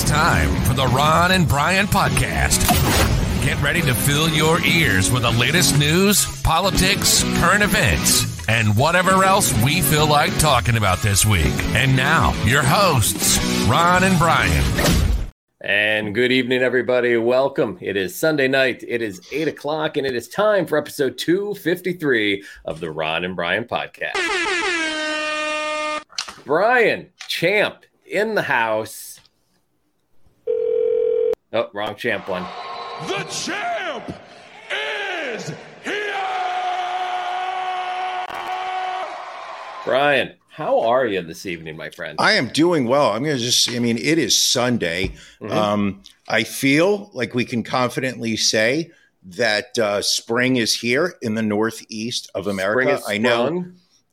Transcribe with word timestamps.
It's 0.00 0.08
time 0.08 0.64
for 0.64 0.72
the 0.72 0.86
Ron 0.86 1.32
and 1.32 1.46
Brian 1.46 1.86
podcast. 1.86 2.64
Get 3.44 3.60
ready 3.60 3.82
to 3.82 3.92
fill 3.92 4.30
your 4.30 4.58
ears 4.62 5.10
with 5.10 5.24
the 5.24 5.30
latest 5.30 5.78
news, 5.78 6.24
politics, 6.40 7.22
current 7.38 7.62
events, 7.62 8.48
and 8.48 8.74
whatever 8.78 9.24
else 9.24 9.52
we 9.62 9.82
feel 9.82 10.06
like 10.06 10.34
talking 10.38 10.78
about 10.78 11.02
this 11.02 11.26
week. 11.26 11.52
And 11.74 11.94
now, 11.94 12.32
your 12.44 12.62
hosts, 12.62 13.38
Ron 13.68 14.04
and 14.04 14.18
Brian. 14.18 14.64
And 15.60 16.14
good 16.14 16.32
evening, 16.32 16.62
everybody. 16.62 17.18
Welcome. 17.18 17.76
It 17.82 17.98
is 17.98 18.16
Sunday 18.16 18.48
night. 18.48 18.82
It 18.88 19.02
is 19.02 19.20
8 19.30 19.48
o'clock, 19.48 19.98
and 19.98 20.06
it 20.06 20.16
is 20.16 20.28
time 20.28 20.64
for 20.64 20.78
episode 20.78 21.18
253 21.18 22.42
of 22.64 22.80
the 22.80 22.90
Ron 22.90 23.24
and 23.24 23.36
Brian 23.36 23.64
podcast. 23.64 24.14
Brian, 26.46 27.10
champ, 27.28 27.84
in 28.06 28.34
the 28.34 28.42
house. 28.42 29.09
Oh, 31.52 31.68
wrong 31.72 31.96
champ 31.96 32.28
one. 32.28 32.44
The 33.08 33.24
champ 33.24 34.14
is 35.34 35.48
here! 35.82 36.14
Brian, 39.84 40.34
how 40.48 40.78
are 40.82 41.06
you 41.06 41.22
this 41.22 41.46
evening, 41.46 41.76
my 41.76 41.90
friend? 41.90 42.14
I 42.20 42.34
am 42.34 42.50
doing 42.50 42.86
well. 42.86 43.10
I'm 43.10 43.24
going 43.24 43.36
to 43.36 43.42
just, 43.42 43.68
I 43.68 43.80
mean, 43.80 43.98
it 43.98 44.16
is 44.16 44.38
Sunday. 44.38 45.08
Mm-hmm. 45.40 45.50
Um, 45.50 46.02
I 46.28 46.44
feel 46.44 47.10
like 47.14 47.34
we 47.34 47.44
can 47.44 47.64
confidently 47.64 48.36
say 48.36 48.92
that 49.24 49.76
uh, 49.76 50.02
spring 50.02 50.54
is 50.54 50.72
here 50.72 51.16
in 51.20 51.34
the 51.34 51.42
northeast 51.42 52.30
of 52.36 52.46
America. 52.46 52.96
Spring 52.96 52.96
is 52.96 53.08
I 53.08 53.18
know. 53.18 53.64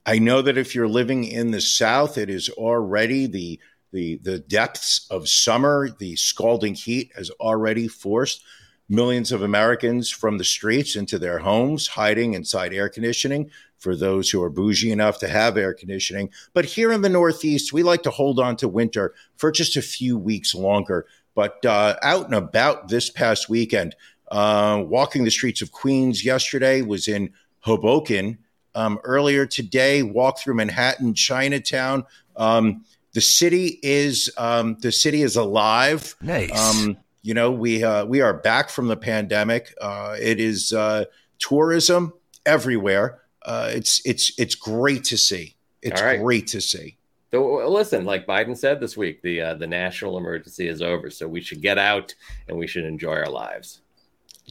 I 0.07 0.17
know 0.17 0.41
that 0.41 0.57
if 0.57 0.73
you're 0.73 0.87
living 0.87 1.23
in 1.23 1.51
the 1.51 1.61
South, 1.61 2.17
it 2.17 2.31
is 2.31 2.49
already 2.49 3.27
the 3.27 3.59
the 3.91 4.17
the 4.17 4.39
depths 4.39 5.07
of 5.09 5.29
summer. 5.29 5.89
The 5.89 6.15
scalding 6.15 6.75
heat 6.75 7.11
has 7.15 7.29
already 7.31 7.87
forced 7.87 8.43
millions 8.89 9.31
of 9.31 9.41
Americans 9.41 10.09
from 10.09 10.37
the 10.37 10.43
streets 10.43 10.95
into 10.95 11.19
their 11.19 11.39
homes, 11.39 11.87
hiding 11.87 12.33
inside 12.33 12.73
air 12.73 12.89
conditioning. 12.89 13.51
For 13.77 13.95
those 13.95 14.31
who 14.31 14.41
are 14.41 14.49
bougie 14.49 14.91
enough 14.91 15.19
to 15.19 15.27
have 15.27 15.55
air 15.55 15.73
conditioning, 15.73 16.31
but 16.53 16.65
here 16.65 16.91
in 16.91 17.01
the 17.03 17.09
Northeast, 17.09 17.71
we 17.71 17.83
like 17.83 18.01
to 18.03 18.09
hold 18.09 18.39
on 18.39 18.55
to 18.57 18.67
winter 18.67 19.13
for 19.35 19.51
just 19.51 19.77
a 19.77 19.83
few 19.83 20.17
weeks 20.17 20.55
longer. 20.55 21.05
But 21.35 21.63
uh, 21.63 21.97
out 22.01 22.25
and 22.25 22.33
about 22.33 22.87
this 22.87 23.11
past 23.11 23.47
weekend, 23.49 23.95
uh, 24.31 24.83
walking 24.85 25.23
the 25.23 25.31
streets 25.31 25.61
of 25.61 25.71
Queens 25.71 26.25
yesterday 26.25 26.81
was 26.81 27.07
in 27.07 27.33
Hoboken 27.59 28.39
um, 28.75 28.99
earlier 29.03 29.45
today. 29.45 30.03
Walked 30.03 30.39
through 30.39 30.55
Manhattan, 30.55 31.13
Chinatown. 31.13 32.05
Um, 32.35 32.85
the 33.17 33.21
city 33.21 33.79
is 33.81 34.31
um, 34.37 34.77
the 34.81 34.91
city 34.91 35.23
is 35.23 35.35
alive. 35.35 36.15
Nice. 36.21 36.51
Um, 36.55 36.97
you 37.23 37.33
know, 37.33 37.51
we 37.51 37.83
uh, 37.83 38.05
we 38.05 38.21
are 38.21 38.31
back 38.31 38.69
from 38.69 38.89
the 38.89 38.95
pandemic. 38.95 39.73
Uh, 39.81 40.15
it 40.21 40.39
is 40.39 40.71
uh, 40.71 41.05
tourism 41.39 42.13
everywhere. 42.45 43.21
Uh, 43.41 43.71
it's 43.73 44.05
it's 44.05 44.31
it's 44.37 44.53
great 44.53 45.03
to 45.05 45.17
see. 45.17 45.55
It's 45.81 45.99
All 45.99 46.05
right. 46.05 46.21
great 46.21 46.45
to 46.49 46.61
see. 46.61 46.97
So 47.31 47.67
listen, 47.67 48.05
like 48.05 48.27
Biden 48.27 48.55
said 48.55 48.79
this 48.79 48.95
week, 48.95 49.23
the 49.23 49.41
uh, 49.41 49.53
the 49.55 49.65
national 49.65 50.19
emergency 50.19 50.67
is 50.67 50.83
over, 50.83 51.09
so 51.09 51.27
we 51.27 51.41
should 51.41 51.63
get 51.63 51.79
out 51.79 52.13
and 52.47 52.55
we 52.55 52.67
should 52.67 52.85
enjoy 52.85 53.15
our 53.15 53.31
lives. 53.31 53.81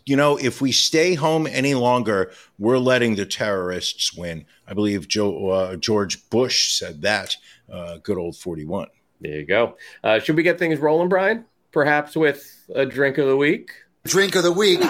You 0.07 0.17
know, 0.17 0.37
if 0.39 0.61
we 0.61 0.73
stay 0.73 1.15
home 1.15 1.47
any 1.47 1.75
longer, 1.75 2.33
we're 2.59 2.79
letting 2.79 3.15
the 3.15 3.27
terrorists 3.27 4.13
win. 4.13 4.45
I 4.67 4.75
believe 4.75 5.07
Joe 5.07 5.51
uh, 5.51 5.77
George 5.77 6.29
Bush 6.31 6.73
said 6.73 7.03
that. 7.03 7.37
Uh, 7.71 7.99
good 8.03 8.19
old 8.19 8.37
forty-one. 8.37 8.89
There 9.21 9.41
you 9.41 9.47
go. 9.47 9.77
Uh, 10.05 10.19
should 10.21 10.37
we 10.37 10.43
get 10.43 10.59
things 10.59 10.79
rolling, 10.79 11.09
Brian? 11.09 11.47
Perhaps 11.73 12.15
with 12.17 12.69
a 12.75 12.87
drink 12.87 13.19
of 13.19 13.27
the 13.27 13.37
week. 13.37 13.73
Drink 14.05 14.37
of 14.37 14.43
the 14.43 14.53
week. 14.53 14.81
Na 14.81 14.87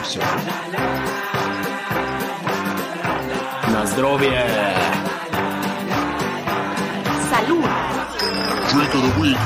zdrowie! 3.87 4.31
Salud. 7.31 7.71
Drink 8.71 8.95
of 8.95 9.03
the 9.03 9.15
week. 9.21 9.41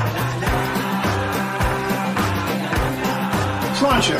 Prost. 3.77 4.19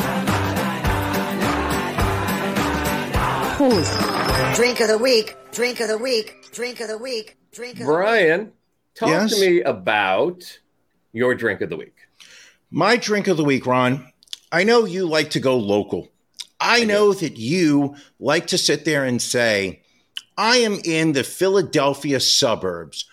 Drink 4.56 4.80
of 4.80 4.88
the 4.88 4.98
week. 4.98 5.36
Drink 5.52 5.80
of 5.80 5.88
the 5.88 5.98
week. 5.98 6.36
Drink 6.52 6.80
of 6.80 6.88
the 6.88 6.98
week. 6.98 7.38
Drink 7.52 7.74
of 7.74 7.80
the 7.80 7.86
week. 7.86 7.94
Brian, 7.94 8.52
talk 8.96 9.10
Yes? 9.10 9.36
to 9.36 9.42
me 9.50 9.62
about 9.62 10.60
your 11.14 11.36
drink 11.36 11.62
of 11.62 11.70
the 11.70 11.78
week. 11.78 11.96
My 12.70 12.98
drink 12.98 13.28
of 13.28 13.38
the 13.38 13.44
week, 13.44 13.66
Ron. 13.66 14.12
I 14.52 14.64
know 14.64 14.86
you 14.86 15.06
like 15.08 15.30
to 15.32 15.40
go 15.40 15.58
local. 15.58 16.10
I 16.60 16.84
know 16.86 17.14
that 17.14 17.38
you 17.38 17.96
like 18.20 18.48
to 18.48 18.58
sit 18.58 18.86
there 18.86 19.04
and 19.04 19.22
say, 19.22 19.82
I 20.38 20.58
am 20.58 20.80
in 20.84 21.14
the 21.14 21.24
Philadelphia 21.24 22.20
suburbs. 22.20 23.06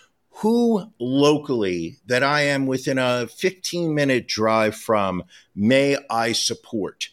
Who 0.42 0.92
locally 1.00 1.96
that 2.06 2.22
I 2.22 2.42
am 2.42 2.66
within 2.66 2.98
a 2.98 3.26
15 3.26 3.92
minute 3.94 4.28
drive 4.28 4.76
from 4.76 5.24
may 5.56 5.96
I 6.08 6.32
support? 6.32 7.08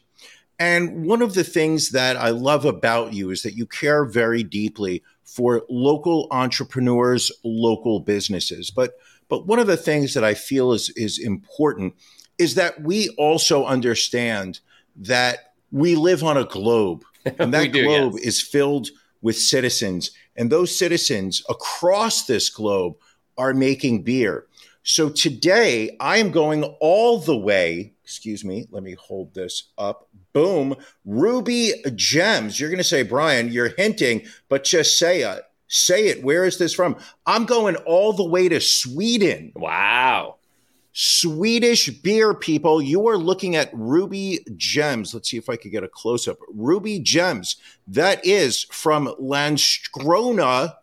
And 0.59 1.05
one 1.05 1.21
of 1.21 1.33
the 1.33 1.43
things 1.43 1.89
that 1.89 2.17
I 2.17 2.29
love 2.29 2.65
about 2.65 3.13
you 3.13 3.29
is 3.31 3.41
that 3.43 3.55
you 3.55 3.65
care 3.65 4.05
very 4.05 4.43
deeply 4.43 5.03
for 5.25 5.63
local 5.69 6.27
entrepreneurs, 6.31 7.31
local 7.43 7.99
businesses. 7.99 8.71
But 8.71 8.97
but 9.27 9.47
one 9.47 9.59
of 9.59 9.67
the 9.67 9.77
things 9.77 10.13
that 10.13 10.23
I 10.23 10.33
feel 10.33 10.71
is 10.71 10.89
is 10.95 11.19
important 11.19 11.95
is 12.37 12.55
that 12.55 12.81
we 12.81 13.09
also 13.17 13.65
understand 13.65 14.59
that 14.95 15.53
we 15.71 15.95
live 15.95 16.23
on 16.23 16.37
a 16.37 16.45
globe, 16.45 17.03
and 17.39 17.53
that 17.53 17.71
do, 17.71 17.83
globe 17.83 18.13
yes. 18.15 18.23
is 18.25 18.41
filled 18.41 18.89
with 19.21 19.37
citizens, 19.37 20.11
and 20.35 20.51
those 20.51 20.77
citizens 20.77 21.43
across 21.49 22.25
this 22.25 22.49
globe 22.49 22.95
are 23.37 23.53
making 23.53 24.03
beer. 24.03 24.45
So 24.87 25.09
today 25.09 25.97
I 25.99 26.17
am 26.17 26.29
going 26.29 26.63
all 26.79 27.17
the 27.17 27.35
way. 27.35 27.93
Excuse 28.03 28.45
me, 28.45 28.67
let 28.69 28.83
me 28.83 28.93
hold 28.93 29.33
this 29.33 29.71
up. 29.79 30.07
Boom. 30.31 30.75
Ruby 31.05 31.73
Gems. 31.95 32.59
You're 32.59 32.69
going 32.69 32.77
to 32.77 32.83
say, 32.83 33.01
Brian, 33.01 33.51
you're 33.51 33.69
hinting, 33.69 34.27
but 34.47 34.63
just 34.63 34.99
say 34.99 35.21
it. 35.23 35.41
Say 35.67 36.09
it. 36.09 36.23
Where 36.23 36.45
is 36.45 36.59
this 36.59 36.75
from? 36.75 36.97
I'm 37.25 37.47
going 37.47 37.77
all 37.77 38.13
the 38.13 38.23
way 38.23 38.47
to 38.47 38.61
Sweden. 38.61 39.53
Wow. 39.55 40.35
Swedish 40.93 41.89
beer, 41.89 42.35
people. 42.35 42.79
You 42.79 43.07
are 43.07 43.17
looking 43.17 43.55
at 43.55 43.71
Ruby 43.73 44.45
Gems. 44.55 45.15
Let's 45.15 45.31
see 45.31 45.37
if 45.37 45.49
I 45.49 45.55
could 45.55 45.71
get 45.71 45.83
a 45.83 45.89
close 45.89 46.27
up. 46.27 46.37
Ruby 46.53 46.99
Gems. 46.99 47.55
That 47.87 48.23
is 48.23 48.65
from 48.65 49.07
Landskrona 49.19 50.75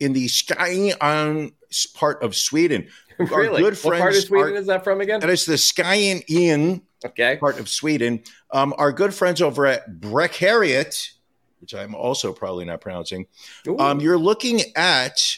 in 0.00 0.14
the 0.14 0.28
Skyan 0.28 1.52
part 1.94 2.22
of 2.22 2.36
Sweden. 2.36 2.88
Really? 3.18 3.62
Our 3.62 3.70
good 3.70 3.78
what 3.84 3.98
part 3.98 4.14
of 4.16 4.22
Sweden 4.22 4.52
are- 4.54 4.56
is 4.60 4.66
that 4.66 4.84
from 4.84 5.00
again? 5.00 5.20
that 5.20 5.30
is 5.30 5.44
the 5.46 5.54
Skyan 5.54 6.80
Okay. 7.04 7.36
part 7.36 7.58
of 7.60 7.68
Sweden. 7.68 8.22
Um, 8.50 8.74
our 8.78 8.92
good 8.92 9.12
friends 9.14 9.42
over 9.42 9.66
at 9.66 10.00
Breck 10.00 10.34
Harriet, 10.36 11.10
which 11.60 11.74
I'm 11.74 11.94
also 11.94 12.32
probably 12.32 12.64
not 12.64 12.80
pronouncing, 12.80 13.26
um, 13.78 14.00
you're 14.00 14.18
looking 14.18 14.62
at 14.76 15.36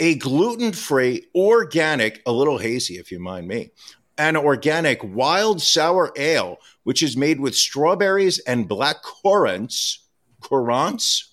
a 0.00 0.16
gluten 0.16 0.72
free, 0.72 1.26
organic, 1.34 2.20
a 2.26 2.32
little 2.32 2.58
hazy 2.58 2.98
if 2.98 3.10
you 3.10 3.18
mind 3.18 3.48
me, 3.48 3.70
an 4.18 4.36
organic 4.36 5.00
wild 5.02 5.62
sour 5.62 6.12
ale, 6.16 6.58
which 6.82 7.02
is 7.02 7.16
made 7.16 7.40
with 7.40 7.54
strawberries 7.54 8.38
and 8.40 8.68
black 8.68 8.96
currants. 9.02 10.00
Currants? 10.40 11.32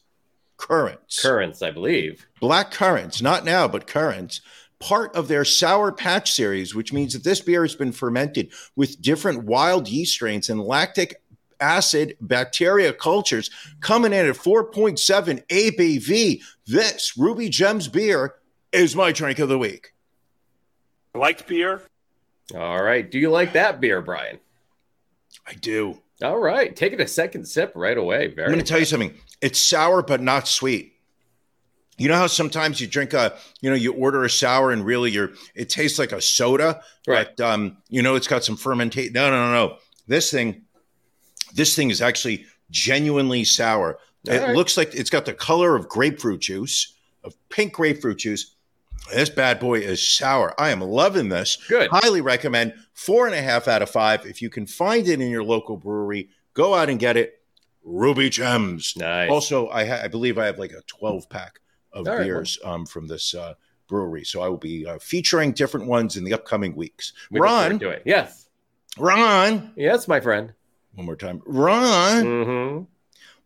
Currants. 0.58 1.22
Currants, 1.22 1.62
I 1.62 1.72
believe. 1.72 2.26
Black 2.40 2.72
currants, 2.72 3.22
not 3.22 3.44
now, 3.46 3.68
but 3.68 3.86
currants. 3.88 4.42
Part 4.84 5.16
of 5.16 5.30
their 5.30 5.46
Sour 5.46 5.94
Patch 5.94 6.34
series, 6.34 6.76
which 6.76 6.92
means 6.92 7.14
that 7.14 7.24
this 7.24 7.40
beer 7.40 7.62
has 7.62 7.74
been 7.74 7.94
fermented 7.94 8.52
with 8.76 9.02
different 9.02 9.46
wild 9.46 9.88
yeast 9.88 10.14
strains 10.14 10.50
and 10.50 10.60
lactic 10.60 11.22
acid 11.62 12.18
bacteria 12.20 12.92
cultures 12.92 13.50
coming 13.80 14.12
in 14.12 14.28
at 14.28 14.36
4.7 14.36 15.48
ABV. 15.48 16.42
This 16.68 17.18
Ruby 17.18 17.48
Gems 17.48 17.88
beer 17.88 18.36
is 18.74 18.94
my 18.94 19.14
drink 19.14 19.40
of 19.40 19.48
the 19.48 19.58
week. 19.58 19.94
Liked 21.16 21.48
beer? 21.48 21.84
All 22.54 22.84
right. 22.84 23.10
Do 23.10 23.20
you 23.20 23.30
like 23.30 23.54
that 23.54 23.80
beer, 23.80 24.02
Brian? 24.02 24.40
I 25.48 25.54
do. 25.54 26.02
All 26.22 26.40
right. 26.40 26.76
Take 26.76 26.92
it 26.92 27.00
a 27.00 27.08
second 27.08 27.46
sip 27.46 27.72
right 27.74 27.98
away. 27.98 28.28
Very 28.28 28.48
I'm 28.48 28.54
going 28.54 28.64
to 28.64 28.70
tell 28.70 28.80
you 28.80 28.86
something. 28.86 29.14
It's 29.40 29.60
sour, 29.60 30.02
but 30.02 30.22
not 30.22 30.46
sweet. 30.46 30.93
You 31.98 32.08
know 32.08 32.16
how 32.16 32.28
sometimes 32.28 32.82
you 32.82 32.88
drink 32.88 33.14
a, 33.14 33.36
you 33.62 33.70
know, 33.70 33.76
you 33.76 33.94
order 33.94 34.24
a 34.24 34.30
sour 34.30 34.72
and 34.72 34.84
really 34.86 35.12
you're, 35.12 35.32
it 35.56 35.70
tastes 35.70 36.00
like 36.00 36.12
a 36.12 36.22
soda, 36.22 36.82
Right. 37.08 37.28
but 37.38 37.46
um, 37.46 37.78
you 37.90 38.02
know, 38.02 38.16
it's 38.16 38.28
got 38.28 38.44
some 38.44 38.58
fermentation. 38.58 39.14
No, 39.14 39.30
no, 39.30 39.46
no, 39.46 39.52
no. 39.54 39.78
This 40.08 40.32
thing, 40.32 40.64
this 41.54 41.76
thing 41.76 41.92
is 41.92 42.02
actually 42.02 42.46
genuinely 42.72 43.44
sour. 43.44 44.00
All 44.28 44.34
it 44.34 44.42
right. 44.42 44.56
looks 44.56 44.76
like 44.78 44.94
it's 44.96 45.10
got 45.10 45.26
the 45.26 45.34
color 45.34 45.76
of 45.76 45.88
grapefruit 45.88 46.42
juice, 46.42 46.94
of 47.24 47.36
pink 47.50 47.74
grapefruit 47.74 48.18
juice. 48.18 48.56
This 49.14 49.30
bad 49.30 49.60
boy 49.60 49.80
is 49.80 50.08
sour. 50.08 50.60
I 50.60 50.70
am 50.72 50.80
loving 50.82 51.30
this. 51.30 51.58
Good. 51.68 51.90
Highly 51.92 52.22
recommend. 52.22 52.74
Four 52.94 53.26
and 53.28 53.36
a 53.36 53.42
half 53.42 53.68
out 53.68 53.82
of 53.82 53.90
five. 53.90 54.26
If 54.26 54.42
you 54.42 54.50
can 54.50 54.66
find 54.66 55.08
it 55.08 55.20
in 55.22 55.30
your 55.30 55.44
local 55.44 55.76
brewery, 55.78 56.30
go 56.54 56.74
out 56.74 56.90
and 56.90 56.98
get 57.00 57.18
it. 57.18 57.40
Ruby 57.84 58.30
Gems. 58.30 58.94
Nice. 58.96 59.30
Also, 59.30 59.68
I, 59.68 59.86
ha- 59.86 60.00
I 60.04 60.08
believe 60.08 60.38
I 60.38 60.46
have 60.46 60.58
like 60.58 60.72
a 60.72 60.82
12 60.88 61.28
pack 61.30 61.60
of 61.94 62.08
All 62.08 62.16
right, 62.16 62.24
beers 62.24 62.58
um, 62.64 62.86
from 62.86 63.08
this 63.08 63.34
uh, 63.34 63.54
brewery. 63.88 64.24
So 64.24 64.42
I 64.42 64.50
will 64.50 64.58
be 64.58 64.86
uh, 64.86 65.00
featuring 65.00 65.52
different 65.52 65.88
ones 65.88 66.18
in 66.18 66.24
the 66.24 66.34
upcoming 66.34 66.76
weeks. 66.76 67.14
We 67.32 67.40
Ron, 67.40 67.80
to 67.80 67.90
it. 67.90 68.04
Yes. 68.06 68.50
Ron, 68.98 69.74
Yes, 69.76 70.08
my 70.08 70.20
friend. 70.20 70.54
one 70.94 71.06
more 71.06 71.16
time. 71.16 71.42
Ron, 71.46 72.26
hmm 72.26 72.84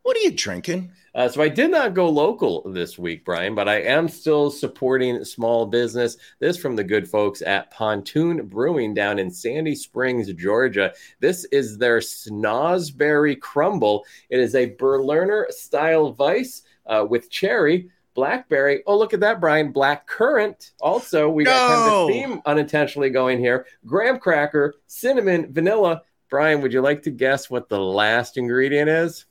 what 0.08 0.16
are 0.16 0.22
you 0.22 0.32
drinking? 0.32 0.94
Uh, 1.14 1.28
so 1.28 1.42
I 1.42 1.50
did 1.50 1.70
not 1.70 1.94
go 1.94 2.08
local 2.10 2.72
this 2.72 2.98
week, 2.98 3.26
Brian, 3.26 3.56
but 3.56 3.68
I 3.68 3.82
am 3.82 4.08
still 4.08 4.50
supporting 4.50 5.26
small 5.26 5.66
business. 5.66 6.16
This 6.40 6.56
from 6.58 6.78
the 6.78 6.84
good 6.86 7.10
folks 7.10 7.42
at 7.42 7.72
Pontoon 7.72 8.48
Brewing 8.48 8.94
down 8.94 9.20
in 9.20 9.30
Sandy 9.30 9.76
Springs, 9.76 10.32
Georgia. 10.32 10.94
This 11.20 11.44
is 11.52 11.78
their 11.78 12.00
Snosberry 12.00 13.38
Crumble. 13.38 14.06
It 14.30 14.40
is 14.40 14.56
a 14.56 14.76
Berliner 14.76 15.48
style 15.50 16.14
Weisse 16.14 16.62
uh, 16.86 17.06
with 17.10 17.30
cherry. 17.30 17.90
Blackberry. 18.18 18.82
Oh, 18.88 18.98
look 18.98 19.14
at 19.14 19.20
that, 19.20 19.40
Brian. 19.40 19.72
Black 19.72 20.08
currant. 20.08 20.72
Also, 20.82 21.30
we 21.30 21.44
got 21.44 21.68
kind 21.70 21.82
of 21.84 21.88
No. 21.88 22.10
a 22.10 22.12
theme 22.12 22.42
unintentionally 22.48 23.12
going 23.12 23.38
here. 23.38 23.68
Graham 23.86 24.18
cracker, 24.18 24.74
cinnamon, 24.88 25.54
vanilla. 25.54 26.02
Brian, 26.28 26.62
would 26.62 26.74
you 26.74 26.82
like 26.82 27.04
to 27.04 27.12
guess 27.12 27.48
what 27.48 27.70
the 27.70 27.80
last 27.80 28.36
ingredient 28.36 28.90
is? 28.90 29.26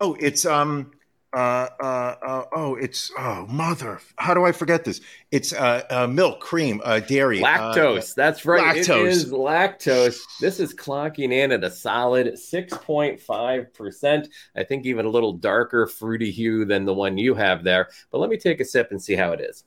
Oh, 0.00 0.16
it's 0.18 0.44
um 0.44 0.90
uh 1.34 1.68
uh, 1.80 2.14
uh 2.22 2.44
oh 2.52 2.74
it's 2.74 3.10
oh 3.18 3.46
mother 3.48 4.00
how 4.16 4.34
do 4.34 4.44
I 4.44 4.52
forget 4.52 4.84
this? 4.84 5.00
It's 5.30 5.52
uh, 5.52 5.82
uh 5.90 6.06
milk, 6.06 6.40
cream, 6.40 6.80
uh 6.84 7.00
dairy, 7.00 7.40
Lactose. 7.40 8.14
That's 8.14 8.44
right. 8.46 8.76
Lactose. 8.76 9.06
is 9.06 9.32
lactose. 9.32 10.20
This 10.40 10.60
is 10.60 10.74
clocking 10.74 11.32
in 11.32 11.52
at 11.52 11.64
a 11.64 11.70
solid 11.70 12.34
6.5%. 12.34 14.28
I 14.56 14.64
think 14.64 14.86
even 14.86 15.06
a 15.06 15.08
little 15.08 15.32
darker 15.32 15.86
fruity 15.86 16.30
hue 16.30 16.64
than 16.64 16.84
the 16.84 16.94
one 16.94 17.18
you 17.18 17.34
have 17.34 17.64
there. 17.64 17.88
But 18.10 18.18
let 18.18 18.30
me 18.30 18.36
take 18.36 18.60
a 18.60 18.64
sip 18.64 18.90
and 18.90 19.02
see 19.02 19.14
how 19.14 19.32
it 19.32 19.40
is. 19.40 19.64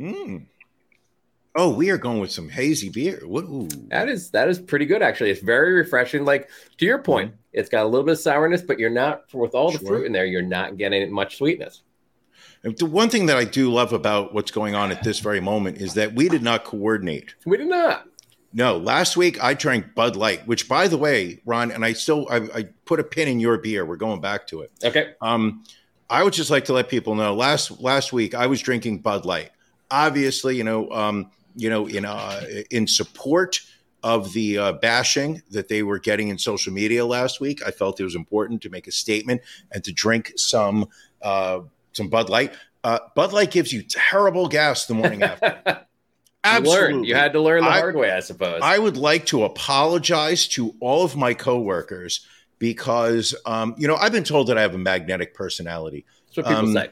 mm. 0.00 0.46
Oh, 1.56 1.70
we 1.70 1.90
are 1.90 1.98
going 1.98 2.20
with 2.20 2.30
some 2.30 2.48
hazy 2.48 2.88
beer. 2.88 3.20
Woo. 3.24 3.68
That 3.88 4.08
is 4.08 4.30
that 4.30 4.48
is 4.48 4.58
pretty 4.58 4.86
good 4.86 5.02
actually. 5.02 5.30
It's 5.30 5.42
very 5.42 5.72
refreshing. 5.72 6.24
Like 6.24 6.48
to 6.76 6.84
your 6.84 6.98
point, 6.98 7.34
it's 7.52 7.68
got 7.68 7.84
a 7.84 7.88
little 7.88 8.04
bit 8.04 8.12
of 8.12 8.18
sourness, 8.20 8.62
but 8.62 8.78
you're 8.78 8.90
not 8.90 9.24
with 9.34 9.54
all 9.54 9.72
the 9.72 9.78
Mm-hmm. 9.78 9.86
Sure. 9.86 9.96
fruit 9.98 10.06
in 10.06 10.12
there, 10.12 10.26
you're 10.26 10.42
not 10.42 10.76
getting 10.76 11.10
much 11.12 11.36
sweetness. 11.38 11.82
And 12.62 12.76
The 12.76 12.86
one 12.86 13.08
thing 13.08 13.26
that 13.26 13.36
I 13.36 13.44
do 13.44 13.72
love 13.72 13.92
about 13.92 14.34
what's 14.34 14.50
going 14.50 14.74
on 14.74 14.90
at 14.92 15.02
this 15.02 15.20
very 15.20 15.40
moment 15.40 15.78
is 15.78 15.94
that 15.94 16.14
we 16.14 16.28
did 16.28 16.42
not 16.42 16.64
coordinate. 16.64 17.34
We 17.46 17.56
did 17.56 17.68
not. 17.68 18.04
No, 18.52 18.78
last 18.78 19.16
week 19.16 19.42
I 19.42 19.54
drank 19.54 19.94
Bud 19.94 20.16
Light, 20.16 20.46
which, 20.46 20.68
by 20.68 20.88
the 20.88 20.96
way, 20.96 21.40
Ron, 21.44 21.70
and 21.70 21.84
I 21.84 21.92
still 21.92 22.26
I, 22.30 22.36
I 22.54 22.64
put 22.84 22.98
a 23.00 23.04
pin 23.04 23.28
in 23.28 23.40
your 23.40 23.58
beer. 23.58 23.84
We're 23.84 23.96
going 23.96 24.20
back 24.20 24.46
to 24.48 24.62
it. 24.62 24.72
Okay. 24.84 25.12
Um, 25.20 25.64
I 26.10 26.22
would 26.22 26.32
just 26.32 26.50
like 26.50 26.64
to 26.66 26.72
let 26.72 26.88
people 26.88 27.14
know 27.14 27.34
last 27.34 27.80
last 27.80 28.12
week 28.12 28.34
I 28.34 28.46
was 28.46 28.60
drinking 28.60 29.00
Bud 29.00 29.24
Light. 29.26 29.50
Obviously, 29.90 30.56
you 30.56 30.64
know, 30.64 30.90
um, 30.90 31.30
you 31.58 31.68
know, 31.68 31.86
in 31.86 32.04
uh, 32.04 32.40
in 32.70 32.86
support 32.86 33.60
of 34.02 34.32
the 34.32 34.58
uh, 34.58 34.72
bashing 34.72 35.42
that 35.50 35.68
they 35.68 35.82
were 35.82 35.98
getting 35.98 36.28
in 36.28 36.38
social 36.38 36.72
media 36.72 37.04
last 37.04 37.40
week, 37.40 37.60
I 37.66 37.72
felt 37.72 37.98
it 38.00 38.04
was 38.04 38.14
important 38.14 38.62
to 38.62 38.70
make 38.70 38.86
a 38.86 38.92
statement 38.92 39.42
and 39.72 39.82
to 39.84 39.92
drink 39.92 40.32
some 40.36 40.86
uh, 41.20 41.60
some 41.92 42.08
Bud 42.08 42.30
Light. 42.30 42.54
Uh, 42.84 43.00
Bud 43.16 43.32
Light 43.32 43.50
gives 43.50 43.72
you 43.72 43.82
terrible 43.82 44.48
gas 44.48 44.86
the 44.86 44.94
morning 44.94 45.22
after. 45.22 45.84
You 46.44 46.52
Absolutely, 46.52 46.92
learned. 46.92 47.06
You 47.06 47.14
had 47.16 47.32
to 47.32 47.40
learn 47.40 47.64
the 47.64 47.68
I- 47.68 47.80
hard 47.80 47.96
way, 47.96 48.12
I 48.12 48.20
suppose. 48.20 48.60
I 48.62 48.78
would 48.78 48.96
like 48.96 49.26
to 49.26 49.42
apologize 49.42 50.46
to 50.48 50.72
all 50.78 51.04
of 51.04 51.16
my 51.16 51.34
coworkers 51.34 52.24
because, 52.60 53.34
um, 53.44 53.74
you 53.76 53.88
know, 53.88 53.96
I've 53.96 54.12
been 54.12 54.22
told 54.22 54.46
that 54.46 54.56
I 54.56 54.62
have 54.62 54.72
a 54.72 54.78
magnetic 54.78 55.34
personality. 55.34 56.06
That's 56.26 56.36
what 56.36 56.46
people 56.46 56.68
um, 56.68 56.72
say. 56.72 56.90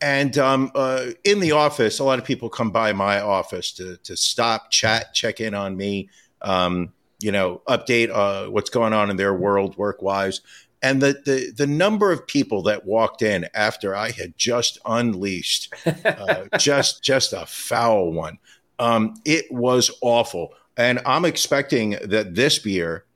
And 0.00 0.36
um, 0.38 0.70
uh, 0.74 1.06
in 1.24 1.40
the 1.40 1.52
office, 1.52 1.98
a 1.98 2.04
lot 2.04 2.18
of 2.18 2.24
people 2.24 2.48
come 2.48 2.70
by 2.70 2.92
my 2.92 3.20
office 3.20 3.72
to, 3.72 3.96
to 3.98 4.16
stop, 4.16 4.70
chat, 4.70 5.14
check 5.14 5.40
in 5.40 5.54
on 5.54 5.76
me, 5.76 6.10
um, 6.42 6.92
you 7.18 7.32
know, 7.32 7.62
update 7.68 8.10
uh, 8.10 8.50
what's 8.50 8.70
going 8.70 8.92
on 8.92 9.10
in 9.10 9.16
their 9.16 9.34
world 9.34 9.76
work 9.76 10.02
wise. 10.02 10.42
And 10.82 11.00
the, 11.00 11.20
the, 11.24 11.52
the 11.56 11.66
number 11.66 12.12
of 12.12 12.26
people 12.26 12.62
that 12.64 12.84
walked 12.84 13.22
in 13.22 13.46
after 13.54 13.96
I 13.96 14.10
had 14.10 14.36
just 14.36 14.78
unleashed 14.84 15.74
uh, 16.04 16.44
just 16.58 17.02
just 17.02 17.32
a 17.32 17.46
foul 17.46 18.12
one. 18.12 18.38
Um, 18.78 19.14
it 19.24 19.50
was 19.50 19.90
awful, 20.02 20.52
and 20.76 21.00
I'm 21.06 21.24
expecting 21.24 21.96
that 22.04 22.34
this 22.34 22.58
beer 22.58 23.06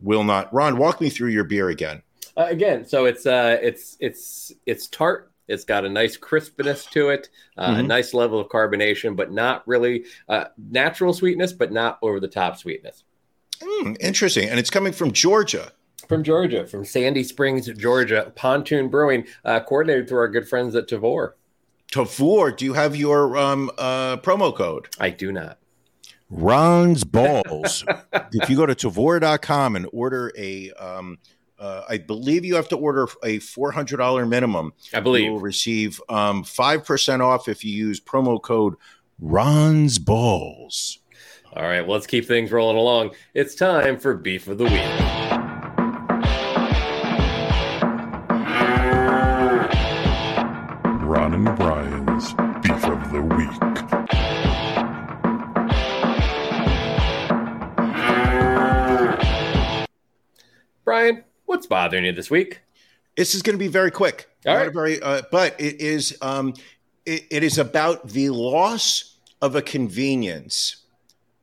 will 0.00 0.24
not. 0.24 0.52
Ron, 0.54 0.78
walk 0.78 1.00
me 1.00 1.10
through 1.10 1.30
your 1.30 1.44
beer 1.44 1.68
again. 1.68 2.02
Uh, 2.36 2.46
again, 2.48 2.86
so 2.86 3.04
it's 3.04 3.26
uh, 3.26 3.58
it's 3.60 3.96
it's 4.00 4.52
it's 4.64 4.86
tart. 4.88 5.31
It's 5.48 5.64
got 5.64 5.84
a 5.84 5.88
nice 5.88 6.16
crispness 6.16 6.86
to 6.86 7.10
it, 7.10 7.28
uh, 7.58 7.74
a 7.78 7.82
Mhm. 7.82 7.86
nice 7.86 8.14
level 8.14 8.38
of 8.40 8.48
carbonation, 8.48 9.16
but 9.16 9.32
not 9.32 9.66
really 9.66 10.04
uh, 10.28 10.44
natural 10.56 11.12
sweetness, 11.12 11.52
but 11.52 11.72
not 11.72 11.98
over 12.02 12.20
the 12.20 12.28
top 12.28 12.56
sweetness. 12.56 13.04
Hmm, 13.62 13.94
interesting, 14.00 14.48
and 14.48 14.58
it's 14.58 14.70
coming 14.70 14.92
from 14.92 15.12
Georgia. 15.12 15.72
From 16.08 16.22
Georgia, 16.24 16.66
from 16.66 16.84
Sandy 16.84 17.22
Springs, 17.22 17.66
Georgia, 17.66 18.32
Pontoon 18.34 18.88
Brewing, 18.88 19.26
uh, 19.44 19.60
coordinated 19.60 20.08
through 20.08 20.18
our 20.18 20.28
good 20.28 20.48
friends 20.48 20.74
at 20.74 20.88
Tavour. 20.88 21.32
Tavour, 21.92 22.56
do 22.56 22.64
you 22.64 22.72
have 22.72 22.96
your 22.96 23.36
um, 23.36 23.70
uh, 23.78 24.16
promo 24.18 24.54
code? 24.54 24.88
I 24.98 25.10
do 25.10 25.30
not. 25.30 25.58
Ron's 26.30 27.04
balls. 27.04 27.84
if 28.32 28.48
you 28.48 28.56
go 28.56 28.64
to 28.66 28.74
Tavour.com 28.74 29.76
and 29.76 29.86
order 29.92 30.32
a, 30.36 30.70
um, 30.72 31.18
uh, 31.62 31.84
I 31.88 31.98
believe 31.98 32.44
you 32.44 32.56
have 32.56 32.68
to 32.70 32.76
order 32.76 33.06
a 33.22 33.38
four 33.38 33.70
hundred 33.70 33.98
dollar 33.98 34.26
minimum. 34.26 34.72
I 34.92 34.98
believe. 34.98 35.26
You 35.26 35.32
will 35.32 35.40
receive 35.40 36.00
um, 36.08 36.42
five 36.42 36.84
percent 36.84 37.22
off 37.22 37.48
if 37.48 37.64
you 37.64 37.72
use 37.72 38.00
promo 38.00 38.42
code 38.42 38.74
Ron's 39.20 39.98
balls. 39.98 40.98
All 41.54 41.62
right, 41.62 41.82
well, 41.82 41.92
let's 41.92 42.06
keep 42.06 42.26
things 42.26 42.50
rolling 42.50 42.76
along. 42.76 43.12
It's 43.34 43.54
time 43.54 43.98
for 43.98 44.14
Beef 44.14 44.48
of 44.48 44.58
the 44.58 44.64
Week. 44.64 45.01
Bothering 61.72 62.04
you 62.04 62.12
this 62.12 62.30
week? 62.30 62.60
This 63.16 63.34
is 63.34 63.40
going 63.40 63.54
to 63.54 63.58
be 63.58 63.68
very 63.68 63.90
quick. 63.90 64.28
All 64.46 64.54
right. 64.54 64.72
very, 64.72 65.00
uh, 65.00 65.22
but 65.30 65.58
it 65.58 65.80
is 65.80 66.16
um, 66.20 66.52
it, 67.06 67.24
it 67.30 67.42
is 67.42 67.56
about 67.56 68.08
the 68.08 68.28
loss 68.28 69.16
of 69.40 69.56
a 69.56 69.62
convenience 69.62 70.76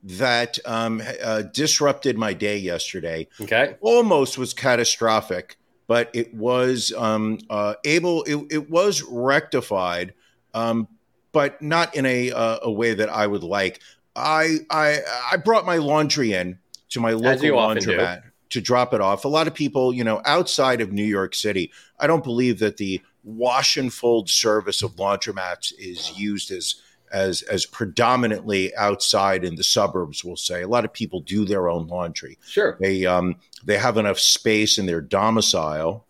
that 0.03 0.59
um, 0.65 1.01
uh, 1.23 1.41
disrupted 1.41 2.15
my 2.15 2.33
day 2.33 2.57
yesterday. 2.57 3.27
Okay. 3.41 3.75
Almost 3.81 4.37
was 4.37 4.53
catastrophic, 4.53 5.57
but 5.87 6.11
it 6.13 6.31
was 6.33 6.93
um, 6.95 7.39
uh, 7.49 7.73
able. 7.83 8.23
It, 8.23 8.37
it 8.51 8.69
was 8.69 9.01
rectified, 9.01 10.13
um, 10.53 10.87
but 11.31 11.59
not 11.59 11.95
in 11.95 12.05
a 12.05 12.31
uh, 12.31 12.59
a 12.61 12.71
way 12.71 12.93
that 12.93 13.09
I 13.09 13.25
would 13.25 13.43
like. 13.43 13.81
I 14.15 14.59
I 14.69 14.99
I 15.31 15.37
brought 15.37 15.65
my 15.65 15.77
laundry 15.77 16.33
in 16.33 16.59
to 16.89 16.99
my 16.99 17.13
local 17.13 17.49
laundromat 17.49 18.28
to 18.49 18.61
drop 18.61 18.93
it 18.93 19.01
off. 19.01 19.25
A 19.25 19.29
lot 19.29 19.47
of 19.47 19.53
people, 19.53 19.93
you 19.93 20.03
know, 20.03 20.21
outside 20.25 20.81
of 20.81 20.91
New 20.91 21.03
York 21.03 21.35
City, 21.35 21.71
I 21.99 22.07
don't 22.07 22.23
believe 22.23 22.59
that 22.59 22.77
the 22.77 23.01
wash 23.23 23.77
and 23.77 23.93
fold 23.93 24.29
service 24.29 24.81
of 24.81 24.95
laundromats 24.95 25.73
is 25.77 26.17
used 26.17 26.51
as 26.51 26.75
as 27.11 27.41
as 27.43 27.65
predominantly 27.65 28.75
outside 28.75 29.43
in 29.43 29.55
the 29.55 29.63
suburbs. 29.63 30.23
We'll 30.23 30.35
say 30.35 30.61
a 30.61 30.67
lot 30.67 30.85
of 30.85 30.93
people 30.93 31.21
do 31.21 31.45
their 31.45 31.69
own 31.69 31.87
laundry. 31.87 32.37
Sure. 32.45 32.77
They 32.79 33.05
um 33.05 33.37
they 33.63 33.77
have 33.77 33.97
enough 33.97 34.19
space 34.19 34.77
in 34.77 34.85
their 34.85 35.01
domicile 35.01 36.05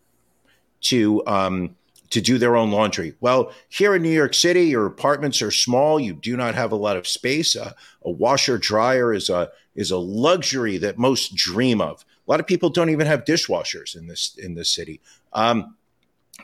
to 0.82 1.26
um 1.26 1.76
to 2.10 2.20
do 2.20 2.38
their 2.38 2.56
own 2.56 2.70
laundry. 2.70 3.14
Well, 3.20 3.52
here 3.68 3.94
in 3.94 4.02
New 4.02 4.10
York 4.10 4.34
City, 4.34 4.64
your 4.64 4.86
apartments 4.86 5.40
are 5.42 5.52
small. 5.52 6.00
You 6.00 6.12
do 6.12 6.36
not 6.36 6.56
have 6.56 6.72
a 6.72 6.76
lot 6.76 6.96
of 6.96 7.06
space. 7.06 7.54
Uh, 7.56 7.72
a 8.04 8.10
washer 8.10 8.58
dryer 8.58 9.14
is 9.14 9.30
a 9.30 9.50
is 9.74 9.90
a 9.90 9.96
luxury 9.96 10.76
that 10.78 10.98
most 10.98 11.34
dream 11.34 11.80
of. 11.80 12.04
A 12.30 12.32
lot 12.32 12.38
of 12.38 12.46
people 12.46 12.70
don't 12.70 12.90
even 12.90 13.08
have 13.08 13.24
dishwashers 13.24 13.96
in 13.96 14.06
this 14.06 14.36
in 14.38 14.54
this 14.54 14.70
city. 14.70 15.00
Um, 15.32 15.74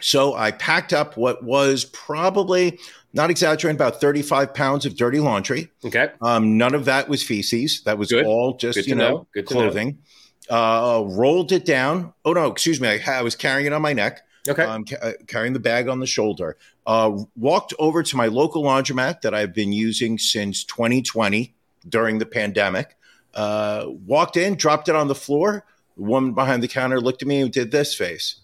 so 0.00 0.34
I 0.34 0.50
packed 0.50 0.92
up 0.92 1.16
what 1.16 1.44
was 1.44 1.84
probably 1.84 2.80
not 3.12 3.30
exaggerating 3.30 3.76
about 3.76 4.00
35 4.00 4.52
pounds 4.52 4.84
of 4.84 4.96
dirty 4.96 5.20
laundry. 5.20 5.70
Okay. 5.84 6.10
Um, 6.20 6.58
none 6.58 6.74
of 6.74 6.86
that 6.86 7.08
was 7.08 7.22
feces. 7.22 7.82
That 7.84 7.98
was 7.98 8.10
Good. 8.10 8.26
all 8.26 8.56
just 8.56 8.78
Good 8.78 8.88
you 8.88 8.96
know, 8.96 9.08
know. 9.10 9.26
Good 9.32 9.46
to 9.46 9.54
know. 9.54 9.60
clothing. 9.60 9.98
Uh, 10.50 11.04
rolled 11.06 11.52
it 11.52 11.64
down. 11.64 12.12
Oh 12.24 12.32
no, 12.32 12.50
excuse 12.50 12.80
me. 12.80 12.88
I, 12.88 13.18
I 13.18 13.22
was 13.22 13.36
carrying 13.36 13.68
it 13.68 13.72
on 13.72 13.80
my 13.80 13.92
neck. 13.92 14.22
Okay. 14.48 14.64
Um, 14.64 14.84
ca- 14.84 14.98
uh, 15.00 15.12
carrying 15.28 15.52
the 15.52 15.60
bag 15.60 15.86
on 15.86 16.00
the 16.00 16.06
shoulder. 16.06 16.56
Uh, 16.84 17.16
walked 17.36 17.74
over 17.78 18.02
to 18.02 18.16
my 18.16 18.26
local 18.26 18.64
laundromat 18.64 19.20
that 19.20 19.34
I've 19.34 19.54
been 19.54 19.72
using 19.72 20.18
since 20.18 20.64
2020 20.64 21.54
during 21.88 22.18
the 22.18 22.26
pandemic. 22.26 22.96
Uh, 23.34 23.84
walked 24.04 24.36
in, 24.36 24.56
dropped 24.56 24.88
it 24.88 24.96
on 24.96 25.06
the 25.06 25.14
floor. 25.14 25.64
The 25.96 26.02
woman 26.02 26.32
behind 26.32 26.62
the 26.62 26.68
counter 26.68 27.00
looked 27.00 27.22
at 27.22 27.28
me 27.28 27.40
and 27.40 27.50
did 27.50 27.70
this 27.70 27.94
face. 27.94 28.40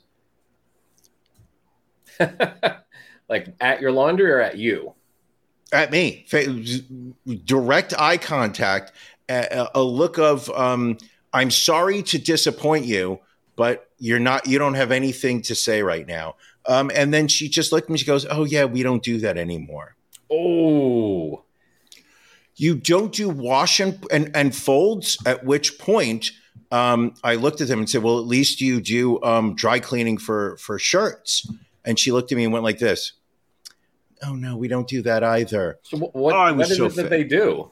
like 3.28 3.54
at 3.61 3.80
your 3.80 3.92
laundry 3.92 4.30
or 4.30 4.40
at 4.40 4.56
you? 4.59 4.94
At 5.73 5.90
me, 5.90 6.26
direct 7.44 7.94
eye 7.99 8.18
contact, 8.18 8.92
a, 9.28 9.68
a 9.75 9.82
look 9.82 10.18
of 10.18 10.50
um, 10.50 10.99
"I'm 11.32 11.50
sorry 11.50 12.02
to 12.02 12.18
disappoint 12.18 12.85
you, 12.85 13.21
but 13.56 13.88
you're 13.99 14.18
not. 14.18 14.47
You 14.47 14.59
don't 14.59 14.75
have 14.75 14.90
anything 14.90 15.40
to 15.42 15.54
say 15.54 15.82
right 15.82 16.06
now." 16.06 16.37
Um, 16.66 16.90
and 16.94 17.12
then 17.12 17.26
she 17.26 17.49
just 17.49 17.73
looked 17.73 17.87
at 17.87 17.90
me. 17.90 17.99
She 17.99 18.04
goes, 18.04 18.26
"Oh 18.28 18.44
yeah, 18.44 18.66
we 18.66 18.82
don't 18.82 19.02
do 19.02 19.16
that 19.18 19.38
anymore." 19.38 19.97
Oh, 20.30 21.44
you 22.56 22.75
don't 22.75 23.12
do 23.12 23.28
wash 23.28 23.80
and, 23.80 24.04
and, 24.11 24.30
and 24.35 24.54
folds, 24.54 25.18
at 25.26 25.44
which 25.44 25.78
point 25.78 26.32
um, 26.73 27.14
I 27.23 27.37
looked 27.37 27.61
at 27.61 27.69
them 27.69 27.79
and 27.79 27.88
said, 27.88 28.02
well, 28.02 28.19
at 28.19 28.26
least 28.26 28.61
you 28.61 28.81
do 28.81 29.23
um, 29.23 29.55
dry 29.55 29.79
cleaning 29.79 30.19
for, 30.19 30.57
for 30.57 30.79
shirts. 30.79 31.47
And 31.85 31.99
she 31.99 32.11
looked 32.12 32.33
at 32.33 32.37
me 32.37 32.45
and 32.45 32.52
went 32.52 32.64
like 32.64 32.79
this. 32.79 33.12
Oh, 34.25 34.35
no, 34.35 34.57
we 34.57 34.69
don't 34.69 34.88
do 34.88 35.02
that 35.02 35.23
either. 35.23 35.79
so 35.83 35.99
wh- 35.99 36.14
what, 36.14 36.35
Oh, 36.35 36.38
I 36.38 36.50
what 36.52 36.59
was 36.59 36.71
is 36.71 36.76
so 36.79 36.87
it 36.87 36.95
that 36.95 37.11
they 37.11 37.25
do? 37.25 37.71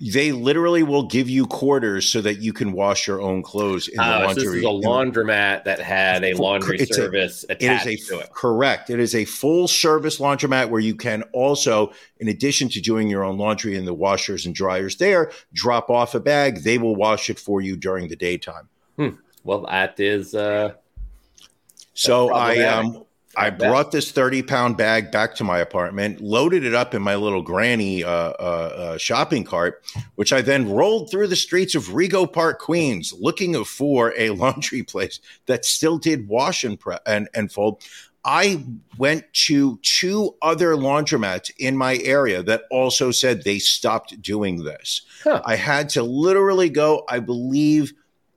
They 0.00 0.32
literally 0.32 0.82
will 0.82 1.04
give 1.04 1.28
you 1.30 1.46
quarters 1.46 2.06
so 2.08 2.20
that 2.20 2.40
you 2.40 2.52
can 2.52 2.72
wash 2.72 3.06
your 3.06 3.20
own 3.20 3.42
clothes 3.42 3.88
in 3.88 3.96
the 3.96 4.02
Uh, 4.02 4.18
so 4.20 4.24
laundry. 4.26 4.42
this 4.44 4.52
is 4.54 4.62
a 4.64 4.66
laundromat 4.88 5.64
that 5.64 5.80
had 5.80 6.24
a 6.24 6.34
laundry 6.34 6.78
It's 6.78 6.94
service 6.94 7.44
It 7.48 7.62
attached 7.62 7.86
is 7.86 8.10
a 8.10 8.14
to 8.14 8.18
it. 8.20 8.30
correct. 8.32 8.90
It 8.90 9.00
is 9.00 9.14
a 9.14 9.24
full 9.24 9.68
service 9.68 10.18
laundromat 10.18 10.68
where 10.70 10.80
you 10.80 10.94
can 10.94 11.22
also, 11.32 11.92
in 12.20 12.28
addition 12.28 12.68
to 12.70 12.80
doing 12.80 13.08
your 13.08 13.24
own 13.24 13.38
laundry 13.38 13.76
in 13.76 13.84
the 13.84 13.94
washers 13.94 14.46
and 14.46 14.54
dryers 14.54 14.96
there, 14.96 15.30
drop 15.52 15.90
off 15.90 16.14
a 16.14 16.20
bag. 16.20 16.62
They 16.64 16.78
will 16.78 16.96
wash 16.96 17.30
it 17.30 17.38
for 17.38 17.60
you 17.60 17.76
during 17.76 18.08
the 18.08 18.16
daytime. 18.16 18.68
Well, 19.44 19.66
that 19.70 19.98
is 20.00 20.34
uh, 20.34 20.72
So 21.94 22.32
I 22.32 22.62
um 22.64 23.05
I 23.36 23.50
brought 23.50 23.92
this 23.92 24.10
thirty 24.10 24.42
pound 24.42 24.76
bag 24.76 25.10
back 25.10 25.34
to 25.36 25.44
my 25.44 25.58
apartment, 25.58 26.20
loaded 26.20 26.64
it 26.64 26.74
up 26.74 26.94
in 26.94 27.02
my 27.02 27.16
little 27.16 27.42
granny 27.42 28.02
uh, 28.02 28.10
uh, 28.10 28.32
uh, 28.40 28.98
shopping 28.98 29.44
cart, 29.44 29.84
which 30.14 30.32
I 30.32 30.40
then 30.40 30.70
rolled 30.70 31.10
through 31.10 31.26
the 31.28 31.36
streets 31.36 31.74
of 31.74 31.84
Rego 31.88 32.30
Park, 32.30 32.60
Queens, 32.60 33.12
looking 33.18 33.62
for 33.64 34.14
a 34.16 34.30
laundry 34.36 34.82
place 34.82 35.20
that 35.46 35.64
still 35.64 35.98
did 35.98 36.28
wash 36.28 36.64
and 36.64 36.78
pre- 36.80 36.96
and, 37.06 37.28
and 37.34 37.52
fold. 37.52 37.82
I 38.26 38.64
went 38.98 39.32
to 39.46 39.78
two 39.82 40.34
other 40.42 40.74
laundromats 40.74 41.52
in 41.58 41.76
my 41.76 41.98
area 41.98 42.42
that 42.42 42.64
also 42.72 43.12
said 43.12 43.44
they 43.44 43.60
stopped 43.60 44.20
doing 44.20 44.64
this. 44.64 45.02
Huh. 45.22 45.42
I 45.44 45.54
had 45.54 45.90
to 45.90 46.02
literally 46.02 46.68
go, 46.68 47.04
I 47.08 47.20
believe, 47.20 47.92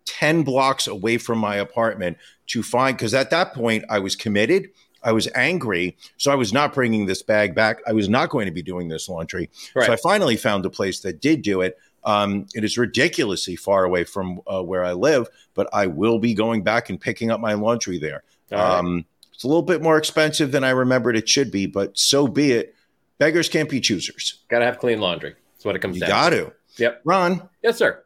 10 0.06 0.44
blocks 0.44 0.86
away 0.86 1.18
from 1.18 1.40
my 1.40 1.56
apartment 1.56 2.18
to 2.48 2.62
find, 2.62 2.96
because 2.96 3.16
at 3.16 3.32
that 3.32 3.54
point 3.56 3.84
I 3.90 3.98
was 3.98 4.16
committed. 4.16 4.70
I 5.04 5.12
was 5.12 5.28
angry. 5.36 5.98
So 6.18 6.32
I 6.32 6.36
was 6.36 6.52
not 6.54 6.74
bringing 6.74 7.06
this 7.06 7.22
bag 7.22 7.56
back. 7.56 7.80
I 7.88 7.94
was 7.94 8.10
not 8.10 8.30
going 8.30 8.46
to 8.48 8.52
be 8.52 8.62
doing 8.62 8.88
this 8.90 9.08
laundry. 9.10 9.50
Right. 9.76 9.86
So 9.88 9.94
I 9.94 9.96
finally 9.98 10.36
found 10.38 10.66
a 10.66 10.70
place 10.70 11.00
that 11.02 11.22
did 11.22 11.42
do 11.42 11.62
it. 11.62 11.78
Um, 12.04 12.46
it 12.54 12.64
is 12.64 12.78
ridiculously 12.78 13.56
far 13.56 13.84
away 13.84 14.04
from 14.06 14.42
uh, 14.48 14.62
where 14.64 14.84
I 14.86 14.94
live, 14.94 15.28
but 15.54 15.68
I 15.74 15.88
will 15.88 16.18
be 16.20 16.34
going 16.34 16.64
back 16.64 16.90
and 16.90 17.00
picking 17.00 17.30
up 17.32 17.40
my 17.42 17.54
laundry 17.54 18.00
there. 18.00 18.24
all 18.52 18.58
right. 18.58 18.78
Um, 18.80 19.06
it's 19.34 19.44
a 19.44 19.48
little 19.48 19.64
bit 19.64 19.82
more 19.82 19.98
expensive 19.98 20.52
than 20.52 20.64
I 20.66 20.72
remembered 20.72 21.16
it 21.16 21.28
should 21.30 21.50
be, 21.52 21.66
but 21.66 21.98
so 21.98 22.28
be 22.28 22.52
it. 22.52 22.76
Beggars 23.20 23.48
can't 23.50 23.70
be 23.70 23.80
choosers. 23.82 24.40
gotta 24.50 24.66
have 24.66 24.80
clean 24.80 25.00
laundry. 25.00 25.36
That's 25.54 25.66
what 25.66 25.76
it 25.76 25.80
comes 25.80 25.96
You 25.96 26.02
down. 26.02 26.10
got 26.10 26.30
to. 26.32 26.36
to. 26.46 26.54
Yep. 26.78 27.02
Ron, 27.06 27.50
Yes, 27.64 27.78
sir. 27.78 28.04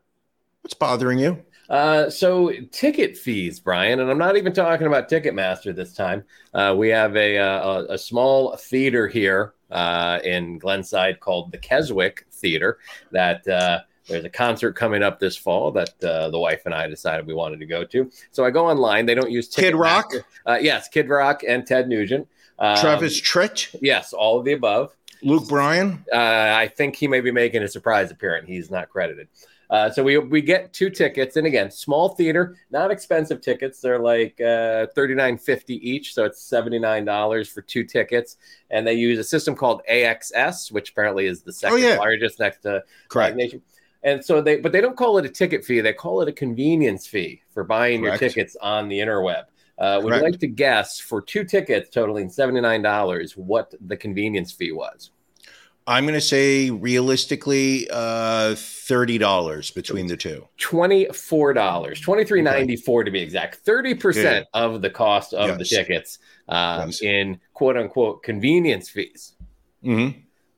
what's 0.62 0.74
bothering 0.74 1.20
you? 1.20 1.44
Uh, 1.74 2.08
so 2.08 2.52
ticket 2.72 3.18
fees, 3.18 3.60
Brian, 3.60 4.00
and 4.00 4.12
I'm 4.12 4.20
not 4.20 4.38
even 4.38 4.54
talking 4.54 4.86
about 4.86 5.10
Ticketmaster 5.10 5.76
this 5.76 5.96
time. 5.96 6.24
Uh, 6.54 6.76
we 6.78 6.90
have 6.90 7.16
a, 7.16 7.40
uh, 7.40 7.86
a 7.90 7.94
a 7.94 7.98
small 7.98 8.56
theater 8.58 9.08
here 9.08 9.56
uh, 9.72 10.20
in 10.24 10.60
Glenside 10.60 11.20
called 11.20 11.52
the 11.52 11.58
Keswick 11.58 12.28
Theater. 12.32 12.78
That 13.12 13.48
uh, 13.48 13.80
there's 14.08 14.24
a 14.24 14.30
concert 14.30 14.74
coming 14.74 15.02
up 15.02 15.20
this 15.20 15.36
fall 15.36 15.72
that 15.72 16.04
uh, 16.04 16.30
the 16.30 16.38
wife 16.38 16.62
and 16.66 16.76
I 16.76 16.86
decided 16.86 17.26
we 17.26 17.34
wanted 17.34 17.60
to 17.62 17.66
go 17.66 17.84
to. 17.86 18.12
So 18.30 18.46
I 18.46 18.52
go 18.52 18.68
online. 18.68 19.08
They 19.08 19.16
don't 19.16 19.32
use 19.32 19.48
Kid 19.48 19.74
Rock? 19.74 20.14
Uh, 20.46 20.60
yes, 20.62 20.88
Kid 20.90 21.10
Rock 21.10 21.42
and 21.42 21.66
Ted 21.66 21.88
Nugent. 21.88 22.28
Um, 22.60 22.78
Travis 22.78 23.20
Tritt, 23.20 23.76
Yes, 23.82 24.14
all 24.14 24.38
of 24.38 24.46
the 24.46 24.54
above. 24.54 24.96
Luke 25.24 25.48
Bryan. 25.48 26.06
Uh, 26.14 26.18
I 26.18 26.68
think 26.68 26.98
he 26.98 27.08
may 27.08 27.22
be 27.22 27.32
making 27.32 27.64
a 27.64 27.68
surprise 27.68 28.12
appearance. 28.12 28.48
He's 28.48 28.70
not 28.70 28.90
credited. 28.90 29.28
Uh, 29.74 29.90
so 29.90 30.04
we 30.04 30.20
we 30.20 30.40
get 30.40 30.72
two 30.72 30.88
tickets, 30.92 31.36
and 31.36 31.48
again, 31.48 31.72
small 31.72 32.10
theater, 32.10 32.56
not 32.70 32.92
expensive 32.92 33.42
tickets. 33.42 33.82
They're 33.82 33.98
like 33.98 34.40
uh, 34.40 34.86
thirty 34.94 35.16
nine 35.16 35.36
fifty 35.36 35.78
each, 35.90 36.14
so 36.14 36.26
it's 36.26 36.40
seventy 36.40 36.78
nine 36.78 37.06
dollars 37.06 37.50
for 37.50 37.64
two 37.64 37.84
tickets. 37.84 38.38
And 38.70 38.86
they 38.86 38.94
use 38.94 39.18
a 39.18 39.24
system 39.24 39.56
called 39.56 39.82
AXS, 39.90 40.72
which 40.72 40.92
apparently 40.92 41.26
is 41.26 41.42
the 41.42 41.52
second 41.52 41.80
Oh, 41.80 41.88
yeah. 41.88 41.98
largest 41.98 42.40
next 42.40 42.60
to 42.60 42.84
Correct. 43.10 43.36
Nation. 43.36 43.64
And 44.04 44.24
so 44.24 44.42
they, 44.42 44.58
but 44.58 44.72
they 44.74 44.82
don't 44.82 44.96
call 44.96 45.18
it 45.18 45.26
a 45.26 45.30
ticket 45.30 45.66
fee. 45.66 45.82
They 45.82 45.94
call 45.94 46.22
it 46.22 46.28
a 46.28 46.34
convenience 46.34 47.08
fee 47.08 47.42
for 47.52 47.64
buying 47.64 48.02
Correct. 48.04 48.22
your 48.22 48.30
tickets 48.30 48.56
on 48.62 48.90
the 48.90 49.00
interweb. 49.00 49.46
Uh, 49.80 50.00
would 50.04 50.14
you 50.14 50.22
like 50.22 50.40
to 50.40 50.48
guess 50.48 51.00
for 51.00 51.20
two 51.20 51.44
tickets 51.44 51.90
totaling 51.90 52.30
seventy 52.30 52.62
nine 52.62 52.84
dollars 52.84 53.36
what 53.36 53.74
the 53.88 53.98
convenience 53.98 54.52
fee 54.52 54.72
was? 54.72 55.10
I'm 55.86 56.06
going 56.06 56.14
to 56.14 56.22
say 56.22 56.70
realistically, 56.70 57.88
uh, 57.92 58.56
thirty 58.56 59.18
dollars 59.18 59.72
between 59.72 60.08
the 60.08 60.16
two. 60.18 60.48
twenty-four 60.58 61.54
dollars, 61.54 62.00
twenty-three 62.00 62.42
ninety-four 62.42 63.04
to 63.04 63.12
be 63.12 63.20
exact. 63.20 63.56
Thirty 63.58 63.94
percent 63.94 64.48
of 64.54 64.82
the 64.82 64.90
cost 64.90 65.34
of 65.34 65.58
the 65.58 65.66
tickets 65.66 66.20
um, 66.48 66.88
Yes. 66.90 67.02
in 67.02 67.40
quote 67.54 67.78
unquote 67.78 68.24
convenience 68.24 68.90
fees. 68.90 69.34
hmm 69.84 70.10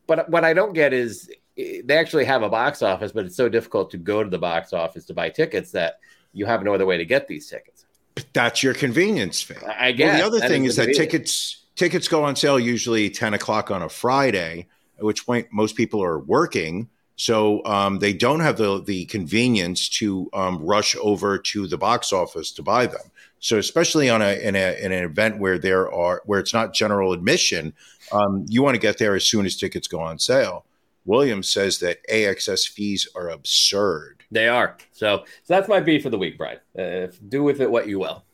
But 0.08 0.30
what 0.30 0.44
I 0.44 0.54
don't 0.54 0.74
get 0.74 0.94
is 0.94 1.30
eh, 1.58 1.82
they 1.84 1.98
actually 1.98 2.26
have 2.26 2.44
a 2.44 2.50
box 2.50 2.82
office, 2.82 3.12
but 3.12 3.26
it's 3.26 3.36
so 3.36 3.50
difficult 3.50 3.92
to 3.92 3.98
go 3.98 4.24
to 4.24 4.30
the 4.30 4.38
box 4.40 4.74
office 4.74 5.06
to 5.06 5.14
buy 5.14 5.30
tickets 5.30 5.72
that 5.72 6.00
you 6.34 6.46
have 6.46 6.64
no 6.64 6.74
other 6.74 6.86
way 6.86 6.98
to 6.98 7.06
get 7.06 7.28
these 7.28 7.48
tickets. 7.50 7.86
But 8.14 8.28
that's 8.34 8.62
your 8.62 8.74
convenience 8.74 9.42
fee. 9.42 9.56
I 9.68 9.92
guess 9.92 10.20
Well, 10.20 10.30
the 10.32 10.38
other 10.38 10.48
thing 10.48 10.66
is 10.66 10.76
the 10.76 10.86
that 10.86 10.96
tickets 10.96 11.64
tickets 11.76 12.08
go 12.08 12.24
on 12.24 12.36
sale 12.36 12.60
usually 12.60 13.10
ten 13.10 13.34
o'clock 13.34 13.72
on 13.72 13.82
a 13.82 13.90
Friday, 13.90 14.68
at 14.98 15.04
which 15.04 15.26
point 15.26 15.48
most 15.52 15.76
people 15.76 16.04
are 16.04 16.20
working, 16.20 16.90
so 17.16 17.64
um, 17.66 18.00
they 18.00 18.14
don't 18.14 18.42
have 18.42 18.58
the 18.58 18.82
the 18.84 19.06
convenience 19.06 19.88
to 19.90 20.30
um, 20.34 20.58
rush 20.60 20.96
over 21.02 21.38
to 21.38 21.68
the 21.68 21.78
box 21.78 22.12
office 22.12 22.52
to 22.54 22.64
buy 22.64 22.88
them. 22.88 23.12
So 23.40 23.58
especially 23.58 24.10
on 24.10 24.22
a 24.22 24.34
in, 24.42 24.56
a 24.56 24.78
in 24.84 24.92
an 24.92 25.04
event 25.04 25.40
where 25.40 25.58
there 25.58 25.92
are 25.92 26.22
where 26.26 26.40
it's 26.40 26.54
not 26.54 26.74
general 26.74 27.14
admission, 27.14 27.74
um, 28.12 28.46
you 28.50 28.64
want 28.64 28.76
to 28.76 28.82
get 28.82 28.98
there 28.98 29.16
as 29.16 29.26
soon 29.26 29.46
as 29.46 29.56
tickets 29.56 29.88
go 29.88 30.00
on 30.00 30.20
sale. 30.20 30.66
Williams 31.06 31.48
says 31.48 31.80
that 31.80 32.00
AXS 32.10 32.68
fees 32.68 33.08
are 33.16 33.30
absurd. 33.30 34.24
They 34.32 34.48
are. 34.48 34.78
So, 34.92 35.24
so 35.44 35.54
that's 35.54 35.70
my 35.70 35.80
beef 35.80 36.04
for 36.04 36.10
the 36.10 36.18
week, 36.18 36.38
Brian. 36.38 36.60
Uh, 36.78 37.08
do 37.30 37.44
with 37.44 37.62
it 37.62 37.70
what 37.70 37.88
you 37.88 38.00
will. 38.00 38.26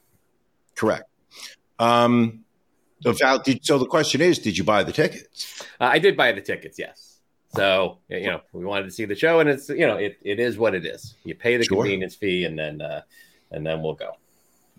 Correct. 0.76 1.04
Um, 1.80 2.46
so 3.04 3.78
the 3.78 3.86
question 3.86 4.22
is, 4.22 4.40
did 4.40 4.58
you 4.58 4.64
buy 4.64 4.84
the 4.84 4.92
tickets? 4.92 5.64
Uh, 5.80 5.86
I 5.86 6.00
did 6.00 6.16
buy 6.16 6.32
the 6.32 6.42
tickets, 6.42 6.78
yes. 6.78 7.20
So 7.54 8.00
you 8.08 8.28
know, 8.28 8.42
we 8.54 8.64
wanted 8.64 8.86
to 8.86 8.92
see 8.92 9.06
the 9.06 9.16
show, 9.16 9.40
and 9.40 9.50
it's 9.50 9.68
you 9.70 9.86
know, 9.88 9.98
it, 9.98 10.18
it 10.22 10.40
is 10.40 10.58
what 10.58 10.74
it 10.74 10.86
is. 10.86 11.16
You 11.26 11.36
pay 11.36 11.58
the 11.58 11.66
Sure. 11.66 11.78
convenience 11.84 12.16
fee, 12.16 12.46
and 12.46 12.58
then 12.58 12.82
uh, 12.82 13.02
and 13.52 13.66
then 13.66 13.82
we'll 13.82 13.96
go. 13.96 14.12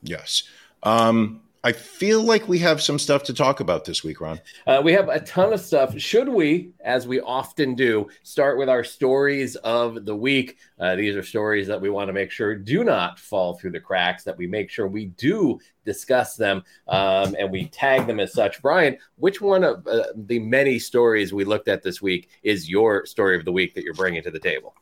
Yes. 0.03 0.45
Um, 0.83 1.42
I 1.65 1.71
feel 1.71 2.23
like 2.23 2.49
we 2.49 2.59
have 2.59 2.83
some 2.83 2.99
stuff 2.99 3.23
to 3.25 3.35
talk 3.35 3.61
about 3.61 3.85
this 3.85 4.03
week, 4.03 4.21
Ron. 4.21 4.41
Uh, 4.67 4.81
we 4.85 4.93
have 4.95 5.09
a 5.09 5.21
ton 5.21 5.53
of 5.53 5.61
stuff. 5.61 5.97
Should 5.97 6.29
we, 6.29 6.73
as 6.85 7.07
we 7.07 7.21
often 7.21 7.77
do, 7.77 8.09
start 8.25 8.59
with 8.59 8.69
our 8.69 8.83
stories 8.83 9.55
of 9.57 10.05
the 10.05 10.17
week? 10.17 10.59
Uh, 10.81 10.97
these 10.97 11.15
are 11.15 11.23
stories 11.23 11.69
that 11.69 11.81
we 11.81 11.89
want 11.89 12.09
to 12.09 12.13
make 12.13 12.33
sure 12.33 12.57
do 12.57 12.83
not 12.83 13.17
fall 13.17 13.55
through 13.55 13.71
the 13.71 13.81
cracks. 13.81 14.25
That 14.25 14.37
we 14.37 14.49
make 14.49 14.71
sure 14.71 14.89
we 14.89 15.07
do 15.07 15.61
discuss 15.85 16.35
them 16.35 16.65
um, 16.89 17.37
and 17.39 17.53
we 17.53 17.67
tag 17.67 18.09
them 18.09 18.19
as 18.19 18.33
such. 18.33 18.61
Brian, 18.61 18.99
which 19.17 19.41
one 19.41 19.63
of 19.63 19.87
uh, 19.87 20.07
the 20.17 20.41
many 20.41 20.81
stories 20.81 21.33
we 21.33 21.45
looked 21.45 21.69
at 21.69 21.85
this 21.85 22.03
week 22.03 22.29
is 22.43 22.69
your 22.69 23.07
story 23.07 23.37
of 23.37 23.45
the 23.45 23.53
week 23.53 23.75
that 23.75 23.85
you're 23.85 23.95
bringing 23.95 24.23
to 24.25 24.33
the 24.33 24.41
table? 24.41 24.75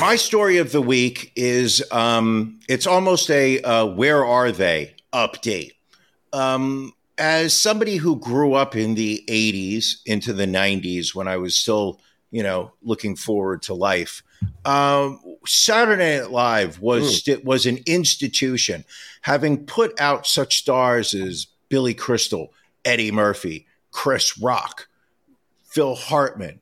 My 0.00 0.16
story 0.16 0.58
of 0.58 0.72
the 0.72 0.82
week 0.82 1.32
is 1.36 1.84
um, 1.92 2.58
it's 2.68 2.88
almost 2.88 3.30
a 3.30 3.62
uh, 3.62 3.86
where 3.86 4.24
are 4.24 4.50
they 4.50 4.96
update. 5.12 5.72
Um, 6.32 6.92
as 7.18 7.52
somebody 7.52 7.96
who 7.96 8.16
grew 8.16 8.54
up 8.54 8.74
in 8.74 8.94
the 8.94 9.22
80s 9.28 9.96
into 10.06 10.32
the 10.32 10.46
90s 10.46 11.14
when 11.14 11.28
I 11.28 11.36
was 11.36 11.54
still, 11.54 12.00
you 12.30 12.42
know, 12.42 12.72
looking 12.82 13.14
forward 13.14 13.62
to 13.62 13.74
life, 13.74 14.22
um, 14.64 15.20
Saturday 15.46 16.18
Night 16.18 16.30
Live 16.30 16.80
was 16.80 17.28
was 17.44 17.66
an 17.66 17.78
institution, 17.86 18.84
having 19.22 19.64
put 19.66 19.98
out 20.00 20.26
such 20.26 20.58
stars 20.58 21.14
as 21.14 21.46
Billy 21.68 21.94
Crystal, 21.94 22.52
Eddie 22.84 23.10
Murphy, 23.10 23.66
Chris 23.90 24.38
Rock, 24.38 24.88
Phil 25.64 25.94
Hartman, 25.94 26.60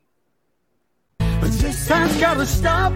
But 1.19 1.51
this 1.53 1.89
has 1.89 2.21
got 2.21 2.35
to 2.35 2.47
stop. 2.47 2.93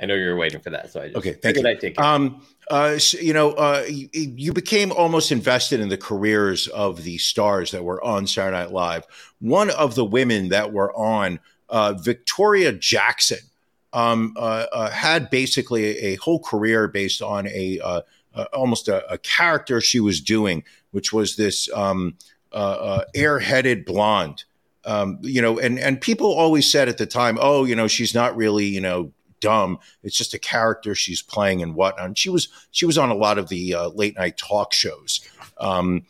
I 0.00 0.06
know 0.06 0.14
you're 0.14 0.36
waiting 0.36 0.60
for 0.60 0.70
that, 0.70 0.90
so 0.90 1.02
I 1.02 1.08
just 1.08 1.18
Okay, 1.18 1.32
thank 1.32 1.56
you. 1.56 1.66
I'd 1.66 1.80
take 1.80 1.92
it. 1.92 1.98
Um, 1.98 2.42
uh, 2.70 2.98
you 3.20 3.32
know, 3.32 3.50
uh, 3.52 3.84
you, 3.88 4.08
you 4.12 4.52
became 4.52 4.92
almost 4.92 5.32
invested 5.32 5.80
in 5.80 5.88
the 5.88 5.96
careers 5.96 6.68
of 6.68 7.02
the 7.02 7.18
stars 7.18 7.72
that 7.72 7.84
were 7.84 8.02
on 8.02 8.28
Saturday 8.28 8.56
Night 8.56 8.70
Live. 8.70 9.04
One 9.40 9.70
of 9.70 9.96
the 9.96 10.04
women 10.04 10.50
that 10.50 10.72
were 10.72 10.94
on, 10.96 11.40
uh, 11.68 11.94
Victoria 11.94 12.72
Jackson, 12.72 13.40
um, 13.92 14.34
uh, 14.36 14.66
uh, 14.72 14.90
had 14.90 15.30
basically 15.30 15.98
a, 15.98 16.14
whole 16.16 16.38
career 16.38 16.86
based 16.86 17.20
on 17.20 17.48
a 17.48 17.80
uh, 17.80 18.02
almost 18.52 18.86
a, 18.86 19.04
a 19.12 19.18
character 19.18 19.80
she 19.80 19.98
was 19.98 20.20
doing, 20.20 20.62
which 20.92 21.12
was 21.12 21.34
this 21.34 21.68
um, 21.74 22.14
airheaded 22.54 23.84
blonde. 23.84 24.44
Um, 24.84 25.18
you 25.22 25.42
know, 25.42 25.58
and 25.58 25.78
and 25.78 26.00
people 26.00 26.32
always 26.32 26.70
said 26.70 26.88
at 26.88 26.98
the 26.98 27.06
time, 27.06 27.36
oh, 27.40 27.64
you 27.64 27.74
know, 27.74 27.88
she's 27.88 28.14
not 28.14 28.36
really, 28.36 28.66
you 28.66 28.80
know, 28.80 29.12
dumb. 29.40 29.78
It's 30.02 30.16
just 30.16 30.34
a 30.34 30.38
character 30.38 30.94
she's 30.94 31.22
playing 31.22 31.62
and 31.62 31.74
whatnot. 31.74 32.06
And 32.06 32.18
she 32.18 32.28
was 32.28 32.48
she 32.70 32.86
was 32.86 32.98
on 32.98 33.10
a 33.10 33.14
lot 33.14 33.38
of 33.38 33.48
the 33.48 33.74
uh, 33.74 33.88
late 33.88 34.16
night 34.16 34.36
talk 34.36 34.72
shows. 34.72 35.20
Um, 35.58 36.06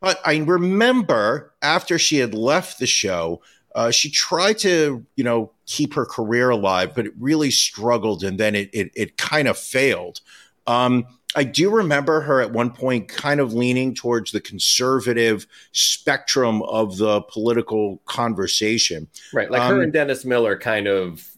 but 0.00 0.20
I 0.24 0.38
remember 0.38 1.52
after 1.62 1.98
she 1.98 2.18
had 2.18 2.34
left 2.34 2.78
the 2.78 2.86
show, 2.86 3.42
uh, 3.74 3.90
she 3.90 4.10
tried 4.10 4.58
to 4.58 5.04
you 5.16 5.24
know 5.24 5.50
keep 5.66 5.94
her 5.94 6.04
career 6.04 6.50
alive, 6.50 6.94
but 6.94 7.06
it 7.06 7.12
really 7.18 7.50
struggled, 7.50 8.22
and 8.22 8.38
then 8.38 8.54
it 8.54 8.70
it, 8.72 8.90
it 8.94 9.16
kind 9.16 9.48
of 9.48 9.58
failed. 9.58 10.20
Um, 10.66 11.06
I 11.34 11.44
do 11.44 11.70
remember 11.70 12.20
her 12.20 12.40
at 12.40 12.52
one 12.52 12.70
point 12.70 13.08
kind 13.08 13.40
of 13.40 13.54
leaning 13.54 13.94
towards 13.94 14.32
the 14.32 14.40
conservative 14.40 15.46
spectrum 15.72 16.62
of 16.62 16.98
the 16.98 17.22
political 17.22 18.02
conversation. 18.04 19.08
right, 19.32 19.50
like 19.50 19.62
her 19.62 19.76
um, 19.76 19.80
and 19.80 19.92
Dennis 19.92 20.24
Miller 20.24 20.58
kind 20.58 20.86
of 20.86 21.31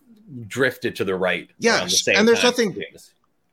drifted 0.47 0.97
to 0.97 1.05
the 1.05 1.15
right. 1.15 1.51
Yes, 1.59 2.05
the 2.05 2.17
and 2.17 2.27
there's 2.27 2.43
nothing- 2.43 2.77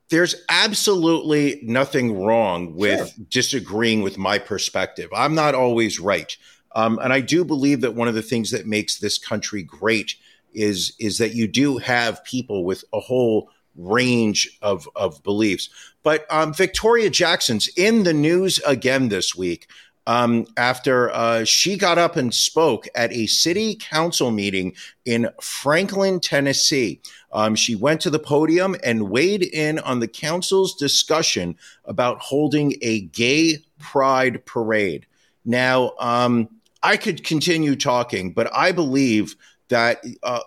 there's 0.08 0.34
absolutely 0.48 1.60
nothing 1.62 2.18
wrong 2.22 2.74
with 2.74 2.98
Sure. 2.98 3.24
disagreeing 3.30 4.02
with 4.02 4.18
my 4.18 4.38
perspective. 4.38 5.08
I'm 5.14 5.34
not 5.34 5.54
always 5.54 5.98
right. 5.98 6.36
Um, 6.74 6.98
and 7.02 7.12
I 7.12 7.20
do 7.20 7.44
believe 7.44 7.80
that 7.82 7.94
one 7.94 8.08
of 8.08 8.14
the 8.14 8.22
things 8.22 8.50
that 8.50 8.66
makes 8.66 8.98
this 8.98 9.18
country 9.18 9.62
great 9.62 10.16
is 10.54 10.92
is 10.98 11.16
that 11.18 11.34
you 11.34 11.46
do 11.48 11.78
have 11.78 12.22
people 12.24 12.64
with 12.64 12.84
a 12.92 13.00
whole 13.00 13.48
range 13.74 14.58
of 14.60 14.86
of 14.94 15.22
beliefs. 15.22 15.70
But 16.02 16.26
um, 16.30 16.52
Victoria 16.52 17.08
Jackson's 17.08 17.68
in 17.68 18.02
the 18.02 18.12
news 18.12 18.58
again 18.66 19.08
this 19.08 19.34
week 19.34 19.66
um, 20.06 20.46
after 20.56 21.10
uh, 21.10 21.44
she 21.44 21.76
got 21.76 21.98
up 21.98 22.16
and 22.16 22.34
spoke 22.34 22.88
at 22.94 23.12
a 23.12 23.26
city 23.26 23.76
council 23.76 24.30
meeting 24.30 24.74
in 25.04 25.28
Franklin, 25.40 26.20
Tennessee. 26.20 27.00
Um, 27.32 27.54
she 27.54 27.74
went 27.74 28.00
to 28.02 28.10
the 28.10 28.18
podium 28.18 28.76
and 28.82 29.10
weighed 29.10 29.42
in 29.42 29.78
on 29.80 30.00
the 30.00 30.08
council's 30.08 30.74
discussion 30.74 31.56
about 31.84 32.18
holding 32.18 32.74
a 32.82 33.02
gay 33.02 33.58
pride 33.78 34.44
parade. 34.44 35.06
Now, 35.44 35.92
um, 35.98 36.48
I 36.82 36.96
could 36.96 37.24
continue 37.24 37.76
talking, 37.76 38.32
but 38.32 38.54
I 38.54 38.72
believe 38.72 39.36
that 39.68 40.04
uh, 40.22 40.40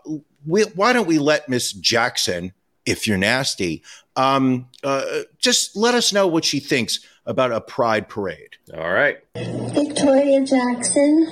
we, 0.46 0.64
why 0.64 0.94
don't 0.94 1.08
we 1.08 1.18
let 1.18 1.50
Miss 1.50 1.72
Jackson, 1.72 2.54
if 2.86 3.08
you're 3.08 3.18
nasty, 3.18 3.84
um, 4.16 4.68
uh, 4.84 5.22
just 5.40 5.76
let 5.76 5.96
us 5.96 6.14
know 6.14 6.28
what 6.28 6.46
she 6.46 6.60
thinks 6.60 7.00
about 7.26 7.52
a 7.52 7.62
pride 7.62 8.08
parade. 8.08 8.58
All 8.74 8.92
right. 8.92 9.18
Victoria 9.36 10.46
Jackson. 10.46 11.28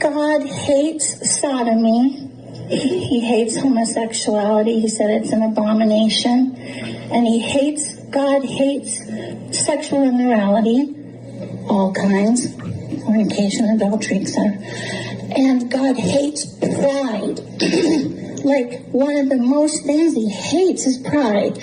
God 0.00 0.42
hates 0.46 1.40
sodomy. 1.40 2.30
He 2.68 3.20
hates 3.20 3.56
homosexuality. 3.56 4.80
He 4.80 4.88
said 4.88 5.10
it's 5.10 5.32
an 5.32 5.42
abomination. 5.42 6.56
And 6.56 7.26
he 7.26 7.38
hates, 7.38 7.94
God 8.06 8.44
hates 8.44 8.98
sexual 9.52 10.02
immorality, 10.02 10.94
all 11.68 11.92
kinds, 11.92 12.54
fornication, 13.04 13.66
adultery, 13.68 14.20
etc. 14.20 14.58
And 15.36 15.70
God 15.70 15.96
hates 15.96 16.46
pride. 16.58 17.40
like 18.44 18.84
one 18.92 19.16
of 19.16 19.28
the 19.30 19.38
most 19.38 19.84
things 19.84 20.14
he 20.14 20.28
hates 20.28 20.86
is 20.86 20.98
pride. 20.98 21.58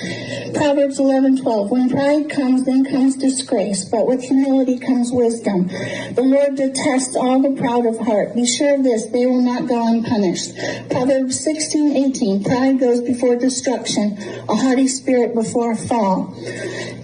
Proverbs 0.53 0.99
11:12. 0.99 1.69
When 1.69 1.89
pride 1.89 2.29
comes, 2.29 2.65
then 2.65 2.83
comes 2.83 3.15
disgrace, 3.15 3.85
but 3.85 4.07
with 4.07 4.21
humility 4.21 4.79
comes 4.79 5.11
wisdom. 5.11 5.67
The 5.67 6.23
Lord 6.23 6.55
detests 6.55 7.15
all 7.15 7.39
the 7.39 7.51
proud 7.51 7.85
of 7.85 7.99
heart. 7.99 8.35
Be 8.35 8.45
sure 8.45 8.75
of 8.75 8.83
this, 8.83 9.05
they 9.07 9.25
will 9.25 9.41
not 9.41 9.67
go 9.67 9.87
unpunished. 9.87 10.55
Proverbs 10.89 11.39
16:18. 11.39 12.43
Pride 12.43 12.79
goes 12.79 13.01
before 13.01 13.35
destruction, 13.35 14.17
a 14.49 14.55
haughty 14.55 14.87
spirit 14.87 15.35
before 15.35 15.71
a 15.71 15.77
fall. 15.77 16.33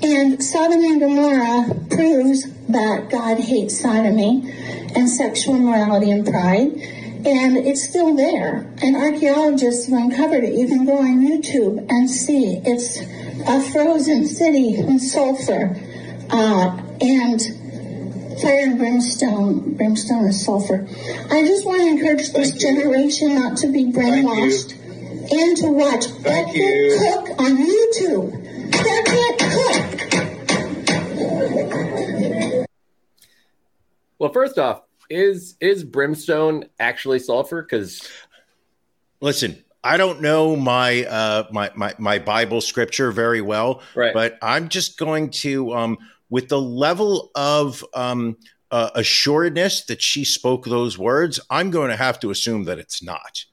And 0.01 0.43
Sodom 0.43 0.84
and 0.84 0.99
Gomorrah 0.99 1.75
proves 1.89 2.47
that 2.69 3.10
God 3.10 3.39
hates 3.39 3.80
sodomy 3.80 4.43
and 4.95 5.10
sexual 5.10 5.56
immorality 5.56 6.12
and 6.12 6.25
pride 6.25 6.71
and 7.27 7.58
it's 7.58 7.84
still 7.84 8.15
there. 8.15 8.65
And 8.82 8.95
archaeologists 8.95 9.88
have 9.88 9.99
uncovered 9.99 10.43
it. 10.43 10.53
You 10.53 10.67
can 10.67 10.86
go 10.86 10.97
on 10.97 11.27
YouTube 11.27 11.86
and 11.89 12.10
see 12.10 12.62
it's 12.63 12.99
a 13.47 13.62
frozen 13.71 14.25
city 14.25 14.75
in 14.75 14.99
sulfur 14.99 15.75
uh, 16.30 16.82
and 17.01 17.41
fire 18.41 18.63
and 18.63 18.77
brimstone. 18.77 19.73
Brimstone 19.73 20.27
is 20.27 20.43
sulfur. 20.43 20.88
I 21.30 21.43
just 21.43 21.65
want 21.65 21.82
to 21.82 21.88
encourage 21.88 22.32
this 22.32 22.51
generation 22.51 23.36
not 23.36 23.58
to 23.58 23.67
be 23.67 23.86
brainwashed 23.86 24.73
and 25.30 25.58
to 25.58 25.67
watch 25.67 26.06
Becket 26.23 26.99
Cook 26.99 27.39
on 27.39 27.58
YouTube. 27.58 28.32
Becket 28.71 29.39
Cook. 29.39 29.97
Well, 34.19 34.32
first 34.32 34.58
off, 34.58 34.82
is 35.10 35.56
is 35.62 35.84
brimstone 35.84 36.65
actually 36.80 37.19
sulfur? 37.19 37.62
Because 37.62 38.08
Listen, 39.21 39.63
I 39.84 39.97
don't 39.97 40.21
know 40.21 40.56
my 40.56 41.06
uh, 41.06 41.43
my, 41.51 41.71
my 41.75 41.93
my 41.97 42.19
Bible 42.19 42.62
scripture 42.62 43.12
very 43.12 43.41
well, 43.41 43.82
Right. 43.95 44.13
but 44.13 44.38
I'm 44.41 44.69
just 44.69 44.97
going 44.97 45.30
to, 45.32 45.73
um, 45.73 45.97
with 46.30 46.49
the 46.49 46.60
level 46.62 47.32
of 47.36 47.84
um, 47.93 48.38
uh, 48.69 48.89
assuredness 48.95 49.86
that 49.86 50.01
she 50.01 50.23
spoke 50.25 50.65
those 50.65 50.97
words, 50.97 51.39
I'm 51.49 51.71
going 51.71 51.89
to 51.89 51.95
have 51.95 52.19
to 52.19 52.32
assume 52.32 52.65
that 52.65 52.80
it's 52.80 53.01
not. 53.01 53.45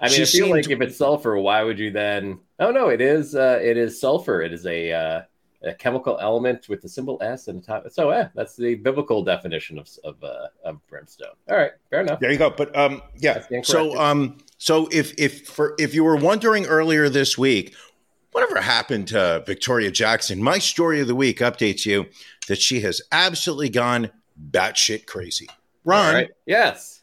I 0.00 0.06
mean, 0.06 0.14
She 0.14 0.22
I 0.22 0.24
feel 0.24 0.26
seemed- 0.46 0.50
like 0.52 0.70
if 0.70 0.80
it's 0.80 0.96
sulfur, 0.96 1.36
why 1.38 1.62
would 1.62 1.78
you 1.78 1.90
then? 1.90 2.40
Oh 2.58 2.70
no, 2.70 2.88
it 2.88 3.00
is. 3.00 3.34
Uh, 3.34 3.58
it 3.62 3.76
is 3.76 4.00
sulfur. 4.00 4.40
It 4.42 4.52
is 4.52 4.64
a, 4.66 4.92
uh, 4.92 5.22
a 5.62 5.74
chemical 5.74 6.18
element 6.20 6.68
with 6.68 6.80
the 6.80 6.88
symbol 6.88 7.18
S 7.20 7.48
and 7.48 7.62
the 7.62 7.66
top. 7.66 7.90
So, 7.90 8.10
yeah, 8.10 8.28
that's 8.34 8.56
the 8.56 8.76
biblical 8.76 9.22
definition 9.22 9.78
of 9.78 9.88
of, 10.04 10.22
uh, 10.24 10.48
of 10.64 10.86
brimstone. 10.86 11.34
All 11.50 11.56
right, 11.56 11.72
fair 11.90 12.00
enough. 12.00 12.20
There 12.20 12.32
you 12.32 12.38
go. 12.38 12.50
But 12.50 12.74
um, 12.76 13.02
yeah. 13.16 13.44
So 13.62 13.98
um, 13.98 14.38
so 14.58 14.88
if 14.90 15.12
if 15.18 15.46
for 15.46 15.74
if 15.78 15.94
you 15.94 16.04
were 16.04 16.16
wondering 16.16 16.66
earlier 16.66 17.08
this 17.08 17.36
week, 17.36 17.74
whatever 18.32 18.60
happened 18.60 19.08
to 19.08 19.42
Victoria 19.46 19.90
Jackson? 19.90 20.42
My 20.42 20.58
story 20.58 21.00
of 21.00 21.08
the 21.08 21.14
week 21.14 21.40
updates 21.40 21.84
you 21.84 22.06
that 22.48 22.60
she 22.60 22.80
has 22.80 23.02
absolutely 23.12 23.68
gone 23.68 24.10
batshit 24.50 25.06
crazy. 25.06 25.48
Ron, 25.84 26.14
right. 26.14 26.28
Yes. 26.46 27.02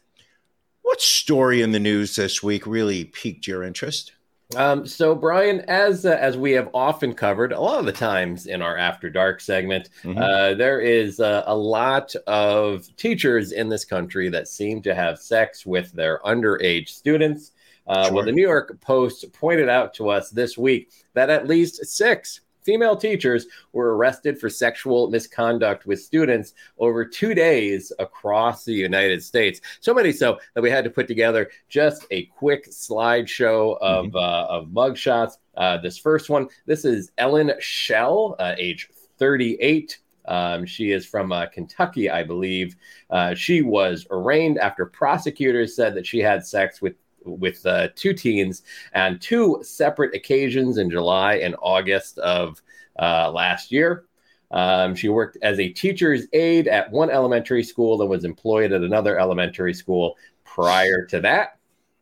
what 0.82 1.00
story 1.00 1.62
in 1.62 1.72
the 1.72 1.78
news 1.78 2.16
this 2.16 2.42
week 2.42 2.66
really 2.66 3.04
piqued 3.04 3.46
your 3.46 3.62
interest? 3.62 4.12
Um, 4.56 4.86
so, 4.86 5.14
Brian, 5.14 5.60
as 5.68 6.06
uh, 6.06 6.16
as 6.18 6.38
we 6.38 6.52
have 6.52 6.70
often 6.72 7.12
covered 7.12 7.52
a 7.52 7.60
lot 7.60 7.80
of 7.80 7.84
the 7.84 7.92
times 7.92 8.46
in 8.46 8.62
our 8.62 8.78
After 8.78 9.10
Dark 9.10 9.42
segment, 9.42 9.90
Mhm. 10.04 10.16
uh, 10.18 10.54
there 10.54 10.80
is 10.80 11.20
uh, 11.20 11.42
a 11.46 11.54
lot 11.54 12.14
of 12.26 12.88
teachers 12.96 13.52
in 13.52 13.68
this 13.68 13.84
country 13.84 14.30
that 14.30 14.48
seem 14.48 14.80
to 14.82 14.94
have 14.94 15.18
sex 15.18 15.66
with 15.66 15.92
their 15.92 16.20
underage 16.20 16.88
students. 16.88 17.52
Uh, 17.86 18.08
Well, 18.12 18.24
the 18.24 18.32
New 18.32 18.42
York 18.42 18.80
Post 18.80 19.30
pointed 19.34 19.68
out 19.68 19.92
to 19.94 20.08
us 20.08 20.30
this 20.30 20.56
week 20.56 20.92
that 21.12 21.28
at 21.28 21.46
least 21.46 21.84
six 21.84 22.40
female 22.68 22.96
teachers 22.96 23.46
were 23.72 23.96
arrested 23.96 24.38
for 24.38 24.50
sexual 24.50 25.08
misconduct 25.08 25.86
with 25.86 26.02
students 26.02 26.52
over 26.78 27.02
two 27.02 27.32
days 27.32 27.90
across 27.98 28.62
the 28.62 28.74
United 28.74 29.24
States. 29.24 29.62
So 29.80 29.94
many 29.94 30.12
so 30.12 30.38
that 30.52 30.60
we 30.60 30.68
had 30.68 30.84
to 30.84 30.90
put 30.90 31.08
together 31.08 31.50
just 31.70 32.04
a 32.10 32.24
quick 32.26 32.68
slideshow 32.68 33.78
of 33.80 34.14
uh, 34.14 34.46
of 34.50 34.66
mugshots. 34.66 35.38
Uh, 35.56 35.78
this 35.78 35.96
first 35.96 36.28
one, 36.28 36.46
this 36.66 36.84
is 36.84 37.10
Ellen 37.16 37.52
Shell, 37.58 38.36
uh, 38.38 38.54
age 38.58 38.90
38. 39.16 40.00
Um, 40.26 40.66
she 40.66 40.92
is 40.92 41.06
from 41.06 41.32
uh, 41.32 41.46
Kentucky, 41.46 42.10
I 42.10 42.22
believe. 42.22 42.76
Uh, 43.08 43.34
she 43.34 43.62
was 43.62 44.06
arraigned 44.10 44.58
after 44.58 44.84
prosecutors 44.84 45.74
said 45.74 45.94
that 45.94 46.06
she 46.06 46.18
had 46.18 46.44
sex 46.46 46.82
with 46.82 46.96
with 47.24 47.64
uh, 47.66 47.88
two 47.94 48.14
teens 48.14 48.62
on 48.94 49.18
two 49.18 49.60
separate 49.62 50.14
occasions 50.14 50.78
in 50.78 50.90
July 50.90 51.36
and 51.36 51.56
August 51.60 52.18
of 52.18 52.62
uh, 52.98 53.30
last 53.30 53.70
year. 53.72 54.04
Um, 54.50 54.94
she 54.94 55.08
worked 55.08 55.36
as 55.42 55.60
a 55.60 55.68
teacher's 55.68 56.26
aide 56.32 56.68
at 56.68 56.90
one 56.90 57.10
elementary 57.10 57.62
school 57.62 58.00
and 58.00 58.10
was 58.10 58.24
employed 58.24 58.72
at 58.72 58.82
another 58.82 59.18
elementary 59.18 59.74
school 59.74 60.16
prior 60.44 61.04
to 61.06 61.20
that. 61.20 61.58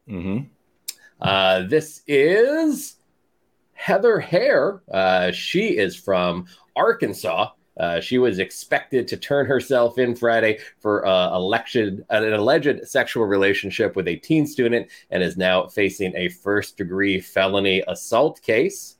Mm-hmm. 0.08 0.46
Uh, 1.20 1.62
this 1.62 2.02
is 2.06 2.96
Heather 3.72 4.20
Hare. 4.20 4.82
Uh, 4.90 5.32
she 5.32 5.76
is 5.76 5.96
from 5.96 6.46
Arkansas. 6.76 7.50
Uh, 7.76 8.00
she 8.00 8.18
was 8.18 8.38
expected 8.38 9.06
to 9.08 9.16
turn 9.16 9.46
herself 9.46 9.98
in 9.98 10.14
Friday 10.14 10.58
for 10.80 11.06
uh, 11.06 11.34
election, 11.34 12.04
an 12.10 12.32
alleged 12.32 12.86
sexual 12.86 13.24
relationship 13.24 13.96
with 13.96 14.08
a 14.08 14.16
teen 14.16 14.46
student 14.46 14.88
and 15.10 15.22
is 15.22 15.36
now 15.36 15.66
facing 15.66 16.14
a 16.16 16.28
first 16.28 16.76
degree 16.76 17.20
felony 17.20 17.82
assault 17.88 18.40
case. 18.42 18.96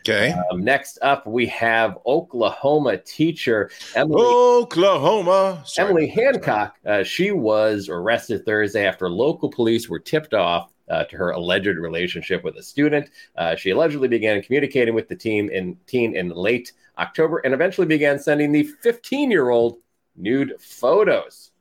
Okay. 0.00 0.34
Um, 0.50 0.64
next 0.64 0.98
up, 1.02 1.26
we 1.26 1.46
have 1.46 1.98
Oklahoma 2.06 2.96
teacher 2.96 3.70
Emily 3.94 4.22
Oklahoma. 4.24 5.62
Sorry. 5.66 5.88
Emily 5.88 6.08
Hancock, 6.08 6.76
uh, 6.86 7.02
she 7.02 7.32
was 7.32 7.88
arrested 7.88 8.46
Thursday 8.46 8.86
after 8.86 9.10
local 9.10 9.50
police 9.50 9.88
were 9.90 9.98
tipped 9.98 10.32
off 10.32 10.72
uh, 10.90 11.04
to 11.04 11.16
her 11.16 11.30
alleged 11.30 11.78
relationship 11.78 12.44
with 12.44 12.56
a 12.56 12.62
student. 12.62 13.10
Uh, 13.36 13.56
she 13.56 13.70
allegedly 13.70 14.08
began 14.08 14.42
communicating 14.42 14.94
with 14.94 15.08
the 15.08 15.16
team 15.16 15.48
in 15.48 15.76
teen 15.86 16.16
in 16.16 16.28
late 16.30 16.72
October 16.98 17.38
and 17.38 17.54
eventually 17.54 17.86
began 17.86 18.18
sending 18.18 18.52
the 18.52 18.64
15 18.64 19.30
year 19.30 19.50
old 19.50 19.78
nude 20.16 20.54
photos. 20.60 21.52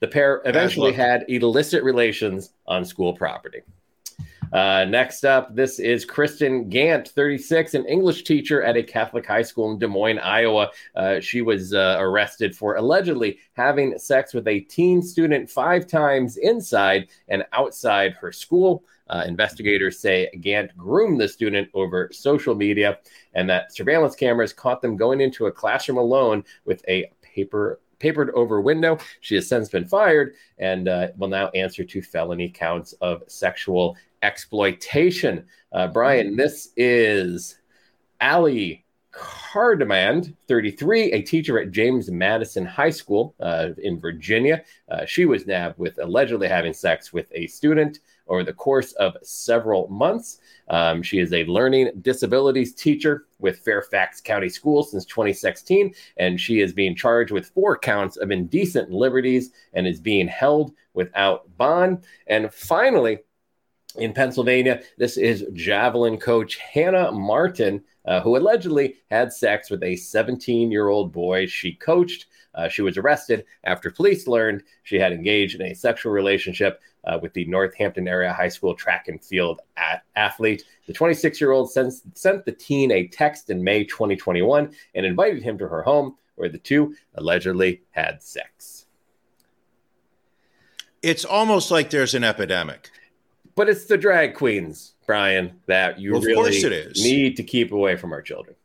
The 0.00 0.08
pair 0.08 0.42
eventually 0.44 0.92
had 0.92 1.24
illicit 1.28 1.84
relations 1.84 2.52
on 2.66 2.84
school 2.84 3.14
property. 3.14 3.62
Uh, 4.52 4.84
next 4.84 5.24
up, 5.24 5.54
this 5.56 5.78
is 5.78 6.04
Kristen 6.04 6.68
Gant, 6.68 7.08
36, 7.08 7.72
an 7.72 7.86
English 7.86 8.24
teacher 8.24 8.62
at 8.62 8.76
a 8.76 8.82
Catholic 8.82 9.24
high 9.24 9.42
school 9.42 9.70
in 9.70 9.78
Des 9.78 9.86
Moines, 9.86 10.18
Iowa. 10.18 10.70
Uh, 10.94 11.20
she 11.20 11.40
was 11.40 11.72
uh, 11.72 11.96
arrested 11.98 12.54
for 12.54 12.76
allegedly 12.76 13.38
having 13.54 13.98
sex 13.98 14.34
with 14.34 14.46
a 14.46 14.60
teen 14.60 15.00
student 15.00 15.48
five 15.48 15.86
times 15.86 16.36
inside 16.36 17.08
and 17.28 17.44
outside 17.54 18.12
her 18.12 18.30
school. 18.30 18.84
Uh, 19.08 19.24
investigators 19.26 19.98
say 19.98 20.28
Gant 20.40 20.76
groomed 20.76 21.18
the 21.18 21.28
student 21.28 21.68
over 21.72 22.10
social 22.12 22.54
media 22.54 22.98
and 23.34 23.48
that 23.48 23.74
surveillance 23.74 24.14
cameras 24.14 24.52
caught 24.52 24.82
them 24.82 24.96
going 24.96 25.20
into 25.20 25.46
a 25.46 25.52
classroom 25.52 25.98
alone 25.98 26.44
with 26.64 26.84
a 26.88 27.10
paper 27.20 27.80
papered 28.02 28.30
over 28.30 28.60
window. 28.60 28.98
She 29.20 29.36
has 29.36 29.48
since 29.48 29.68
been 29.68 29.86
fired 29.86 30.34
and 30.58 30.88
uh, 30.88 31.08
will 31.16 31.28
now 31.28 31.48
answer 31.50 31.84
to 31.84 32.02
felony 32.02 32.50
counts 32.50 32.92
of 32.94 33.22
sexual 33.28 33.96
exploitation. 34.22 35.46
Uh, 35.70 35.86
Brian, 35.86 36.36
this 36.36 36.70
is 36.76 37.58
Ali 38.20 38.84
Cardamand, 39.12 40.34
33, 40.48 41.12
a 41.12 41.22
teacher 41.22 41.60
at 41.60 41.70
James 41.70 42.10
Madison 42.10 42.66
High 42.66 42.90
School 42.90 43.36
uh, 43.38 43.68
in 43.78 44.00
Virginia. 44.00 44.64
Uh, 44.90 45.04
she 45.06 45.24
was 45.24 45.46
nabbed 45.46 45.78
with 45.78 45.98
allegedly 45.98 46.48
having 46.48 46.72
sex 46.72 47.12
with 47.12 47.30
a 47.32 47.46
student 47.46 48.00
over 48.32 48.42
the 48.42 48.52
course 48.52 48.92
of 48.92 49.16
several 49.22 49.86
months. 49.88 50.40
Um, 50.68 51.02
she 51.02 51.18
is 51.18 51.32
a 51.34 51.44
learning 51.44 51.90
disabilities 52.00 52.74
teacher 52.74 53.26
with 53.38 53.58
Fairfax 53.58 54.22
County 54.22 54.48
Schools 54.48 54.90
since 54.90 55.04
2016, 55.04 55.94
and 56.16 56.40
she 56.40 56.60
is 56.60 56.72
being 56.72 56.96
charged 56.96 57.30
with 57.30 57.50
four 57.50 57.78
counts 57.78 58.16
of 58.16 58.30
indecent 58.30 58.90
liberties 58.90 59.50
and 59.74 59.86
is 59.86 60.00
being 60.00 60.26
held 60.26 60.72
without 60.94 61.44
bond. 61.58 62.04
And 62.26 62.52
finally, 62.52 63.18
in 63.96 64.12
Pennsylvania. 64.14 64.82
This 64.96 65.18
is 65.18 65.44
javelin 65.52 66.18
coach 66.18 66.56
Hannah 66.56 67.12
Martin, 67.12 67.84
uh, 68.06 68.20
who 68.20 68.36
allegedly 68.36 68.96
had 69.10 69.32
sex 69.32 69.70
with 69.70 69.82
a 69.82 69.96
17 69.96 70.70
year 70.70 70.88
old 70.88 71.12
boy 71.12 71.46
she 71.46 71.74
coached. 71.74 72.26
Uh, 72.54 72.68
she 72.68 72.82
was 72.82 72.96
arrested 72.98 73.44
after 73.64 73.90
police 73.90 74.26
learned 74.26 74.62
she 74.82 74.96
had 74.98 75.12
engaged 75.12 75.58
in 75.60 75.66
a 75.66 75.74
sexual 75.74 76.12
relationship 76.12 76.80
uh, 77.04 77.18
with 77.20 77.32
the 77.32 77.44
Northampton 77.46 78.06
area 78.06 78.32
high 78.32 78.48
school 78.48 78.74
track 78.74 79.08
and 79.08 79.22
field 79.24 79.60
at- 79.76 80.04
athlete. 80.16 80.64
The 80.86 80.92
26 80.92 81.40
year 81.40 81.52
old 81.52 81.70
sent, 81.72 81.94
sent 82.16 82.44
the 82.44 82.52
teen 82.52 82.90
a 82.92 83.06
text 83.08 83.50
in 83.50 83.64
May 83.64 83.84
2021 83.84 84.72
and 84.94 85.06
invited 85.06 85.42
him 85.42 85.58
to 85.58 85.68
her 85.68 85.82
home, 85.82 86.16
where 86.36 86.48
the 86.48 86.58
two 86.58 86.94
allegedly 87.14 87.82
had 87.90 88.22
sex. 88.22 88.86
It's 91.02 91.24
almost 91.24 91.70
like 91.70 91.90
there's 91.90 92.14
an 92.14 92.22
epidemic. 92.24 92.90
But 93.54 93.68
it's 93.68 93.86
the 93.86 93.98
drag 93.98 94.34
queens, 94.34 94.94
Brian, 95.06 95.60
that 95.66 95.98
you 95.98 96.12
Well, 96.12 96.22
really 96.22 96.34
course 96.34 96.64
it 96.64 96.72
is. 96.72 97.02
need 97.02 97.36
to 97.36 97.42
keep 97.42 97.72
away 97.72 97.96
from 97.96 98.12
our 98.12 98.22
children. 98.22 98.56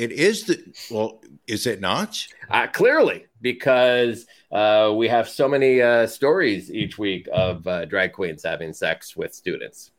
It 0.00 0.12
is 0.12 0.44
the 0.44 0.56
well, 0.90 1.20
is 1.46 1.66
it 1.66 1.78
not? 1.78 2.26
Uh, 2.48 2.66
clearly, 2.68 3.26
because 3.42 4.26
uh, 4.50 4.94
we 4.96 5.08
have 5.08 5.28
so 5.28 5.46
many 5.46 5.82
uh, 5.82 6.06
stories 6.06 6.70
each 6.72 6.96
week 6.96 7.28
of 7.30 7.66
uh, 7.66 7.84
drag 7.84 8.14
queens 8.14 8.42
having 8.42 8.72
sex 8.72 9.14
with 9.14 9.34
students. 9.34 9.90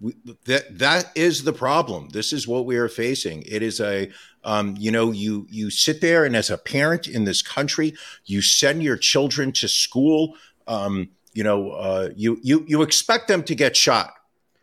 we, 0.00 0.14
that 0.44 0.78
that 0.78 1.10
is 1.16 1.42
the 1.42 1.52
problem. 1.52 2.10
This 2.10 2.32
is 2.32 2.46
what 2.46 2.64
we 2.64 2.76
are 2.76 2.88
facing. 2.88 3.42
It 3.42 3.62
is 3.62 3.80
a, 3.80 4.08
um, 4.44 4.76
you 4.78 4.92
know, 4.92 5.10
you 5.10 5.48
you 5.50 5.68
sit 5.68 6.00
there 6.00 6.24
and 6.24 6.36
as 6.36 6.48
a 6.50 6.58
parent 6.58 7.08
in 7.08 7.24
this 7.24 7.42
country, 7.42 7.94
you 8.26 8.40
send 8.40 8.84
your 8.84 8.96
children 8.96 9.50
to 9.52 9.66
school. 9.66 10.36
Um, 10.68 11.10
you 11.32 11.42
know, 11.42 11.70
uh, 11.70 12.10
you 12.14 12.38
you 12.40 12.64
you 12.68 12.82
expect 12.82 13.26
them 13.26 13.42
to 13.44 13.54
get 13.56 13.76
shot 13.76 14.12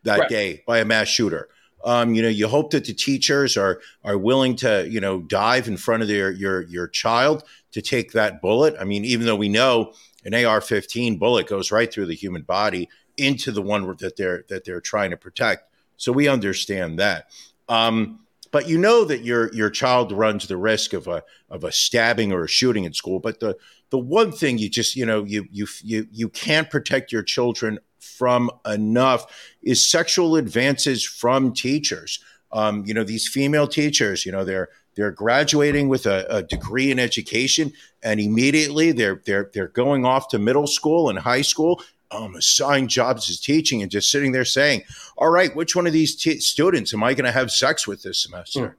that 0.04 0.20
Right. 0.20 0.30
day 0.30 0.64
by 0.66 0.80
a 0.80 0.86
mass 0.86 1.10
shooter. 1.10 1.50
Um, 1.84 2.14
you 2.14 2.22
know, 2.22 2.28
you 2.30 2.48
hope 2.48 2.72
that 2.72 2.86
the 2.86 2.94
teachers 2.94 3.58
are 3.58 3.82
are 4.04 4.18
willing 4.18 4.56
to, 4.58 4.88
you 4.90 5.00
know, 5.00 5.22
dive 5.22 5.68
in 5.68 5.78
front 5.78 6.02
of 6.02 6.08
their 6.08 6.32
your 6.32 6.62
your 6.64 6.88
child 6.88 7.44
to 7.72 7.82
take 7.82 8.12
that 8.12 8.42
bullet. 8.42 8.76
I 8.80 8.84
mean, 8.84 9.06
even 9.06 9.26
though 9.26 9.36
we 9.36 9.50
know 9.50 9.94
an 10.24 10.34
AR-15 10.34 11.18
bullet 11.18 11.48
goes 11.48 11.72
right 11.72 11.92
through 11.92 12.06
the 12.06 12.16
human 12.16 12.44
body 12.44 12.90
into 13.18 13.52
the 13.52 13.62
one 13.62 13.96
that 14.00 14.16
they're 14.16 14.46
that 14.50 14.66
they're 14.66 14.82
trying 14.82 15.12
to 15.12 15.18
protect. 15.18 15.64
So 15.98 16.12
we 16.12 16.28
understand 16.28 17.00
that. 17.00 17.28
Um, 17.70 18.20
but 18.52 18.68
you 18.68 18.78
know 18.78 19.06
that 19.06 19.24
your 19.24 19.52
your 19.54 19.70
child 19.70 20.12
runs 20.12 20.48
the 20.48 20.58
risk 20.58 20.94
of 20.94 21.08
a 21.08 21.24
of 21.50 21.64
a 21.64 21.72
stabbing 21.72 22.32
or 22.32 22.44
a 22.44 22.50
shooting 22.50 22.84
in 22.84 22.94
school. 22.94 23.20
But 23.20 23.40
the 23.40 23.58
the 23.90 23.98
one 23.98 24.32
thing 24.32 24.58
you 24.58 24.70
just 24.70 24.96
you 24.96 25.06
know 25.06 25.24
you 25.24 25.48
you 25.52 25.68
you 25.84 26.08
you 26.12 26.30
can't 26.30 26.70
protect 26.70 27.12
your 27.12 27.24
children 27.24 27.80
from 28.02 28.52
enough 28.66 29.26
is 29.62 29.88
sexual 29.88 30.36
advances 30.36 31.04
from 31.04 31.54
teachers. 31.54 32.24
Um, 32.52 32.84
you 32.86 32.94
know 32.94 33.04
these 33.04 33.28
female 33.28 33.68
teachers. 33.68 34.26
You 34.26 34.32
know 34.32 34.44
they're 34.44 34.70
they're 34.96 35.12
graduating 35.12 35.88
with 35.88 36.06
a, 36.06 36.26
a 36.30 36.44
degree 36.44 36.92
in 36.92 37.00
education, 37.00 37.72
and 38.04 38.20
immediately 38.20 38.92
they're 38.92 39.22
they're 39.26 39.50
they're 39.54 39.70
going 39.70 40.06
off 40.06 40.28
to 40.30 40.40
middle 40.40 40.68
school 40.68 41.10
and 41.10 41.20
high 41.20 41.44
school. 41.44 41.82
Um, 42.14 42.36
assigned 42.36 42.90
jobs 42.90 43.30
as 43.30 43.40
teaching 43.40 43.82
and 43.82 43.90
just 43.90 44.12
sitting 44.12 44.34
there 44.34 44.44
saying, 44.44 44.84
"All 45.18 45.30
right, 45.30 45.56
which 45.56 45.78
one 45.78 45.88
of 45.88 45.94
these 45.94 46.14
t- 46.14 46.42
students 46.42 46.94
am 46.94 47.06
I 47.06 47.14
going 47.14 47.24
to 47.24 47.32
have 47.32 47.52
sex 47.52 47.88
with 47.88 48.04
this 48.04 48.22
semester?" 48.22 48.76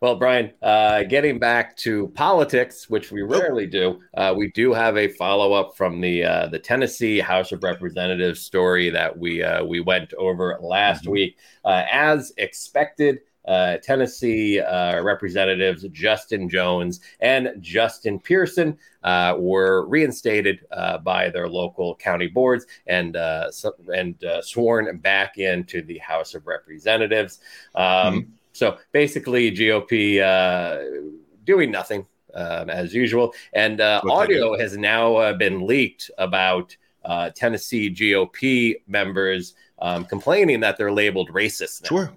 Well, 0.00 0.16
Brian, 0.16 0.52
uh, 0.62 1.02
getting 1.02 1.38
back 1.38 1.76
to 1.78 2.08
politics, 2.14 2.88
which 2.88 3.12
we 3.12 3.20
rarely 3.20 3.66
do, 3.66 4.00
uh, 4.16 4.32
we 4.34 4.50
do 4.52 4.72
have 4.72 4.96
a 4.96 5.08
follow 5.08 5.52
up 5.52 5.76
from 5.76 6.00
the 6.00 6.24
uh, 6.24 6.46
the 6.46 6.58
Tennessee 6.58 7.20
House 7.20 7.52
of 7.52 7.62
Representatives 7.62 8.40
story 8.40 8.88
that 8.88 9.18
we 9.18 9.42
uh, 9.42 9.62
we 9.62 9.80
went 9.80 10.14
over 10.14 10.58
last 10.62 11.06
week. 11.06 11.36
Uh, 11.66 11.84
as 11.92 12.32
expected, 12.38 13.18
uh, 13.46 13.76
Tennessee 13.82 14.58
uh, 14.58 15.02
Representatives 15.02 15.86
Justin 15.92 16.48
Jones 16.48 17.00
and 17.20 17.52
Justin 17.60 18.18
Pearson 18.18 18.78
uh, 19.04 19.34
were 19.38 19.86
reinstated 19.86 20.60
uh, 20.70 20.96
by 20.96 21.28
their 21.28 21.46
local 21.46 21.94
county 21.96 22.26
boards 22.26 22.66
and 22.86 23.16
uh, 23.16 23.50
and 23.94 24.24
uh, 24.24 24.40
sworn 24.40 24.96
back 24.96 25.36
into 25.36 25.82
the 25.82 25.98
House 25.98 26.34
of 26.34 26.46
Representatives. 26.46 27.40
Um, 27.74 28.32
So 28.52 28.78
basically, 28.92 29.50
GOP 29.50 30.20
uh, 30.20 31.10
doing 31.44 31.70
nothing 31.70 32.06
um, 32.34 32.70
as 32.70 32.92
usual, 32.94 33.32
and 33.52 33.80
uh, 33.80 34.00
audio 34.08 34.58
has 34.58 34.76
now 34.76 35.16
uh, 35.16 35.32
been 35.34 35.66
leaked 35.66 36.10
about 36.18 36.76
uh, 37.04 37.30
Tennessee 37.30 37.90
GOP 37.90 38.76
members 38.86 39.54
um, 39.80 40.04
complaining 40.04 40.60
that 40.60 40.76
they're 40.76 40.92
labeled 40.92 41.30
racist. 41.30 41.82
Now. 41.82 41.88
Sure, 41.88 42.12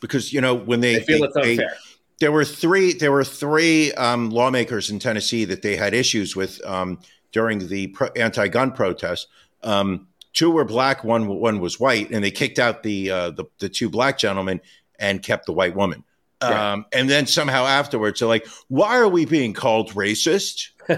because 0.00 0.32
you 0.32 0.40
know 0.40 0.54
when 0.54 0.80
they, 0.80 0.94
They 0.94 1.00
feel 1.04 1.18
they- 1.20 1.24
it's 1.26 1.34
they- 1.34 1.50
unfair. 1.52 1.76
there 2.20 2.32
were 2.32 2.44
three 2.44 2.92
there 2.94 3.12
were 3.12 3.24
three 3.24 3.92
um, 3.92 4.30
lawmakers 4.30 4.90
in 4.90 4.98
Tennessee 4.98 5.44
that 5.46 5.62
they 5.62 5.76
had 5.76 5.94
issues 5.94 6.34
with 6.36 6.64
um, 6.64 6.98
during 7.32 7.66
the 7.68 7.88
pro- 7.88 8.08
anti-gun 8.16 8.72
protest. 8.72 9.28
Um, 9.62 10.08
two 10.32 10.50
were 10.50 10.64
black, 10.64 11.04
one 11.04 11.26
one 11.28 11.60
was 11.60 11.78
white, 11.78 12.10
and 12.10 12.24
they 12.24 12.30
kicked 12.30 12.58
out 12.58 12.82
the 12.82 13.10
uh, 13.10 13.30
the, 13.30 13.44
the 13.58 13.68
two 13.68 13.90
black 13.90 14.18
gentlemen 14.18 14.60
and 15.02 15.22
kept 15.22 15.44
the 15.44 15.52
white 15.52 15.76
woman. 15.76 16.04
Right. 16.40 16.72
Um, 16.72 16.86
and 16.92 17.08
then 17.08 17.26
somehow 17.26 17.66
afterwards, 17.66 18.18
they're 18.18 18.28
like, 18.28 18.46
"Why 18.68 18.98
are 18.98 19.08
we 19.08 19.26
being 19.26 19.52
called 19.52 19.90
racist?" 19.90 20.70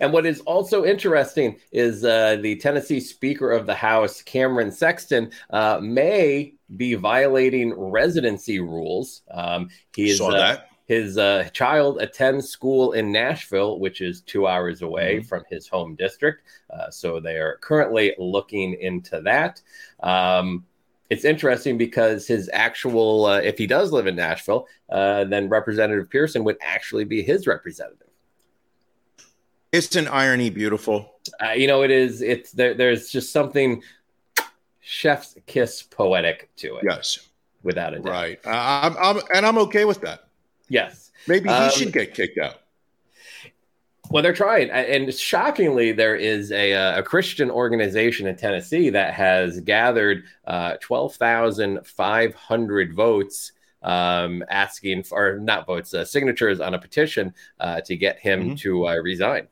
and 0.00 0.12
what 0.12 0.24
is 0.24 0.40
also 0.40 0.84
interesting 0.84 1.58
is 1.72 2.04
uh, 2.04 2.38
the 2.40 2.56
Tennessee 2.56 3.00
Speaker 3.00 3.50
of 3.50 3.66
the 3.66 3.74
House, 3.74 4.22
Cameron 4.22 4.70
Sexton, 4.70 5.30
uh, 5.50 5.80
may 5.82 6.54
be 6.76 6.94
violating 6.94 7.74
residency 7.74 8.60
rules. 8.60 9.22
Um, 9.30 9.68
he 9.94 10.10
is 10.10 10.18
Saw 10.18 10.30
uh, 10.30 10.38
that. 10.38 10.68
His 10.86 11.18
uh, 11.18 11.50
child 11.52 12.00
attends 12.00 12.48
school 12.48 12.92
in 12.92 13.12
Nashville, 13.12 13.78
which 13.78 14.00
is 14.00 14.22
two 14.22 14.46
hours 14.46 14.80
away 14.80 15.22
from 15.22 15.44
his 15.50 15.68
home 15.68 15.94
district. 15.94 16.44
Uh, 16.70 16.88
so 16.90 17.20
they 17.20 17.36
are 17.36 17.58
currently 17.60 18.14
looking 18.18 18.72
into 18.72 19.20
that. 19.20 19.60
Um, 20.02 20.64
it's 21.10 21.24
interesting 21.24 21.78
because 21.78 22.26
his 22.26 22.50
actual, 22.52 23.24
uh, 23.26 23.38
if 23.38 23.56
he 23.58 23.66
does 23.66 23.92
live 23.92 24.06
in 24.06 24.16
Nashville, 24.16 24.66
uh, 24.90 25.24
then 25.24 25.48
Representative 25.48 26.10
Pearson 26.10 26.44
would 26.44 26.56
actually 26.60 27.04
be 27.04 27.22
his 27.22 27.46
representative. 27.46 28.08
Isn't 29.72 30.08
irony 30.08 30.50
beautiful? 30.50 31.14
Uh, 31.42 31.50
you 31.50 31.66
know, 31.66 31.82
it 31.82 31.90
is. 31.90 32.22
It's 32.22 32.52
there. 32.52 32.74
There's 32.74 33.10
just 33.10 33.32
something 33.32 33.82
chef's 34.80 35.36
kiss 35.46 35.82
poetic 35.82 36.48
to 36.56 36.76
it. 36.76 36.84
Yes, 36.88 37.28
without 37.62 37.92
a 37.92 37.98
doubt. 37.98 38.10
right. 38.10 38.40
I'm, 38.46 38.96
I'm, 38.98 39.20
and 39.34 39.44
I'm 39.44 39.58
okay 39.58 39.84
with 39.84 40.00
that. 40.00 40.24
Yes. 40.70 41.10
Maybe 41.26 41.48
he 41.50 41.54
Um, 41.54 41.70
should 41.70 41.92
get 41.92 42.14
kicked 42.14 42.38
out. 42.38 42.60
Well, 44.10 44.22
they're 44.22 44.32
trying, 44.32 44.70
and 44.70 45.12
shockingly, 45.12 45.92
there 45.92 46.16
is 46.16 46.50
a, 46.50 46.72
uh, 46.72 46.98
a 47.00 47.02
Christian 47.02 47.50
organization 47.50 48.26
in 48.26 48.36
Tennessee 48.36 48.88
that 48.90 49.12
has 49.12 49.60
gathered 49.60 50.24
uh, 50.46 50.76
twelve 50.80 51.14
thousand 51.16 51.86
five 51.86 52.34
hundred 52.34 52.94
votes, 52.94 53.52
um, 53.82 54.42
asking 54.48 55.02
for 55.02 55.34
or 55.34 55.38
not 55.38 55.66
votes, 55.66 55.92
uh, 55.92 56.06
signatures 56.06 56.58
on 56.58 56.72
a 56.72 56.78
petition 56.78 57.34
uh, 57.60 57.82
to 57.82 57.96
get 57.96 58.18
him 58.18 58.50
Mhm. 58.52 58.58
to 58.60 58.88
uh, 58.88 58.94
resign. 58.94 59.48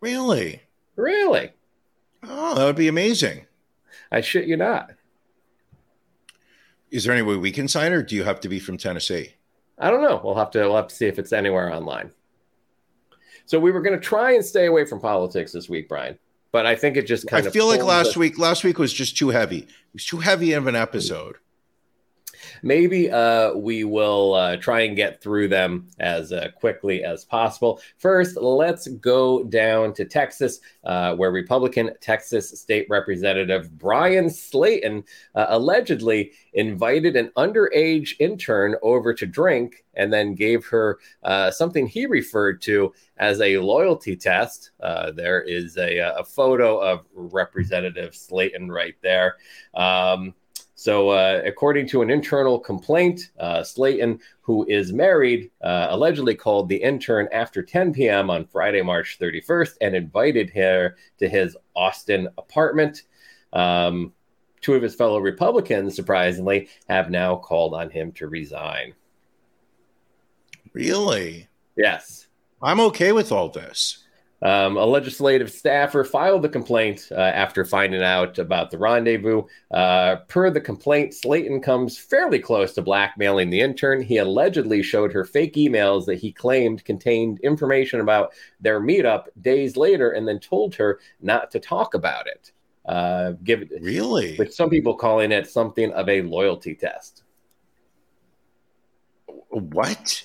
Really? 0.00 0.60
Really? 0.96 1.50
Oh, 2.24 2.54
that 2.54 2.64
would 2.66 2.76
be 2.76 2.88
amazing. 2.88 3.46
I 4.12 4.20
shit 4.20 4.46
you 4.46 4.58
not. 4.58 4.90
Is 6.90 7.04
there 7.04 7.14
any 7.14 7.22
way 7.22 7.36
we 7.36 7.52
can 7.52 7.68
sign, 7.68 7.92
or 7.92 8.02
do 8.02 8.14
you 8.14 8.24
have 8.24 8.40
to 8.40 8.48
be 8.50 8.60
from 8.60 8.76
Tennessee? 8.76 9.34
I 9.78 9.90
don't 9.90 10.02
know. 10.02 10.20
We'll 10.22 10.34
have 10.36 10.50
to 10.50 10.60
we'll 10.60 10.76
have 10.76 10.88
to 10.88 10.94
see 10.94 11.06
if 11.06 11.18
it's 11.18 11.32
anywhere 11.32 11.72
online. 11.72 12.12
So 13.46 13.58
we 13.60 13.70
were 13.70 13.82
going 13.82 13.98
to 13.98 14.04
try 14.04 14.32
and 14.32 14.44
stay 14.44 14.66
away 14.66 14.84
from 14.84 15.00
politics 15.00 15.52
this 15.52 15.68
week, 15.68 15.88
Brian. 15.88 16.18
But 16.52 16.66
I 16.66 16.76
think 16.76 16.96
it 16.96 17.06
just 17.06 17.26
kind 17.26 17.44
I 17.44 17.48
of 17.48 17.52
I 17.52 17.52
feel 17.52 17.66
like 17.66 17.82
last 17.82 18.10
us- 18.10 18.16
week. 18.16 18.38
Last 18.38 18.62
week 18.64 18.78
was 18.78 18.92
just 18.92 19.16
too 19.16 19.30
heavy. 19.30 19.58
It 19.58 19.68
was 19.92 20.04
too 20.04 20.18
heavy 20.18 20.52
of 20.52 20.66
an 20.66 20.76
episode. 20.76 21.36
Maybe 22.64 23.10
uh, 23.10 23.52
we 23.52 23.84
will 23.84 24.32
uh, 24.32 24.56
try 24.56 24.80
and 24.80 24.96
get 24.96 25.20
through 25.20 25.48
them 25.48 25.86
as 26.00 26.32
uh, 26.32 26.48
quickly 26.56 27.04
as 27.04 27.22
possible. 27.22 27.78
First, 27.98 28.38
let's 28.38 28.88
go 28.88 29.44
down 29.44 29.92
to 29.92 30.06
Texas, 30.06 30.60
uh, 30.84 31.14
where 31.14 31.30
Republican 31.30 31.90
Texas 32.00 32.58
State 32.58 32.86
Representative 32.88 33.78
Bryan 33.78 34.30
Slaton 34.30 35.04
uh, 35.34 35.44
allegedly 35.50 36.32
invited 36.54 37.16
an 37.16 37.30
underage 37.36 38.14
intern 38.18 38.76
over 38.80 39.12
to 39.12 39.26
drink 39.26 39.84
and 39.92 40.10
then 40.10 40.34
gave 40.34 40.64
her 40.64 41.00
uh, 41.22 41.50
something 41.50 41.86
he 41.86 42.06
referred 42.06 42.62
to 42.62 42.94
as 43.18 43.42
a 43.42 43.58
loyalty 43.58 44.16
test. 44.16 44.70
There 44.80 45.42
is 45.42 45.76
a, 45.76 45.98
a 45.98 46.24
photo 46.24 46.78
of 46.78 47.04
Representative 47.12 48.12
Slaton 48.14 48.70
right 48.70 48.96
there. 49.02 49.36
Um, 49.74 50.34
so, 50.76 51.10
uh, 51.10 51.40
according 51.44 51.86
to 51.88 52.02
an 52.02 52.10
internal 52.10 52.58
complaint, 52.58 53.30
uh, 53.38 53.60
Slaton, 53.60 54.20
who 54.40 54.66
is 54.68 54.92
married, 54.92 55.50
uh, 55.62 55.86
allegedly 55.90 56.34
called 56.34 56.68
the 56.68 56.76
intern 56.76 57.28
after 57.32 57.62
10 57.62 57.94
p.m. 57.94 58.28
on 58.28 58.46
Friday, 58.46 58.82
March 58.82 59.18
31st, 59.20 59.76
and 59.80 59.94
invited 59.94 60.50
her 60.50 60.96
to 61.18 61.28
his 61.28 61.56
Austin 61.76 62.28
apartment. 62.38 63.02
Um, 63.52 64.12
two 64.60 64.74
of 64.74 64.82
his 64.82 64.96
fellow 64.96 65.20
Republicans, 65.20 65.94
surprisingly, 65.94 66.68
have 66.88 67.08
now 67.08 67.36
called 67.36 67.74
on 67.74 67.88
him 67.90 68.10
to 68.12 68.26
resign. 68.26 68.94
Really? 70.72 71.48
Yes. 71.76 72.26
I'm 72.60 72.80
okay 72.80 73.12
with 73.12 73.30
all 73.30 73.48
this. 73.48 74.03
Um, 74.44 74.76
a 74.76 74.84
legislative 74.84 75.50
staffer 75.50 76.04
filed 76.04 76.42
the 76.42 76.50
complaint 76.50 77.08
uh, 77.10 77.14
after 77.14 77.64
finding 77.64 78.02
out 78.02 78.38
about 78.38 78.70
the 78.70 78.76
rendezvous. 78.76 79.44
Uh, 79.70 80.16
per 80.28 80.50
the 80.50 80.60
complaint, 80.60 81.14
Slaton 81.14 81.62
comes 81.62 81.96
fairly 81.96 82.38
close 82.38 82.74
to 82.74 82.82
blackmailing 82.82 83.48
the 83.48 83.60
intern. 83.60 84.02
He 84.02 84.18
allegedly 84.18 84.82
showed 84.82 85.14
her 85.14 85.24
fake 85.24 85.54
emails 85.54 86.04
that 86.04 86.16
he 86.18 86.30
claimed 86.30 86.84
contained 86.84 87.40
information 87.40 88.00
about 88.00 88.34
their 88.60 88.82
meetup 88.82 89.28
days 89.40 89.78
later 89.78 90.10
and 90.10 90.28
then 90.28 90.40
told 90.40 90.74
her 90.74 91.00
not 91.22 91.50
to 91.52 91.58
talk 91.58 91.94
about 91.94 92.26
it. 92.26 92.52
Uh, 92.84 93.32
give 93.44 93.64
Really? 93.80 94.36
with 94.38 94.52
some 94.52 94.68
people 94.68 94.94
calling 94.94 95.32
it 95.32 95.48
something 95.48 95.90
of 95.92 96.06
a 96.10 96.20
loyalty 96.20 96.74
test. 96.74 97.22
What? 99.48 100.22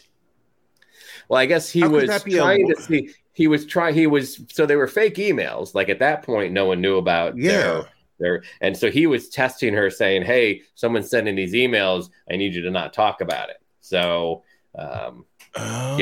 Well, 1.29 1.39
I 1.39 1.45
guess 1.45 1.69
he 1.69 1.82
How 1.82 1.89
was 1.89 2.23
be 2.23 2.38
a 2.38 2.41
trying 2.41 2.67
to 2.67 2.82
see. 2.82 3.12
He 3.39 3.47
was 3.47 3.65
trying. 3.65 3.95
He 3.95 4.06
was 4.06 4.41
so 4.52 4.65
they 4.65 4.75
were 4.75 4.86
fake 4.86 5.15
emails. 5.15 5.73
Like 5.73 5.88
at 5.88 5.99
that 5.99 6.23
point, 6.23 6.52
no 6.52 6.65
one 6.65 6.82
knew 6.82 6.97
about 6.97 7.38
Yeah. 7.38 7.52
their 7.62 7.84
their. 8.19 8.43
And 8.60 8.75
so 8.75 8.91
he 8.91 9.08
was 9.08 9.30
testing 9.30 9.73
her, 9.75 9.89
saying, 9.89 10.23
"Hey, 10.23 10.63
someone's 10.75 11.10
sending 11.10 11.36
these 11.38 11.54
emails. 11.54 12.10
I 12.30 12.36
need 12.36 12.54
you 12.54 12.62
to 12.63 12.69
not 12.69 12.91
talk 12.91 13.21
about 13.21 13.49
it." 13.49 13.62
So, 13.80 14.43
um, 14.78 15.25
Oh. 15.56 15.97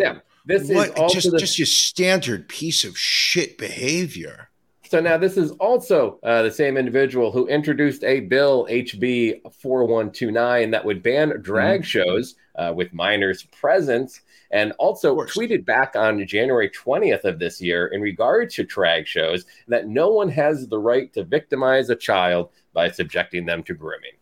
yeah, 0.00 0.20
this 0.46 0.70
is 0.70 0.90
also 0.96 1.14
Just, 1.14 1.30
the, 1.30 1.38
just 1.38 1.58
your 1.58 1.66
standard 1.66 2.48
piece 2.48 2.84
of 2.84 2.96
shit 2.96 3.58
behavior. 3.58 4.48
So 4.88 5.00
now 5.00 5.16
this 5.18 5.36
is 5.36 5.50
also 5.52 6.18
uh, 6.22 6.42
the 6.42 6.50
same 6.50 6.76
individual 6.78 7.32
who 7.32 7.46
introduced 7.48 8.02
a 8.04 8.20
bill 8.20 8.66
HB 8.70 9.40
4129 9.60 10.70
that 10.70 10.84
would 10.84 11.02
ban 11.02 11.30
drag 11.42 11.80
Mm-hmm. 11.82 11.84
shows 11.84 12.34
uh, 12.56 12.72
with 12.74 12.92
minors 12.92 13.42
present 13.44 14.20
and 14.52 14.72
also 14.78 15.16
tweeted 15.16 15.64
back 15.64 15.96
on 15.96 16.24
January 16.26 16.70
20th 16.70 17.24
of 17.24 17.38
this 17.38 17.60
year 17.60 17.86
in 17.88 18.00
regard 18.00 18.50
to 18.50 18.62
drag 18.64 19.06
shows 19.06 19.46
that 19.68 19.88
no 19.88 20.10
one 20.10 20.28
has 20.28 20.68
the 20.68 20.78
right 20.78 21.12
to 21.14 21.24
victimize 21.24 21.90
a 21.90 21.96
child 21.96 22.50
by 22.72 22.90
subjecting 22.90 23.46
them 23.46 23.62
to 23.64 23.74
grooming. 23.74 24.12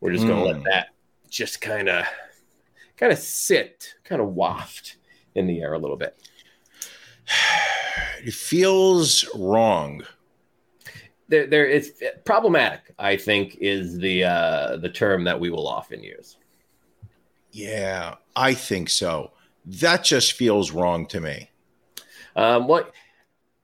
We're 0.00 0.12
just 0.12 0.26
going 0.26 0.44
to 0.44 0.52
Hmm. 0.54 0.62
let 0.62 0.72
that 0.72 0.88
just 1.28 1.60
kind 1.60 1.88
of 1.88 2.04
kind 2.96 3.12
of 3.12 3.18
sit, 3.18 3.94
kind 4.04 4.20
of 4.20 4.34
waft 4.34 4.96
in 5.34 5.46
the 5.46 5.60
air 5.60 5.74
a 5.74 5.78
little 5.78 5.96
bit. 5.96 6.16
It 8.24 8.34
feels 8.34 9.28
wrong. 9.36 10.02
there, 11.28 11.46
there 11.46 11.66
it's 11.66 11.90
problematic. 12.24 12.94
I 12.98 13.16
think 13.16 13.58
is 13.60 13.98
the 13.98 14.24
uh, 14.24 14.76
the 14.78 14.88
term 14.88 15.24
that 15.24 15.38
we 15.38 15.50
will 15.50 15.68
often 15.68 16.02
use. 16.02 16.38
Yeah, 17.50 18.16
I 18.36 18.54
think 18.54 18.90
so. 18.90 19.32
That 19.64 20.04
just 20.04 20.32
feels 20.32 20.70
wrong 20.70 21.06
to 21.06 21.20
me. 21.20 21.50
Um, 22.36 22.68
what 22.68 22.94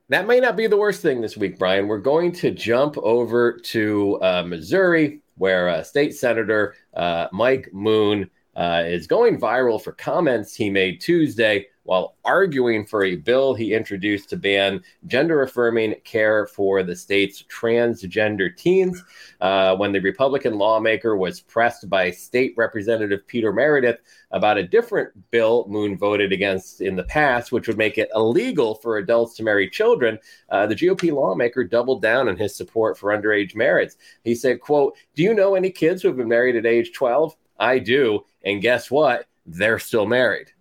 that 0.09 0.27
may 0.27 0.39
not 0.39 0.55
be 0.55 0.67
the 0.67 0.77
worst 0.77 1.01
thing 1.01 1.21
this 1.21 1.35
week, 1.35 1.57
Brian. 1.57 1.87
We're 1.87 1.97
going 1.97 2.31
to 2.33 2.51
jump 2.51 2.97
over 2.97 3.53
to 3.53 4.21
uh, 4.21 4.43
Missouri, 4.45 5.21
where 5.35 5.69
uh, 5.69 5.83
State 5.83 6.15
Senator 6.15 6.75
uh, 6.93 7.27
Mike 7.31 7.69
Moon 7.73 8.29
uh, 8.55 8.83
is 8.85 9.07
going 9.07 9.39
viral 9.39 9.81
for 9.81 9.93
comments 9.93 10.55
he 10.55 10.69
made 10.69 11.01
Tuesday 11.01 11.67
while 11.85 12.15
arguing 12.25 12.85
for 12.85 13.03
a 13.03 13.15
bill 13.15 13.53
he 13.53 13.73
introduced 13.73 14.29
to 14.29 14.37
ban 14.37 14.81
gender 15.05 15.43
affirming 15.43 15.95
care 16.03 16.47
for 16.47 16.83
the 16.83 16.95
state's 16.95 17.43
transgender 17.43 18.55
teens. 18.55 19.01
Uh, 19.39 19.75
when 19.75 19.91
the 19.91 19.99
Republican 19.99 20.57
lawmaker 20.57 21.15
was 21.15 21.39
pressed 21.39 21.87
by 21.89 22.09
State 22.11 22.53
Representative 22.57 23.25
Peter 23.27 23.53
Meredith 23.53 23.99
about 24.31 24.57
a 24.57 24.67
different 24.67 25.11
bill 25.29 25.65
Moon 25.69 25.95
voted 25.97 26.33
against 26.33 26.81
in 26.81 26.95
the 26.95 27.03
past, 27.03 27.51
which 27.51 27.67
would 27.67 27.77
make 27.77 27.97
it 27.97 28.09
illegal 28.15 28.75
for 28.75 28.97
adults 28.97 29.35
to 29.35 29.43
marry 29.43 29.69
children, 29.69 30.17
uh, 30.49 30.65
the 30.65 30.75
GOP 30.75 31.11
lawmaker 31.11 31.63
doubled 31.63 32.01
down 32.01 32.27
on 32.27 32.35
his 32.35 32.55
support 32.55 32.97
for 32.97 33.15
underage 33.15 33.55
marriage. 33.55 33.91
He 34.23 34.33
said, 34.33 34.59
quote, 34.59 34.97
do 35.15 35.21
you 35.21 35.35
know 35.35 35.53
any 35.53 35.69
kids 35.69 36.01
who 36.01 36.07
have 36.07 36.17
been 36.17 36.27
married 36.27 36.55
at 36.55 36.65
age 36.65 36.93
12? 36.93 37.35
I 37.59 37.79
do. 37.79 38.25
And 38.43 38.61
guess 38.61 38.89
what? 38.89 39.27
They're 39.45 39.79
still 39.79 40.07
married. 40.07 40.51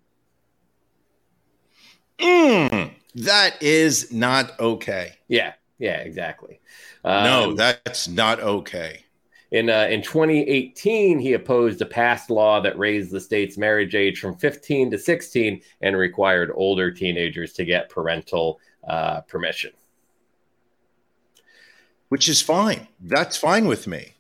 Mm, 2.18 2.90
that 3.16 3.62
is 3.62 4.12
not 4.12 4.58
okay. 4.60 5.12
Yeah, 5.28 5.54
yeah, 5.78 5.98
exactly. 5.98 6.60
no, 7.04 7.50
Um, 7.50 7.56
that's 7.56 8.08
not 8.08 8.40
okay. 8.40 9.04
In 9.50 9.70
uh, 9.70 9.86
in 9.88 10.02
2018, 10.02 11.20
he 11.20 11.34
opposed 11.34 11.80
a 11.80 11.86
passed 11.86 12.28
law 12.28 12.60
that 12.60 12.76
raised 12.76 13.12
the 13.12 13.20
state's 13.20 13.56
marriage 13.56 13.94
age 13.94 14.18
from 14.18 14.36
15 14.36 14.90
to 14.90 14.98
16 14.98 15.60
and 15.80 15.96
required 15.96 16.50
older 16.54 16.90
teenagers 16.90 17.52
to 17.52 17.64
get 17.64 17.88
parental 17.88 18.58
uh, 18.88 19.20
permission. 19.22 19.70
Which 22.08 22.28
is 22.28 22.40
fine. 22.42 22.88
That's 23.00 23.36
fine 23.36 23.66
with 23.66 23.86
me. 23.86 24.14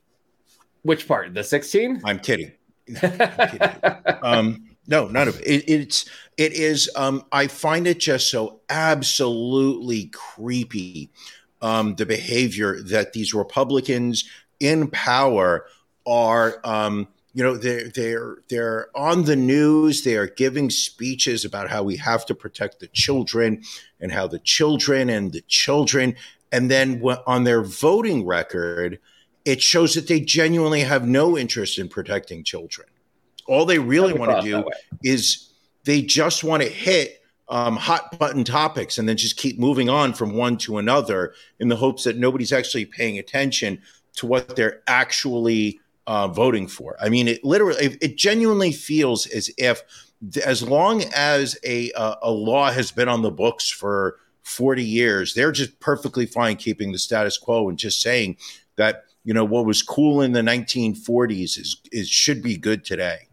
Which 0.82 1.08
part? 1.08 1.34
The 1.34 1.42
16? 1.42 2.02
I'm 2.04 2.18
kidding. 2.18 2.52
um, 4.22 4.73
no, 4.86 5.08
none 5.08 5.28
of 5.28 5.40
it. 5.40 5.46
it. 5.46 5.64
It's 5.68 6.08
it 6.36 6.52
is. 6.52 6.90
Um, 6.96 7.24
I 7.32 7.46
find 7.46 7.86
it 7.86 8.00
just 8.00 8.30
so 8.30 8.60
absolutely 8.68 10.10
creepy. 10.12 11.10
Um, 11.62 11.94
the 11.94 12.04
behavior 12.04 12.82
that 12.82 13.14
these 13.14 13.32
Republicans 13.32 14.24
in 14.60 14.88
power 14.88 15.66
are 16.06 16.60
um, 16.64 17.08
you 17.34 17.42
know 17.42 17.56
they're 17.56 17.88
they're 17.88 18.36
they're 18.48 18.88
on 18.94 19.24
the 19.24 19.36
news 19.36 20.04
they 20.04 20.16
are 20.16 20.26
giving 20.26 20.70
speeches 20.70 21.44
about 21.44 21.68
how 21.68 21.82
we 21.82 21.96
have 21.96 22.24
to 22.26 22.34
protect 22.34 22.80
the 22.80 22.86
children 22.88 23.62
and 24.00 24.12
how 24.12 24.26
the 24.26 24.38
children 24.38 25.10
and 25.10 25.32
the 25.32 25.42
children 25.42 26.14
and 26.52 26.70
then 26.70 27.02
on 27.26 27.44
their 27.44 27.62
voting 27.62 28.24
record 28.24 28.98
it 29.44 29.60
shows 29.60 29.94
that 29.94 30.06
they 30.06 30.20
genuinely 30.20 30.80
have 30.80 31.06
no 31.06 31.36
interest 31.36 31.78
in 31.78 31.88
protecting 31.88 32.44
children 32.44 32.86
all 33.46 33.64
they 33.64 33.78
really 33.78 34.12
want 34.12 34.40
to 34.40 34.42
do 34.42 34.64
is 35.02 35.50
they 35.84 36.02
just 36.02 36.44
want 36.44 36.62
to 36.62 36.68
hit 36.68 37.20
um, 37.48 37.76
hot 37.76 38.18
button 38.18 38.44
topics 38.44 38.98
and 38.98 39.08
then 39.08 39.16
just 39.16 39.36
keep 39.36 39.58
moving 39.58 39.88
on 39.88 40.14
from 40.14 40.32
one 40.32 40.56
to 40.56 40.78
another 40.78 41.34
in 41.60 41.68
the 41.68 41.76
hopes 41.76 42.04
that 42.04 42.16
nobody's 42.16 42.52
actually 42.52 42.86
paying 42.86 43.18
attention 43.18 43.80
to 44.16 44.26
what 44.26 44.56
they're 44.56 44.82
actually 44.86 45.80
uh, 46.06 46.28
voting 46.28 46.66
for. 46.66 46.96
I 47.00 47.08
mean, 47.08 47.28
it 47.28 47.44
literally, 47.44 47.98
it 48.00 48.16
genuinely 48.16 48.72
feels 48.72 49.26
as 49.26 49.50
if, 49.58 49.82
as 50.44 50.62
long 50.62 51.02
as 51.14 51.58
a 51.64 51.92
a 51.94 52.30
law 52.30 52.70
has 52.70 52.90
been 52.90 53.08
on 53.08 53.20
the 53.20 53.30
books 53.30 53.68
for 53.68 54.16
40 54.42 54.82
years, 54.82 55.34
they're 55.34 55.52
just 55.52 55.78
perfectly 55.80 56.24
fine 56.24 56.56
keeping 56.56 56.92
the 56.92 56.98
status 56.98 57.36
quo 57.36 57.68
and 57.68 57.78
just 57.78 58.00
saying 58.00 58.36
that 58.76 59.04
you 59.24 59.34
know 59.34 59.44
what 59.44 59.66
was 59.66 59.82
cool 59.82 60.22
in 60.22 60.32
the 60.32 60.40
1940s 60.40 61.58
is 61.58 61.80
is 61.92 62.08
should 62.08 62.42
be 62.42 62.56
good 62.56 62.84
today. 62.84 63.28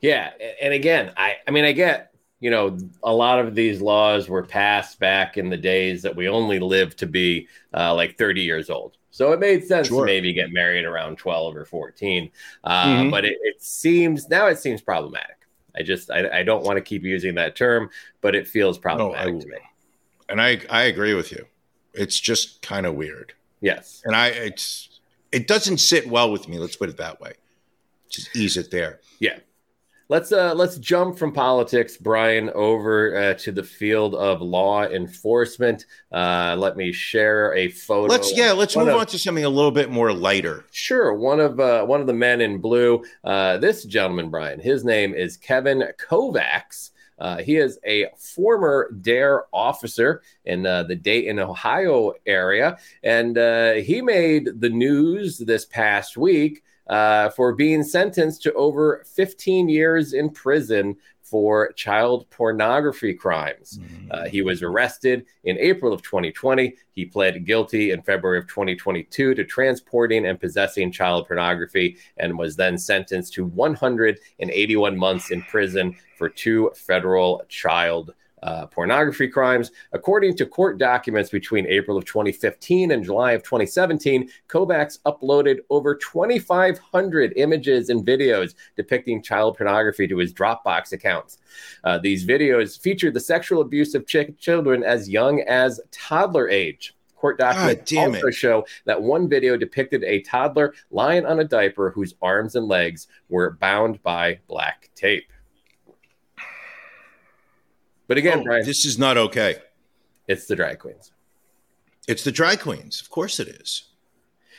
Yeah, 0.00 0.30
and 0.60 0.72
again, 0.72 1.12
I 1.16 1.36
I 1.46 1.50
mean, 1.50 1.64
I 1.64 1.72
get 1.72 2.14
you 2.40 2.50
know 2.50 2.78
a 3.02 3.12
lot 3.12 3.38
of 3.38 3.54
these 3.54 3.80
laws 3.80 4.28
were 4.28 4.42
passed 4.42 4.98
back 4.98 5.36
in 5.36 5.50
the 5.50 5.56
days 5.56 6.02
that 6.02 6.16
we 6.16 6.28
only 6.28 6.58
lived 6.58 6.98
to 6.98 7.06
be 7.06 7.48
uh, 7.74 7.94
like 7.94 8.16
30 8.16 8.40
years 8.40 8.70
old 8.70 8.96
so 9.10 9.32
it 9.32 9.40
made 9.40 9.66
sense 9.66 9.88
sure. 9.88 10.00
to 10.00 10.06
maybe 10.06 10.32
get 10.32 10.52
married 10.52 10.84
around 10.84 11.18
12 11.18 11.56
or 11.56 11.64
14. 11.64 12.30
Uh, 12.64 12.84
mm-hmm. 12.84 13.10
But 13.10 13.24
it, 13.24 13.38
it, 13.42 13.62
seems 13.62 14.28
now 14.28 14.46
it 14.46 14.58
seems 14.58 14.80
problematic. 14.80 15.36
I 15.76 15.82
just 15.82 16.10
I, 16.10 16.40
I, 16.40 16.42
don't 16.42 16.64
want 16.64 16.78
to 16.78 16.80
keep 16.80 17.02
using 17.02 17.34
that 17.34 17.54
term, 17.54 17.90
but 18.20 18.34
it 18.34 18.48
feels 18.48 18.78
problematic 18.78 19.34
no, 19.34 19.38
I, 19.38 19.42
to 19.42 19.48
me. 19.48 19.58
And 20.28 20.40
I 20.40 20.60
I 20.70 20.82
agree 20.84 21.14
with 21.14 21.32
you. 21.32 21.44
It's 21.92 22.18
just 22.18 22.62
kind 22.62 22.86
of 22.86 22.94
weird. 22.94 23.34
Yes. 23.60 24.00
And 24.04 24.14
I 24.14 24.28
it's 24.28 25.00
it 25.32 25.46
doesn't 25.46 25.78
sit 25.78 26.08
well 26.08 26.30
with 26.30 26.48
me. 26.48 26.58
Let's 26.58 26.76
put 26.76 26.88
it 26.88 26.96
that 26.96 27.20
way. 27.20 27.34
Just 28.08 28.34
ease 28.34 28.56
it 28.56 28.70
there. 28.70 29.00
Yeah. 29.18 29.38
Let's 30.10 30.32
uh, 30.32 30.54
let's 30.56 30.76
jump 30.78 31.16
from 31.16 31.30
politics, 31.30 31.96
Brian, 31.96 32.50
over 32.50 33.16
uh, 33.16 33.34
to 33.34 33.52
the 33.52 33.62
field 33.62 34.16
of 34.16 34.42
law 34.42 34.82
enforcement. 34.82 35.86
Uh, 36.10 36.56
let 36.58 36.76
me 36.76 36.90
share 36.90 37.54
a 37.54 37.68
photo. 37.68 38.12
Let's 38.12 38.36
yeah, 38.36 38.50
let's 38.50 38.76
move 38.76 38.88
of, 38.88 38.96
on 38.96 39.06
to 39.06 39.18
something 39.20 39.44
a 39.44 39.48
little 39.48 39.70
bit 39.70 39.88
more 39.88 40.12
lighter. 40.12 40.64
Sure. 40.72 41.14
One 41.14 41.38
of 41.38 41.60
uh, 41.60 41.84
one 41.84 42.00
of 42.00 42.08
the 42.08 42.12
men 42.12 42.40
in 42.40 42.58
blue. 42.58 43.04
Uh, 43.22 43.58
this 43.58 43.84
gentleman, 43.84 44.30
Brian. 44.30 44.58
His 44.58 44.84
name 44.84 45.14
is 45.14 45.36
Kevin 45.36 45.84
Kovacs. 45.96 46.90
Uh, 47.16 47.36
he 47.36 47.58
is 47.58 47.78
a 47.86 48.06
former 48.18 48.90
DARE 49.02 49.44
officer 49.52 50.22
in 50.44 50.66
uh, 50.66 50.82
the 50.82 50.96
Dayton, 50.96 51.38
Ohio 51.38 52.14
area, 52.26 52.78
and 53.04 53.38
uh, 53.38 53.74
he 53.74 54.02
made 54.02 54.48
the 54.58 54.70
news 54.70 55.38
this 55.38 55.66
past 55.66 56.16
week 56.16 56.64
uh, 56.90 57.30
for 57.30 57.54
being 57.54 57.82
sentenced 57.84 58.42
to 58.42 58.52
over 58.54 59.02
15 59.06 59.68
years 59.68 60.12
in 60.12 60.28
prison 60.28 60.96
for 61.22 61.70
child 61.74 62.28
pornography 62.30 63.14
crimes. 63.14 63.78
Mm-hmm. 63.78 64.08
Uh, 64.10 64.24
he 64.24 64.42
was 64.42 64.64
arrested 64.64 65.24
in 65.44 65.56
April 65.58 65.92
of 65.92 66.02
2020. 66.02 66.74
He 66.90 67.06
pled 67.06 67.46
guilty 67.46 67.92
in 67.92 68.02
February 68.02 68.40
of 68.40 68.48
2022 68.48 69.34
to 69.34 69.44
transporting 69.44 70.26
and 70.26 70.40
possessing 70.40 70.90
child 70.90 71.28
pornography 71.28 71.96
and 72.16 72.36
was 72.36 72.56
then 72.56 72.76
sentenced 72.76 73.32
to 73.34 73.44
181 73.46 74.98
months 74.98 75.30
in 75.30 75.42
prison 75.42 75.94
for 76.18 76.28
two 76.28 76.72
federal 76.74 77.44
child 77.48 78.12
uh, 78.42 78.66
pornography 78.66 79.28
crimes. 79.28 79.70
According 79.92 80.36
to 80.36 80.46
court 80.46 80.78
documents 80.78 81.30
between 81.30 81.66
April 81.66 81.96
of 81.96 82.04
2015 82.04 82.90
and 82.90 83.04
July 83.04 83.32
of 83.32 83.42
2017, 83.42 84.30
Kovacs 84.48 84.98
uploaded 85.06 85.58
over 85.70 85.94
2,500 85.94 87.32
images 87.36 87.88
and 87.90 88.06
videos 88.06 88.54
depicting 88.76 89.22
child 89.22 89.56
pornography 89.56 90.06
to 90.08 90.18
his 90.18 90.32
Dropbox 90.32 90.92
accounts. 90.92 91.38
Uh, 91.84 91.98
these 91.98 92.26
videos 92.26 92.80
featured 92.80 93.14
the 93.14 93.20
sexual 93.20 93.60
abuse 93.60 93.94
of 93.94 94.06
ch- 94.06 94.36
children 94.38 94.82
as 94.82 95.08
young 95.08 95.40
as 95.42 95.80
toddler 95.90 96.48
age. 96.48 96.94
Court 97.16 97.38
documents 97.38 97.92
also 97.94 98.28
it. 98.28 98.34
show 98.34 98.66
that 98.86 99.02
one 99.02 99.28
video 99.28 99.54
depicted 99.58 100.02
a 100.04 100.22
toddler 100.22 100.72
lying 100.90 101.26
on 101.26 101.40
a 101.40 101.44
diaper 101.44 101.90
whose 101.90 102.14
arms 102.22 102.56
and 102.56 102.66
legs 102.66 103.08
were 103.28 103.58
bound 103.60 104.02
by 104.02 104.38
black 104.48 104.88
tape. 104.94 105.30
But 108.10 108.18
again, 108.18 108.40
oh, 108.40 108.42
Brian, 108.42 108.66
this 108.66 108.84
is 108.84 108.98
not 108.98 109.16
okay. 109.16 109.54
It's 110.26 110.48
the 110.48 110.56
drag 110.56 110.80
queens. 110.80 111.12
It's 112.08 112.24
the 112.24 112.32
drag 112.32 112.58
queens. 112.58 113.00
Of 113.00 113.08
course 113.08 113.38
it 113.38 113.46
is. 113.46 113.84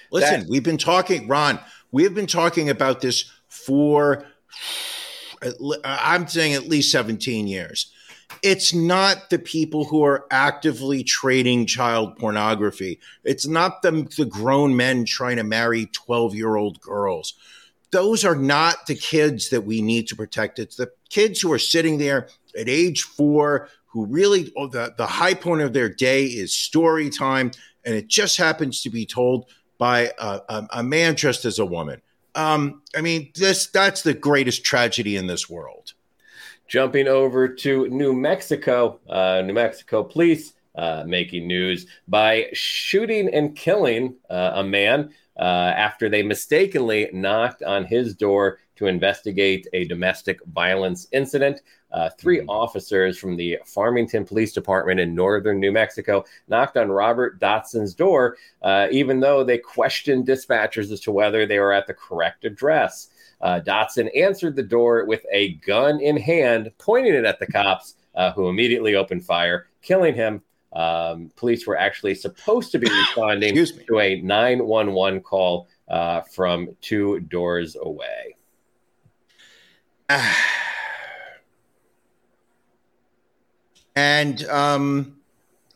Listen, 0.09 0.29
That's- 0.29 0.49
we've 0.49 0.63
been 0.63 0.77
talking, 0.77 1.27
Ron, 1.27 1.59
we 1.91 2.03
have 2.03 2.15
been 2.15 2.27
talking 2.27 2.69
about 2.69 3.01
this 3.01 3.29
for, 3.49 4.25
I'm 5.83 6.29
saying 6.29 6.53
at 6.53 6.69
least 6.69 6.93
17 6.93 7.45
years. 7.45 7.91
It's 8.41 8.73
not 8.73 9.29
the 9.29 9.39
people 9.39 9.83
who 9.83 10.01
are 10.05 10.27
actively 10.31 11.03
trading 11.03 11.65
child 11.65 12.15
pornography. 12.19 13.01
It's 13.25 13.47
not 13.47 13.81
the, 13.81 14.09
the 14.15 14.23
grown 14.23 14.77
men 14.77 15.03
trying 15.03 15.35
to 15.35 15.43
marry 15.43 15.87
12 15.87 16.35
year 16.35 16.55
old 16.55 16.79
girls. 16.79 17.33
Those 17.91 18.23
are 18.23 18.37
not 18.37 18.87
the 18.87 18.95
kids 18.95 19.49
that 19.49 19.65
we 19.65 19.81
need 19.81 20.07
to 20.07 20.15
protect. 20.15 20.57
It's 20.57 20.77
the 20.77 20.93
kids 21.09 21.41
who 21.41 21.51
are 21.51 21.59
sitting 21.59 21.97
there 21.97 22.29
at 22.57 22.69
age 22.69 23.03
four 23.03 23.69
who 23.85 24.05
really 24.05 24.51
oh, 24.55 24.67
the, 24.67 24.93
the 24.97 25.05
high 25.05 25.33
point 25.33 25.61
of 25.61 25.73
their 25.73 25.89
day 25.89 26.25
is 26.25 26.53
story 26.53 27.09
time. 27.09 27.51
And 27.85 27.95
it 27.95 28.07
just 28.07 28.37
happens 28.37 28.81
to 28.83 28.89
be 28.89 29.05
told 29.05 29.45
by 29.77 30.11
a, 30.19 30.39
a, 30.47 30.67
a 30.73 30.83
man 30.83 31.15
dressed 31.15 31.45
as 31.45 31.59
a 31.59 31.65
woman. 31.65 32.01
Um, 32.33 32.81
i 32.95 33.01
mean 33.01 33.29
this 33.35 33.67
that's 33.67 34.03
the 34.03 34.13
greatest 34.13 34.63
tragedy 34.63 35.17
in 35.17 35.27
this 35.27 35.49
world. 35.49 35.93
Jumping 36.67 37.09
over 37.09 37.49
to 37.49 37.89
new 37.89 38.13
mexico 38.13 38.99
uh, 39.09 39.41
new 39.41 39.53
mexico 39.53 40.03
police 40.03 40.53
uh, 40.75 41.03
making 41.05 41.47
news 41.47 41.87
by 42.07 42.47
shooting 42.53 43.27
and 43.33 43.55
killing 43.55 44.15
uh, 44.29 44.51
a 44.55 44.63
man 44.63 45.13
uh, 45.37 45.73
after 45.75 46.07
they 46.07 46.23
mistakenly 46.23 47.09
knocked 47.13 47.63
on 47.63 47.83
his 47.83 48.15
door 48.15 48.59
to 48.75 48.87
investigate 48.87 49.67
a 49.73 49.85
domestic 49.85 50.39
violence 50.45 51.07
incident. 51.11 51.61
Uh, 51.91 52.10
3 52.17 52.39
mm-hmm. 52.39 52.49
officers 52.49 53.17
from 53.17 53.36
the 53.36 53.60
Farmington 53.65 54.23
Police 54.25 54.54
Department 54.54 54.99
in 54.99 55.13
northern 55.13 55.60
New 55.60 55.73
Mexico 55.73 56.23
knocked 56.47 56.77
on 56.77 56.89
Robert 56.89 57.39
Dotson's 57.39 57.93
door, 57.93 58.38
uh, 58.62 58.88
even 58.91 59.19
though 59.19 59.43
they 59.43 59.58
questioned 59.58 60.25
dispatchers 60.25 60.89
as 60.91 61.01
to 61.01 61.12
whether 61.12 61.45
they 61.45 61.60
were 61.60 61.73
at 61.73 61.88
the 61.88 61.93
correct 61.93 62.45
address. 62.45 63.10
Uh, 63.41 63.60
Dotson 63.60 64.10
answered 64.15 64.56
the 64.56 64.63
door 64.63 65.04
with 65.06 65.25
a 65.34 65.56
gun 65.56 65.99
in 65.99 66.15
hand, 66.15 66.71
pointing 66.77 67.13
it 67.13 67.25
at 67.25 67.39
the 67.39 67.47
cops, 67.47 67.95
uh, 68.15 68.32
who 68.32 68.47
immediately 68.47 68.95
opened 68.95 69.25
fire, 69.25 69.67
killing 69.82 70.15
him. 70.15 70.41
Um, 70.73 71.30
police 71.36 71.67
were 71.67 71.77
actually 71.77 72.15
supposed 72.15 72.71
to 72.71 72.80
be 72.80 72.89
responding 73.08 73.54
to 73.56 73.99
a 73.99 74.21
911 74.21 75.21
call 75.21 75.67
uh, 75.89 76.21
from 76.21 76.69
two 76.80 77.19
doors 77.19 77.75
away. 77.75 78.38
and 83.95 84.43
um, 84.45 85.17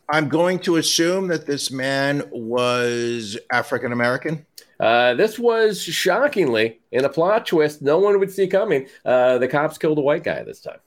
I'm 0.08 0.28
going 0.28 0.58
to 0.60 0.76
assume 0.76 1.28
that 1.28 1.46
this 1.46 1.70
man 1.70 2.22
was 2.30 3.38
African 3.50 3.92
American. 3.92 4.46
Uh, 4.78 5.14
this 5.14 5.38
was 5.38 5.82
shockingly 5.82 6.80
in 6.92 7.04
a 7.04 7.08
plot 7.08 7.46
twist 7.46 7.80
no 7.80 7.98
one 7.98 8.18
would 8.18 8.30
see 8.30 8.46
coming. 8.46 8.86
Uh, 9.04 9.38
the 9.38 9.48
cops 9.48 9.78
killed 9.78 9.98
a 9.98 10.02
white 10.02 10.22
guy 10.22 10.42
this 10.42 10.60
time. 10.60 10.78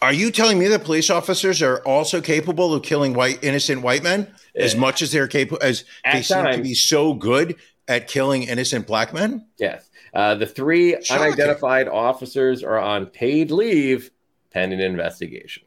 Are 0.00 0.12
you 0.12 0.30
telling 0.30 0.58
me 0.58 0.68
that 0.68 0.84
police 0.84 1.10
officers 1.10 1.60
are 1.60 1.78
also 1.78 2.20
capable 2.20 2.72
of 2.72 2.82
killing 2.84 3.14
white 3.14 3.42
innocent 3.42 3.82
white 3.82 4.02
men 4.02 4.32
as 4.54 4.74
uh, 4.74 4.78
much 4.78 5.02
as 5.02 5.10
they're 5.10 5.26
capable 5.26 5.60
as 5.62 5.84
they 6.12 6.22
seem 6.22 6.44
to 6.44 6.62
be 6.62 6.74
so 6.74 7.14
good 7.14 7.56
at 7.88 8.06
killing 8.06 8.44
innocent 8.44 8.86
black 8.86 9.12
men? 9.12 9.46
Yes. 9.58 9.88
Uh, 10.14 10.34
the 10.36 10.46
three 10.46 11.02
Shocking. 11.02 11.26
unidentified 11.26 11.88
officers 11.88 12.62
are 12.62 12.78
on 12.78 13.06
paid 13.06 13.50
leave 13.50 14.10
pending 14.52 14.80
investigation. 14.80 15.64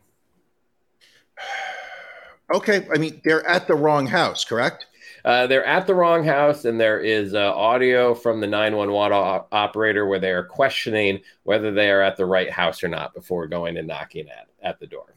Okay, 2.54 2.86
I 2.94 2.98
mean 2.98 3.22
they're 3.24 3.48
at 3.48 3.66
the 3.66 3.76
wrong 3.76 4.06
house, 4.06 4.44
correct? 4.44 4.86
Uh, 5.24 5.48
they're 5.48 5.66
at 5.66 5.88
the 5.88 5.96
wrong 5.96 6.24
house, 6.24 6.66
and 6.66 6.80
there 6.80 7.00
is 7.00 7.34
uh, 7.34 7.54
audio 7.56 8.14
from 8.14 8.42
the 8.42 8.48
911 8.48 9.18
o- 9.18 9.46
operator 9.52 10.06
where 10.06 10.20
they 10.20 10.32
are 10.32 10.44
questioning 10.44 11.22
whether 11.44 11.72
they 11.72 11.90
are 11.92 12.02
at 12.02 12.18
the 12.18 12.26
right 12.26 12.52
house 12.52 12.84
or 12.84 12.88
not 12.88 13.14
before 13.14 13.48
going 13.48 13.78
and 13.78 13.88
knocking 13.88 14.28
at, 14.28 14.48
at 14.62 14.80
the 14.80 14.88
door. 14.88 15.14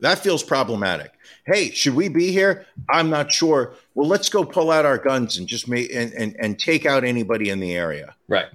That 0.00 0.18
feels 0.18 0.42
problematic. 0.42 1.12
Hey, 1.46 1.70
should 1.70 1.94
we 1.94 2.08
be 2.08 2.32
here? 2.32 2.66
I'm 2.90 3.10
not 3.10 3.30
sure. 3.30 3.74
Well, 3.94 4.08
let's 4.08 4.28
go 4.28 4.44
pull 4.44 4.70
out 4.70 4.84
our 4.84 4.98
guns 4.98 5.38
and 5.38 5.46
just 5.46 5.68
make 5.68 5.94
and, 5.94 6.12
and, 6.14 6.36
and 6.38 6.58
take 6.58 6.86
out 6.86 7.04
anybody 7.04 7.50
in 7.50 7.60
the 7.60 7.74
area. 7.74 8.16
Right. 8.26 8.46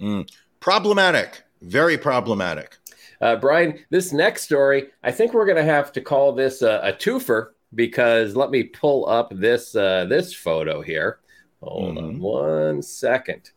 Mm. 0.00 0.30
Problematic. 0.60 1.42
Very 1.60 1.98
problematic. 1.98 2.76
Uh, 3.20 3.36
Brian, 3.36 3.78
this 3.90 4.12
next 4.12 4.42
story, 4.42 4.88
I 5.02 5.10
think 5.10 5.32
we're 5.32 5.46
going 5.46 5.56
to 5.56 5.64
have 5.64 5.92
to 5.92 6.00
call 6.00 6.32
this 6.32 6.62
a, 6.62 6.80
a 6.84 6.92
twofer 6.92 7.50
because 7.74 8.36
let 8.36 8.50
me 8.50 8.64
pull 8.64 9.08
up 9.08 9.32
this 9.34 9.74
uh, 9.74 10.06
this 10.06 10.34
photo 10.34 10.80
here. 10.80 11.18
Hold 11.62 11.96
mm-hmm. 11.96 12.06
on 12.06 12.18
one 12.20 12.82
second. 12.82 13.50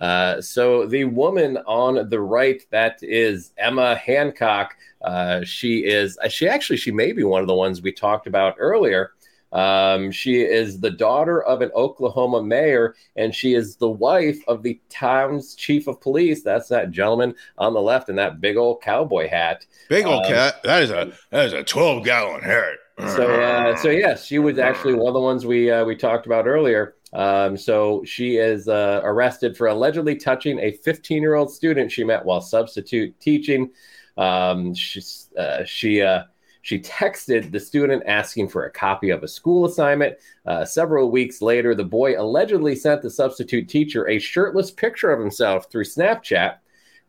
Uh, 0.00 0.40
so 0.40 0.86
the 0.86 1.04
woman 1.04 1.56
on 1.66 2.08
the 2.08 2.20
right, 2.20 2.62
that 2.70 2.98
is 3.02 3.52
Emma 3.56 3.94
Hancock. 3.94 4.76
Uh, 5.02 5.44
she 5.44 5.84
is 5.84 6.18
uh, 6.18 6.28
she 6.28 6.48
actually 6.48 6.76
she 6.76 6.90
may 6.90 7.12
be 7.12 7.22
one 7.22 7.40
of 7.40 7.46
the 7.46 7.54
ones 7.54 7.80
we 7.80 7.92
talked 7.92 8.26
about 8.26 8.56
earlier. 8.58 9.12
Um, 9.54 10.10
she 10.10 10.42
is 10.42 10.80
the 10.80 10.90
daughter 10.90 11.42
of 11.42 11.62
an 11.62 11.70
Oklahoma 11.74 12.42
mayor, 12.42 12.94
and 13.16 13.34
she 13.34 13.54
is 13.54 13.76
the 13.76 13.88
wife 13.88 14.38
of 14.48 14.62
the 14.62 14.80
town's 14.90 15.54
chief 15.54 15.86
of 15.86 16.00
police. 16.00 16.42
That's 16.42 16.68
that 16.68 16.90
gentleman 16.90 17.34
on 17.56 17.72
the 17.72 17.80
left 17.80 18.08
in 18.08 18.16
that 18.16 18.40
big 18.40 18.56
old 18.56 18.82
cowboy 18.82 19.28
hat. 19.28 19.64
Big 19.88 20.06
old 20.06 20.26
um, 20.26 20.32
cat. 20.32 20.62
That 20.64 20.82
is 20.82 20.90
a 20.90 21.12
that 21.30 21.46
is 21.46 21.52
a 21.52 21.62
twelve 21.62 22.04
gallon 22.04 22.42
hat. 22.42 22.74
So 22.98 23.28
uh, 23.28 23.76
so 23.76 23.90
yes, 23.90 24.24
she 24.26 24.38
was 24.38 24.58
actually 24.58 24.94
one 24.94 25.08
of 25.08 25.14
the 25.14 25.20
ones 25.20 25.46
we 25.46 25.70
uh, 25.70 25.84
we 25.84 25.96
talked 25.96 26.26
about 26.26 26.46
earlier. 26.46 26.96
Um, 27.12 27.56
so 27.56 28.02
she 28.04 28.36
is 28.36 28.66
uh, 28.68 29.00
arrested 29.04 29.56
for 29.56 29.68
allegedly 29.68 30.16
touching 30.16 30.58
a 30.58 30.72
15 30.72 31.22
year 31.22 31.36
old 31.36 31.52
student 31.52 31.92
she 31.92 32.02
met 32.02 32.24
while 32.24 32.40
substitute 32.40 33.18
teaching. 33.20 33.70
Um, 34.16 34.74
she's, 34.74 35.30
uh, 35.38 35.64
she 35.64 36.02
uh, 36.02 36.24
she 36.64 36.80
texted 36.80 37.52
the 37.52 37.60
student 37.60 38.04
asking 38.06 38.48
for 38.48 38.64
a 38.64 38.70
copy 38.70 39.10
of 39.10 39.22
a 39.22 39.28
school 39.28 39.66
assignment. 39.66 40.16
Uh, 40.46 40.64
several 40.64 41.10
weeks 41.10 41.42
later, 41.42 41.74
the 41.74 41.84
boy 41.84 42.18
allegedly 42.18 42.74
sent 42.74 43.02
the 43.02 43.10
substitute 43.10 43.68
teacher 43.68 44.08
a 44.08 44.18
shirtless 44.18 44.70
picture 44.70 45.10
of 45.10 45.20
himself 45.20 45.70
through 45.70 45.84
Snapchat. 45.84 46.56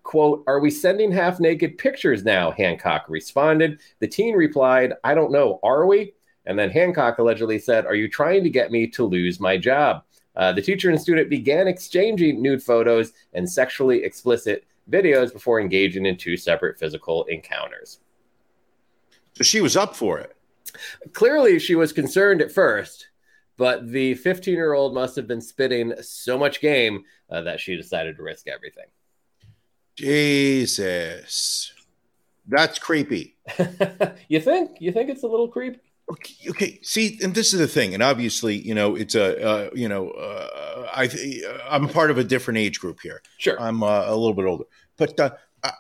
Quote, 0.04 0.44
Are 0.46 0.60
we 0.60 0.70
sending 0.70 1.10
half 1.10 1.40
naked 1.40 1.78
pictures 1.78 2.26
now? 2.26 2.52
Hancock 2.52 3.06
responded. 3.08 3.80
The 4.00 4.10
teen 4.10 4.36
replied, 4.36 4.92
I 5.06 5.16
don't 5.16 5.32
know. 5.32 5.62
Are 5.64 5.86
we? 5.86 6.16
And 6.46 6.60
then 6.60 6.70
Hancock 6.70 7.18
allegedly 7.20 7.58
said, 7.58 7.86
Are 7.86 7.96
you 7.96 8.10
trying 8.10 8.44
to 8.44 8.50
get 8.50 8.72
me 8.72 8.88
to 8.88 9.06
lose 9.06 9.40
my 9.40 9.56
job? 9.58 10.04
Uh, 10.36 10.52
the 10.52 10.62
teacher 10.62 10.90
and 10.90 11.00
student 11.00 11.30
began 11.30 11.70
exchanging 11.70 12.42
nude 12.42 12.62
photos 12.62 13.14
and 13.32 13.50
sexually 13.50 14.04
explicit 14.04 14.66
videos 14.92 15.32
before 15.32 15.62
engaging 15.62 16.06
in 16.06 16.18
two 16.18 16.36
separate 16.36 16.78
physical 16.78 17.24
encounters. 17.30 18.02
So 19.38 19.44
she 19.44 19.62
was 19.62 19.76
up 19.76 19.96
for 19.96 20.20
it. 20.20 20.36
Clearly, 21.14 21.60
she 21.60 21.76
was 21.76 21.94
concerned 21.94 22.42
at 22.42 22.52
first, 22.52 23.10
but 23.58 23.90
the 23.92 24.16
15 24.16 24.54
year 24.54 24.74
old 24.74 24.94
must 24.94 25.16
have 25.16 25.28
been 25.28 25.42
spitting 25.42 25.94
so 26.02 26.38
much 26.38 26.62
game 26.62 27.04
uh, 27.30 27.42
that 27.42 27.60
she 27.60 27.76
decided 27.76 28.18
to 28.18 28.24
risk 28.24 28.48
everything. 28.48 28.86
Jesus. 29.96 31.74
That's 32.48 32.80
creepy. 32.80 33.38
you 34.28 34.40
think? 34.40 34.78
You 34.80 34.92
think 34.92 35.10
it's 35.10 35.24
a 35.24 35.28
little 35.28 35.48
creepy? 35.48 35.80
Okay, 36.12 36.50
okay, 36.50 36.80
see, 36.84 37.18
and 37.24 37.34
this 37.34 37.52
is 37.52 37.60
the 37.60 37.68
thing, 37.68 37.96
and 37.96 38.04
obviously, 38.04 38.56
you 38.56 38.76
know, 38.76 38.96
it's 38.96 39.16
a, 39.16 39.44
uh, 39.44 39.70
you 39.74 39.90
know, 39.90 40.12
uh, 40.12 40.88
I, 40.94 41.10
I'm 41.68 41.90
part 41.90 42.12
of 42.12 42.20
a 42.20 42.24
different 42.24 42.60
age 42.60 42.80
group 42.80 43.00
here. 43.02 43.24
Sure, 43.40 43.60
I'm 43.60 43.82
uh, 43.82 44.04
a 44.06 44.16
little 44.16 44.36
bit 44.36 44.46
older, 44.46 44.66
but 44.98 45.20
uh, 45.20 45.32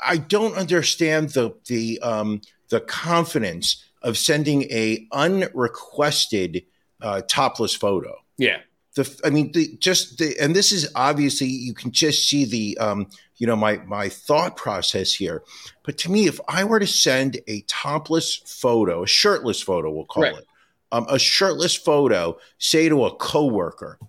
I 0.04 0.18
don't 0.18 0.56
understand 0.56 1.30
the 1.30 1.56
the 1.68 2.00
um, 2.02 2.42
the 2.70 2.82
confidence 2.82 3.84
of 4.02 4.18
sending 4.18 4.64
a 4.64 5.08
unrequested 5.12 6.64
uh, 7.02 7.22
topless 7.28 7.76
photo. 7.76 8.16
Yeah, 8.38 8.60
the, 8.96 9.22
I 9.24 9.30
mean, 9.30 9.52
the, 9.52 9.76
just 9.78 10.18
the, 10.18 10.36
and 10.40 10.56
this 10.56 10.72
is 10.72 10.90
obviously 10.96 11.48
you 11.48 11.74
can 11.74 11.92
just 11.92 12.28
see 12.28 12.46
the, 12.46 12.78
um, 12.78 13.08
you 13.38 13.46
know, 13.46 13.56
my 13.56 13.78
my 13.86 14.10
thought 14.10 14.56
process 14.56 15.14
here. 15.14 15.44
But 15.84 15.98
to 16.00 16.12
me, 16.12 16.28
if 16.28 16.40
I 16.48 16.64
were 16.64 16.80
to 16.80 16.88
send 16.88 17.40
a 17.48 17.62
topless 17.62 18.36
photo, 18.36 19.04
a 19.04 19.08
shirtless 19.08 19.62
photo, 19.62 19.92
we'll 19.92 20.06
call 20.06 20.24
right. 20.24 20.38
it, 20.38 20.48
um, 20.92 21.06
a 21.10 21.20
shirtless 21.20 21.76
photo, 21.76 22.38
say 22.58 22.88
to 22.88 23.06
a 23.06 23.16
coworker, 23.16 24.00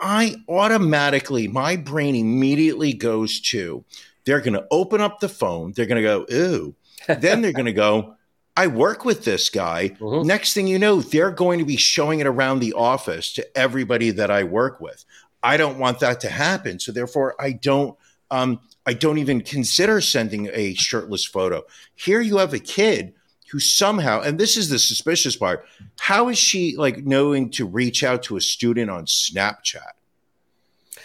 I 0.00 0.36
automatically, 0.48 1.46
my 1.46 1.76
brain 1.76 2.16
immediately 2.16 2.92
goes 2.92 3.40
to, 3.40 3.84
they're 4.24 4.40
going 4.40 4.54
to 4.54 4.66
open 4.70 5.00
up 5.00 5.20
the 5.20 5.28
phone, 5.28 5.72
they're 5.72 5.86
going 5.86 6.02
to 6.02 6.08
go, 6.08 6.26
ooh, 6.32 6.74
then 7.06 7.40
they're 7.40 7.52
going 7.52 7.66
to 7.66 7.72
go, 7.72 8.16
I 8.56 8.66
work 8.66 9.04
with 9.04 9.24
this 9.24 9.50
guy. 9.50 9.90
Mm-hmm. 10.00 10.26
Next 10.26 10.52
thing 10.52 10.66
you 10.66 10.78
know, 10.78 11.00
they're 11.00 11.30
going 11.30 11.60
to 11.60 11.64
be 11.64 11.76
showing 11.76 12.20
it 12.20 12.26
around 12.26 12.58
the 12.58 12.72
office 12.72 13.32
to 13.34 13.58
everybody 13.58 14.10
that 14.10 14.30
I 14.30 14.42
work 14.42 14.80
with. 14.80 15.04
I 15.42 15.56
don't 15.56 15.78
want 15.78 16.00
that 16.00 16.20
to 16.22 16.28
happen. 16.28 16.80
So 16.80 16.90
therefore, 16.90 17.34
I 17.40 17.52
don't 17.52 17.96
um, 18.30 18.60
I 18.84 18.94
don't 18.94 19.18
even 19.18 19.42
consider 19.42 20.00
sending 20.00 20.48
a 20.52 20.74
shirtless 20.74 21.24
photo. 21.24 21.62
Here 21.94 22.20
you 22.20 22.38
have 22.38 22.52
a 22.52 22.58
kid 22.58 23.14
who 23.50 23.60
somehow, 23.60 24.20
and 24.20 24.38
this 24.38 24.56
is 24.56 24.68
the 24.68 24.78
suspicious 24.78 25.36
part, 25.36 25.66
how 25.98 26.28
is 26.28 26.38
she 26.38 26.76
like 26.76 27.04
knowing 27.04 27.50
to 27.50 27.66
reach 27.66 28.02
out 28.02 28.22
to 28.24 28.36
a 28.36 28.40
student 28.40 28.90
on 28.90 29.06
Snapchat? 29.06 29.92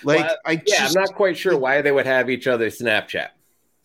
Like, 0.03 0.25
well, 0.25 0.37
I 0.45 0.51
yeah, 0.53 0.61
just, 0.65 0.97
I'm 0.97 1.03
not 1.03 1.15
quite 1.15 1.37
sure 1.37 1.57
why 1.57 1.81
they 1.81 1.91
would 1.91 2.05
have 2.05 2.29
each 2.29 2.47
other 2.47 2.69
Snapchat. 2.69 3.29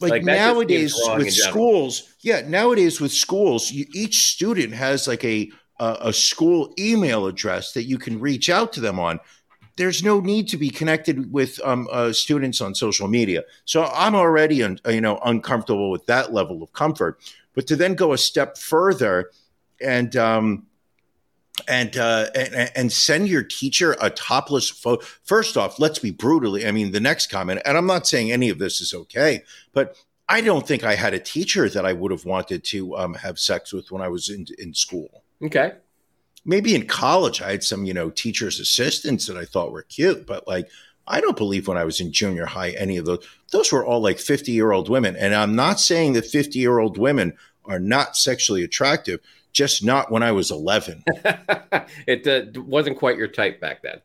Like, 0.01 0.11
like 0.11 0.25
nowadays 0.25 0.95
with 1.17 1.33
schools, 1.33 2.15
yeah, 2.21 2.43
nowadays 2.47 3.01
with 3.01 3.13
schools, 3.13 3.73
you, 3.73 3.87
each 3.93 4.33
student 4.33 4.73
has 4.73 5.09
like 5.09 5.25
a, 5.25 5.51
a 5.81 5.97
a 6.03 6.13
school 6.13 6.73
email 6.79 7.27
address 7.27 7.73
that 7.73 7.85
you 7.85 7.99
can 7.99 8.21
reach 8.21 8.49
out 8.49 8.73
to 8.75 8.81
them 8.81 9.01
on 9.01 9.19
there's 9.79 10.03
no 10.03 10.19
need 10.21 10.49
to 10.49 10.57
be 10.57 10.69
connected 10.69 11.33
with 11.33 11.59
um, 11.65 11.89
uh, 11.93 12.13
students 12.13 12.61
on 12.61 12.75
social 12.75 13.07
media. 13.07 13.45
So 13.65 13.85
I'm 13.85 14.15
already, 14.15 14.63
un, 14.63 14.79
you 14.89 15.01
know, 15.01 15.21
uncomfortable 15.25 15.91
with 15.91 16.05
that 16.07 16.33
level 16.33 16.63
of 16.63 16.73
comfort. 16.73 17.21
But 17.55 17.69
to 17.69 17.77
then 17.77 17.95
go 17.95 18.13
a 18.13 18.19
step 18.19 18.59
further 18.59 19.31
and 19.81 20.15
um, 20.17 20.67
and, 21.67 21.97
uh, 21.97 22.29
and 22.35 22.71
and 22.75 22.93
send 22.93 23.29
your 23.29 23.43
teacher 23.43 23.97
a 24.01 24.11
topless 24.11 24.69
photo. 24.69 25.05
First 25.25 25.57
off, 25.57 25.79
let's 25.79 25.99
be 25.99 26.11
brutally. 26.11 26.67
I 26.67 26.73
mean, 26.73 26.93
the 26.93 27.01
next 27.01 27.29
comment, 27.31 27.61
and 27.65 27.77
I'm 27.77 27.87
not 27.87 28.07
saying 28.07 28.31
any 28.31 28.49
of 28.49 28.59
this 28.59 28.81
is 28.81 28.95
okay, 28.95 29.45
but 29.73 29.97
I 30.29 30.41
don't 30.41 30.67
think 30.67 30.85
I 30.85 30.95
had 30.95 31.15
a 31.15 31.19
teacher 31.19 31.69
that 31.69 31.87
I 31.87 31.93
would 31.93 32.13
have 32.13 32.25
wanted 32.25 32.65
to 32.65 32.97
um, 32.97 33.15
have 33.15 33.39
sex 33.39 33.73
with 33.73 33.91
when 33.91 34.03
I 34.03 34.09
was 34.09 34.29
in 34.29 34.47
in 34.59 34.75
school. 34.75 35.25
Okay 35.43 35.73
maybe 36.45 36.75
in 36.75 36.87
college 36.87 37.43
I 37.43 37.51
had 37.51 37.63
some, 37.63 37.85
you 37.85 37.93
know, 37.93 38.11
teachers' 38.11 38.59
assistants 38.59 39.27
that 39.27 39.37
I 39.37 39.45
thought 39.45 39.71
were 39.71 39.83
cute, 39.83 40.27
but 40.27 40.49
like 40.49 40.69
I 41.07 41.21
don't 41.21 41.37
believe 41.37 41.69
when 41.69 41.79
I 41.79 41.85
was 41.85 42.01
in 42.01 42.13
junior 42.13 42.47
high 42.47 42.71
any 42.71 42.97
of 42.97 43.07
those. 43.07 43.27
Those 43.51 43.73
were 43.73 43.85
all 43.85 44.01
like 44.01 44.19
50 44.19 44.53
year 44.53 44.73
old 44.73 44.89
women. 44.89 45.17
And 45.17 45.35
I'm 45.35 45.55
not 45.55 45.81
saying 45.81 46.15
that 46.15 46.27
50 46.27 46.59
year 46.59 46.79
old 46.79 46.99
women 46.99 47.35
are 47.65 47.79
not 47.79 48.17
sexually 48.17 48.63
attractive, 48.63 49.21
just 49.53 49.85
not 49.85 50.11
when 50.11 50.23
I 50.23 50.33
was 50.33 50.51
11. 50.51 51.03
it 52.07 52.27
uh, 52.27 52.61
wasn't 52.63 52.99
quite 52.99 53.17
your 53.17 53.29
type 53.29 53.61
back 53.61 53.83
then. 53.83 54.01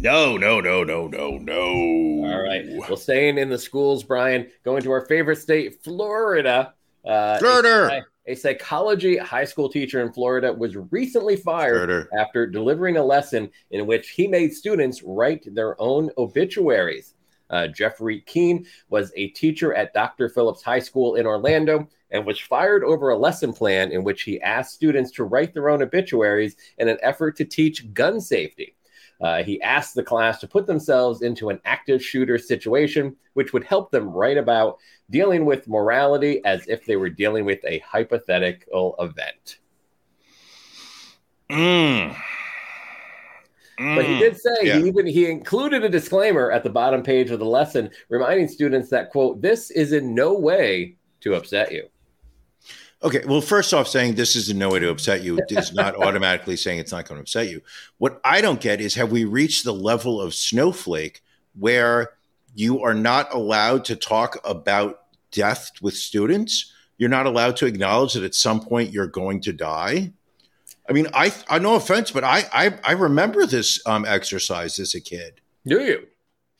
No, 0.00 0.36
no, 0.36 0.60
no, 0.60 0.84
no, 0.84 1.08
no, 1.08 1.38
no. 1.38 1.62
All 1.62 2.42
right. 2.42 2.64
Well, 2.68 2.96
staying 2.96 3.38
in 3.38 3.48
the 3.48 3.58
schools, 3.58 4.04
Brian, 4.04 4.48
going 4.64 4.82
to 4.82 4.90
our 4.92 5.06
favorite 5.06 5.36
state, 5.36 5.82
Florida. 5.82 6.74
Uh, 7.04 7.38
Florida 7.38 8.04
a 8.28 8.34
psychology 8.34 9.16
high 9.16 9.44
school 9.44 9.70
teacher 9.70 10.02
in 10.02 10.12
Florida 10.12 10.52
was 10.52 10.76
recently 10.90 11.34
fired 11.34 12.08
after 12.16 12.46
delivering 12.46 12.98
a 12.98 13.02
lesson 13.02 13.50
in 13.70 13.86
which 13.86 14.10
he 14.10 14.28
made 14.28 14.52
students 14.52 15.02
write 15.02 15.46
their 15.54 15.80
own 15.80 16.10
obituaries. 16.18 17.14
Uh, 17.48 17.66
Jeffrey 17.66 18.20
Keene 18.20 18.66
was 18.90 19.10
a 19.16 19.28
teacher 19.28 19.72
at 19.72 19.94
Dr. 19.94 20.28
Phillips 20.28 20.62
High 20.62 20.78
School 20.78 21.14
in 21.14 21.26
Orlando 21.26 21.88
and 22.10 22.24
was 22.24 22.40
fired 22.40 22.84
over 22.84 23.10
a 23.10 23.18
lesson 23.18 23.52
plan 23.52 23.92
in 23.92 24.04
which 24.04 24.22
he 24.22 24.40
asked 24.40 24.74
students 24.74 25.10
to 25.12 25.24
write 25.24 25.54
their 25.54 25.68
own 25.68 25.82
obituaries 25.82 26.56
in 26.78 26.88
an 26.88 26.98
effort 27.02 27.36
to 27.36 27.44
teach 27.44 27.92
gun 27.92 28.20
safety. 28.20 28.74
Uh, 29.20 29.42
he 29.42 29.60
asked 29.62 29.94
the 29.94 30.02
class 30.02 30.38
to 30.38 30.46
put 30.46 30.66
themselves 30.66 31.22
into 31.22 31.48
an 31.48 31.60
active 31.64 32.02
shooter 32.02 32.38
situation, 32.38 33.16
which 33.34 33.52
would 33.52 33.64
help 33.64 33.90
them 33.90 34.08
write 34.08 34.38
about 34.38 34.78
dealing 35.10 35.44
with 35.44 35.66
morality 35.66 36.40
as 36.44 36.66
if 36.68 36.84
they 36.84 36.96
were 36.96 37.10
dealing 37.10 37.44
with 37.44 37.58
a 37.64 37.78
hypothetical 37.80 38.94
event. 39.00 39.58
Mm. 41.50 42.14
Mm. 43.80 43.96
But 43.96 44.04
he 44.04 44.18
did 44.18 44.36
say 44.36 44.56
yeah. 44.62 44.78
he 44.78 44.88
even 44.88 45.06
he 45.06 45.30
included 45.30 45.84
a 45.84 45.88
disclaimer 45.88 46.50
at 46.50 46.62
the 46.62 46.70
bottom 46.70 47.02
page 47.02 47.30
of 47.30 47.38
the 47.38 47.44
lesson 47.46 47.90
reminding 48.08 48.48
students 48.48 48.90
that 48.90 49.10
quote 49.10 49.40
this 49.40 49.70
is 49.70 49.92
in 49.92 50.14
no 50.14 50.34
way 50.34 50.96
to 51.20 51.34
upset 51.34 51.72
you. 51.72 51.88
Okay, 53.02 53.22
well, 53.26 53.40
first 53.40 53.72
off, 53.72 53.86
saying 53.86 54.14
this 54.14 54.34
is 54.34 54.50
in 54.50 54.58
no 54.58 54.70
way 54.70 54.80
to 54.80 54.90
upset 54.90 55.22
you 55.22 55.38
is 55.48 55.72
not 55.72 55.94
automatically 56.02 56.56
saying 56.56 56.80
it's 56.80 56.92
not 56.92 57.08
going 57.08 57.16
to 57.16 57.22
upset 57.22 57.48
you. 57.48 57.62
What 57.98 58.20
I 58.24 58.40
don't 58.40 58.60
get 58.60 58.80
is 58.80 58.94
have 58.94 59.12
we 59.12 59.24
reached 59.24 59.64
the 59.64 59.74
level 59.74 60.20
of 60.20 60.34
snowflake 60.34 61.22
where 61.56 62.10
you 62.54 62.82
are 62.82 62.94
not 62.94 63.32
allowed 63.32 63.84
to 63.86 63.96
talk 63.96 64.38
about 64.44 65.02
death 65.30 65.70
with 65.80 65.94
students? 65.94 66.72
you're 66.98 67.08
not 67.08 67.26
allowed 67.26 67.56
to 67.56 67.66
acknowledge 67.66 68.14
that 68.14 68.24
at 68.24 68.34
some 68.34 68.60
point 68.60 68.92
you're 68.92 69.06
going 69.06 69.40
to 69.42 69.52
die. 69.52 70.12
I 70.88 70.92
mean, 70.92 71.06
I 71.14 71.32
I 71.48 71.58
no 71.58 71.76
offense, 71.76 72.10
but 72.10 72.24
I 72.24 72.44
I, 72.52 72.78
I 72.84 72.92
remember 72.92 73.46
this 73.46 73.80
um, 73.86 74.04
exercise 74.04 74.78
as 74.78 74.94
a 74.94 75.00
kid. 75.00 75.40
Do 75.64 75.80
you? 75.80 76.06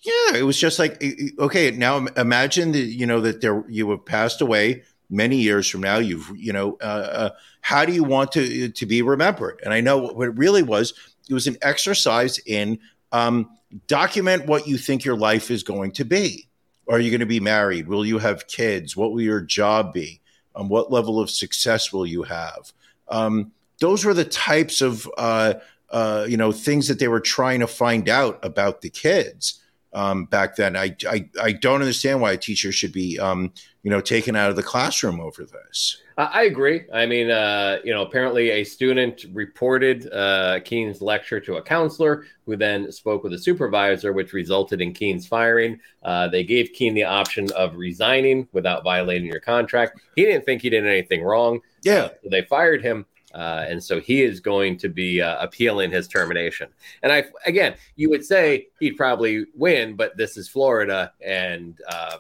Yeah, 0.01 0.39
it 0.39 0.45
was 0.45 0.59
just 0.59 0.79
like 0.79 1.03
okay. 1.39 1.71
Now 1.73 2.07
imagine 2.17 2.73
that 2.73 2.79
you 2.79 3.07
know 3.07 3.21
that 3.23 3.41
there 3.41 3.65
you 3.69 3.91
have 3.91 4.05
passed 4.05 4.41
away 4.41 4.85
many 5.11 5.37
years 5.37 5.69
from 5.69 5.81
now. 5.81 5.99
You've 5.99 6.31
you 6.37 6.53
know 6.53 6.77
uh, 6.81 6.85
uh, 6.85 7.31
how 7.61 7.85
do 7.85 7.93
you 7.93 8.05
want 8.05 8.33
to 8.33 8.69
to 8.69 8.87
be 8.87 9.03
remembered? 9.03 9.61
And 9.65 9.73
I 9.73 9.81
know 9.81 9.99
what 9.99 10.29
it 10.29 10.37
really 10.37 10.63
was. 10.63 10.95
It 11.29 11.35
was 11.35 11.47
an 11.47 11.57
exercise 11.63 12.39
in 12.39 12.79
um, 13.13 13.51
document 13.87 14.47
what 14.47 14.67
you 14.67 14.79
think 14.79 15.05
your 15.05 15.17
life 15.17 15.51
is 15.51 15.63
going 15.63 15.93
to 15.93 16.05
be. 16.05 16.49
Are 16.89 17.01
you 17.01 17.11
going 17.11 17.21
to 17.21 17.27
be 17.27 17.41
married? 17.41 17.87
Will 17.87 18.07
you 18.07 18.19
have 18.19 18.47
kids? 18.47 18.97
What 18.97 19.13
will 19.13 19.21
your 19.21 19.43
job 19.43 19.93
be? 19.93 20.21
Um, 20.57 20.69
what 20.69 20.91
level 20.91 21.21
of 21.21 21.31
success 21.31 21.93
will 21.93 22.07
you 22.07 22.23
have? 22.23 22.73
Um, 23.09 23.53
those 23.81 24.05
were 24.05 24.15
the 24.15 24.25
types 24.25 24.81
of 24.81 25.09
uh, 25.19 25.55
uh, 25.91 26.27
you 26.29 26.37
know 26.37 26.53
things 26.53 26.89
that 26.89 26.99
they 26.99 27.09
were 27.09 27.21
trying 27.21 27.61
to 27.61 27.67
find 27.67 28.09
out 28.09 28.39
about 28.43 28.81
the 28.81 28.91
kids 28.91 29.61
um, 29.93 30.27
back 30.27 30.57
then. 30.57 30.77
I, 30.77 30.97
I 31.09 31.29
I 31.41 31.53
don't 31.53 31.81
understand 31.81 32.21
why 32.21 32.33
a 32.33 32.37
teacher 32.37 32.73
should 32.73 32.93
be 32.93 33.19
um, 33.19 33.53
you 33.83 33.91
know 33.91 34.01
taken 34.01 34.37
out 34.37 34.51
of 34.51 34.57
the 34.57 34.63
classroom 34.63 35.21
over 35.21 35.45
this. 35.45 36.03
I 36.19 36.43
agree. 36.45 36.83
I 36.93 37.07
mean, 37.07 37.31
uh, 37.31 37.79
you 37.85 37.95
know, 37.95 38.03
apparently 38.03 38.51
a 38.51 38.65
student 38.65 39.25
reported 39.33 40.13
uh, 40.13 40.59
Keene's 40.65 41.01
lecture 41.01 41.39
to 41.39 41.59
a 41.59 41.63
counselor, 41.63 42.25
who 42.45 42.57
then 42.57 42.91
spoke 42.91 43.23
with 43.23 43.35
a 43.35 43.39
supervisor, 43.39 44.13
which 44.13 44.33
resulted 44.33 44.81
in 44.81 44.93
Keene's 44.93 45.29
firing. 45.29 45.79
Uh, 46.03 46.27
they 46.27 46.43
gave 46.43 46.73
Keene 46.73 46.95
the 46.95 47.05
option 47.05 47.49
of 47.53 47.77
resigning 47.77 48.49
without 48.53 48.83
violating 48.83 49.29
your 49.29 49.39
contract. 49.39 50.01
He 50.17 50.25
didn't 50.25 50.45
think 50.45 50.63
he 50.63 50.71
did 50.71 50.85
anything 50.85 51.23
wrong. 51.23 51.61
Yeah, 51.83 52.09
so 52.09 52.29
they 52.29 52.43
fired 52.43 52.83
him. 52.83 53.07
Uh, 53.39 53.65
and 53.69 53.83
so 53.83 54.01
he 54.01 54.23
is 54.23 54.41
going 54.41 54.77
to 54.77 54.89
be 54.89 55.23
uh, 55.23 55.41
appealing 55.41 55.93
his 55.93 56.09
termination. 56.09 56.69
And 57.05 57.13
I, 57.13 57.25
again, 57.47 57.77
you 57.95 58.11
would 58.11 58.25
say 58.25 58.67
he'd 58.81 58.97
probably 58.97 59.47
win, 59.55 59.95
but 59.95 60.17
this 60.17 60.37
is 60.37 60.49
Florida, 60.49 61.13
and 61.25 61.81
um, 61.93 62.19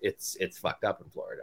it's 0.00 0.36
it's 0.38 0.58
fucked 0.58 0.84
up 0.84 1.00
in 1.00 1.10
Florida. 1.10 1.42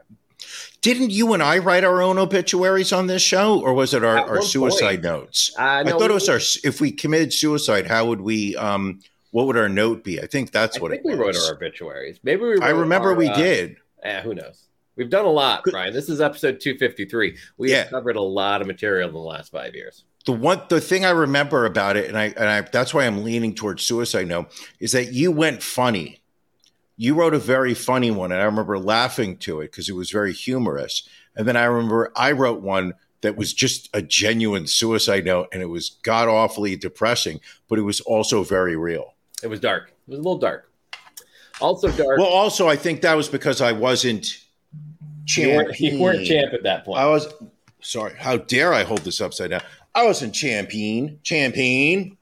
Didn't 0.81 1.09
you 1.09 1.33
and 1.33 1.43
I 1.43 1.57
write 1.57 1.83
our 1.83 2.01
own 2.01 2.17
obituaries 2.17 2.93
on 2.93 3.07
this 3.07 3.21
show, 3.21 3.59
or 3.59 3.73
was 3.73 3.93
it 3.93 4.01
our, 4.01 4.17
our 4.17 4.41
suicide 4.41 4.87
point. 4.87 5.03
notes? 5.03 5.53
Uh, 5.57 5.83
no, 5.83 5.97
I 5.97 5.99
thought 5.99 6.09
it 6.09 6.13
was 6.13 6.29
our. 6.29 6.39
If 6.63 6.79
we 6.79 6.93
committed 6.93 7.33
suicide, 7.33 7.85
how 7.85 8.05
would 8.05 8.21
we? 8.21 8.55
Um, 8.55 9.01
what 9.31 9.45
would 9.47 9.57
our 9.57 9.67
note 9.67 10.05
be? 10.05 10.21
I 10.21 10.25
think 10.25 10.51
that's 10.51 10.77
I 10.77 10.79
what 10.79 10.91
think 10.91 11.01
it 11.03 11.05
we 11.05 11.15
was. 11.15 11.35
wrote 11.37 11.49
our 11.49 11.55
obituaries. 11.55 12.21
Maybe 12.23 12.43
we. 12.43 12.59
I 12.61 12.69
remember 12.69 13.09
our, 13.09 13.15
we 13.15 13.27
uh, 13.27 13.35
did. 13.35 13.75
Eh, 14.03 14.21
who 14.21 14.35
knows? 14.35 14.66
We've 14.97 15.09
done 15.09 15.25
a 15.25 15.29
lot, 15.31 15.63
Brian. 15.63 15.93
This 15.93 16.09
is 16.09 16.19
episode 16.19 16.59
253. 16.59 17.37
We 17.57 17.69
Yeah. 17.71 17.83
have 17.83 17.89
covered 17.91 18.15
a 18.15 18.21
lot 18.21 18.61
of 18.61 18.67
material 18.67 19.07
in 19.07 19.13
the 19.13 19.19
last 19.19 19.51
five 19.51 19.75
years. 19.75 20.03
the 20.25 20.33
one 20.33 20.61
the 20.67 20.81
thing 20.81 21.05
I 21.05 21.11
remember 21.11 21.65
about 21.65 21.95
it, 21.95 22.09
and 22.09 22.17
I 22.17 22.25
and 22.25 22.49
I 22.49 22.59
that's 22.59 22.93
why 22.93 23.05
I'm 23.05 23.23
leaning 23.23 23.55
towards 23.55 23.83
suicide 23.83 24.27
now, 24.27 24.47
is 24.81 24.91
that 24.91 25.13
you 25.13 25.31
went 25.31 25.63
funny. 25.63 26.19
You 26.97 27.13
wrote 27.13 27.33
a 27.33 27.39
very 27.39 27.73
funny 27.73 28.11
one, 28.11 28.33
and 28.33 28.41
I 28.41 28.43
remember 28.43 28.77
laughing 28.77 29.37
to 29.37 29.61
it 29.61 29.71
because 29.71 29.87
it 29.87 29.93
was 29.95 30.09
very 30.09 30.33
humorous. 30.33 31.07
And 31.37 31.47
then 31.47 31.55
I 31.55 31.63
remember 31.63 32.11
I 32.15 32.33
wrote 32.33 32.59
one 32.61 32.95
that 33.21 33.37
was 33.37 33.53
just 33.53 33.89
a 33.93 34.01
genuine 34.01 34.67
suicide 34.67 35.23
note, 35.23 35.47
and 35.53 35.61
it 35.61 35.67
was 35.67 35.91
god 36.03 36.27
awfully 36.27 36.75
depressing, 36.75 37.39
but 37.69 37.79
it 37.79 37.83
was 37.83 38.01
also 38.01 38.43
very 38.43 38.75
real. 38.75 39.13
It 39.41 39.47
was 39.47 39.61
dark. 39.61 39.89
It 40.07 40.11
was 40.11 40.19
a 40.19 40.23
little 40.23 40.39
dark. 40.39 40.69
Also 41.61 41.89
dark. 41.91 42.17
Well, 42.17 42.27
also 42.27 42.67
I 42.67 42.75
think 42.75 43.01
that 43.01 43.15
was 43.15 43.29
because 43.29 43.61
I 43.61 43.71
wasn't 43.71 44.39
you, 45.35 45.49
weren't, 45.49 45.79
you 45.79 45.99
weren't 45.99 46.25
champ 46.25 46.53
at 46.53 46.63
that 46.63 46.85
point. 46.85 46.99
I 46.99 47.05
was 47.07 47.33
sorry. 47.81 48.13
How 48.17 48.37
dare 48.37 48.73
I 48.73 48.83
hold 48.83 48.99
this 48.99 49.19
upside 49.21 49.49
down? 49.51 49.61
I 49.95 50.05
wasn't 50.05 50.33
champion. 50.33 51.19
Champion. 51.23 52.17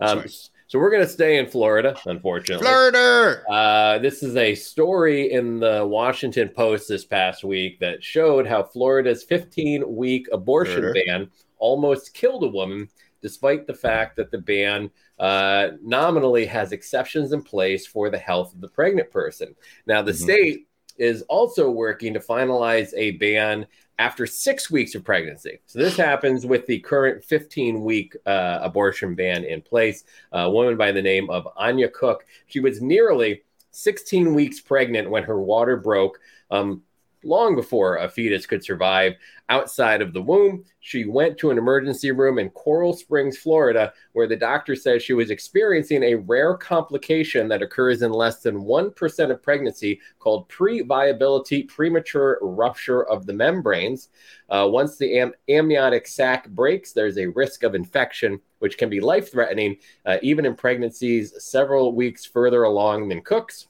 Um, 0.00 0.24
so 0.68 0.78
we're 0.78 0.90
going 0.90 1.02
to 1.02 1.08
stay 1.08 1.38
in 1.38 1.46
Florida, 1.46 1.96
unfortunately. 2.06 2.66
Flirter. 2.66 3.42
Uh, 3.48 3.98
this 3.98 4.22
is 4.22 4.36
a 4.36 4.54
story 4.54 5.32
in 5.32 5.58
the 5.60 5.86
Washington 5.86 6.48
Post 6.48 6.88
this 6.88 7.04
past 7.04 7.44
week 7.44 7.78
that 7.80 8.02
showed 8.02 8.46
how 8.46 8.62
Florida's 8.62 9.22
15 9.24 9.94
week 9.96 10.26
abortion 10.32 10.82
Sure. 10.82 10.92
ban 10.94 11.30
almost 11.58 12.14
killed 12.14 12.42
a 12.44 12.48
woman, 12.48 12.88
despite 13.22 13.66
the 13.66 13.74
fact 13.74 14.16
that 14.16 14.30
the 14.30 14.38
ban 14.38 14.90
uh, 15.18 15.68
nominally 15.82 16.44
has 16.44 16.72
exceptions 16.72 17.32
in 17.32 17.42
place 17.42 17.86
for 17.86 18.10
the 18.10 18.18
health 18.18 18.52
of 18.54 18.60
the 18.60 18.68
pregnant 18.68 19.10
person. 19.10 19.54
Now, 19.86 20.02
the 20.02 20.12
Mhm. 20.12 20.22
state 20.22 20.66
is 20.98 21.22
also 21.22 21.70
working 21.70 22.14
to 22.14 22.20
finalize 22.20 22.92
a 22.96 23.12
ban 23.12 23.66
after 23.98 24.26
six 24.26 24.70
weeks 24.70 24.94
of 24.94 25.04
pregnancy. 25.04 25.60
So 25.66 25.78
this 25.78 25.96
happens 25.96 26.44
with 26.44 26.66
the 26.66 26.78
current 26.80 27.24
15 27.24 27.82
week 27.82 28.14
uh, 28.26 28.58
abortion 28.62 29.14
ban 29.14 29.44
in 29.44 29.62
place. 29.62 30.04
A 30.32 30.50
woman 30.50 30.76
by 30.76 30.92
the 30.92 31.02
name 31.02 31.30
of 31.30 31.48
Anya 31.56 31.88
Cook. 31.88 32.26
She 32.46 32.60
was 32.60 32.82
nearly 32.82 33.42
16 33.70 34.34
weeks 34.34 34.60
pregnant 34.60 35.10
when 35.10 35.22
her 35.22 35.40
water 35.40 35.76
broke. 35.76 36.18
Um, 36.50 36.82
long 37.24 37.54
before 37.54 37.96
a 37.96 38.08
fetus 38.08 38.46
could 38.46 38.64
survive 38.64 39.14
outside 39.48 40.02
of 40.02 40.12
the 40.12 40.22
womb. 40.22 40.64
She 40.80 41.04
went 41.04 41.38
to 41.38 41.50
an 41.50 41.58
emergency 41.58 42.12
room 42.12 42.38
in 42.38 42.50
Coral 42.50 42.92
Springs, 42.92 43.38
Florida, 43.38 43.92
where 44.12 44.26
the 44.26 44.36
doctor 44.36 44.74
says 44.74 45.02
she 45.02 45.12
was 45.12 45.30
experiencing 45.30 46.02
a 46.02 46.14
rare 46.14 46.54
complication 46.54 47.48
that 47.48 47.62
occurs 47.62 48.02
in 48.02 48.12
less 48.12 48.42
than 48.42 48.56
1% 48.56 49.30
of 49.30 49.42
pregnancy 49.42 50.00
called 50.18 50.48
pre 50.48 50.82
viability 50.82 51.62
premature 51.64 52.38
rupture 52.40 53.04
of 53.04 53.26
the 53.26 53.32
membranes. 53.32 54.08
Uh, 54.48 54.68
once 54.70 54.96
the 54.96 55.18
am- 55.18 55.34
amniotic 55.48 56.06
sac 56.06 56.48
breaks, 56.50 56.92
there's 56.92 57.18
a 57.18 57.26
risk 57.26 57.62
of 57.62 57.74
infection, 57.74 58.40
which 58.58 58.78
can 58.78 58.88
be 58.88 59.00
life 59.00 59.30
threatening, 59.30 59.76
uh, 60.04 60.18
even 60.22 60.46
in 60.46 60.54
pregnancies 60.54 61.32
several 61.42 61.94
weeks 61.94 62.24
further 62.24 62.64
along 62.64 63.08
than 63.08 63.20
Cook's. 63.22 63.68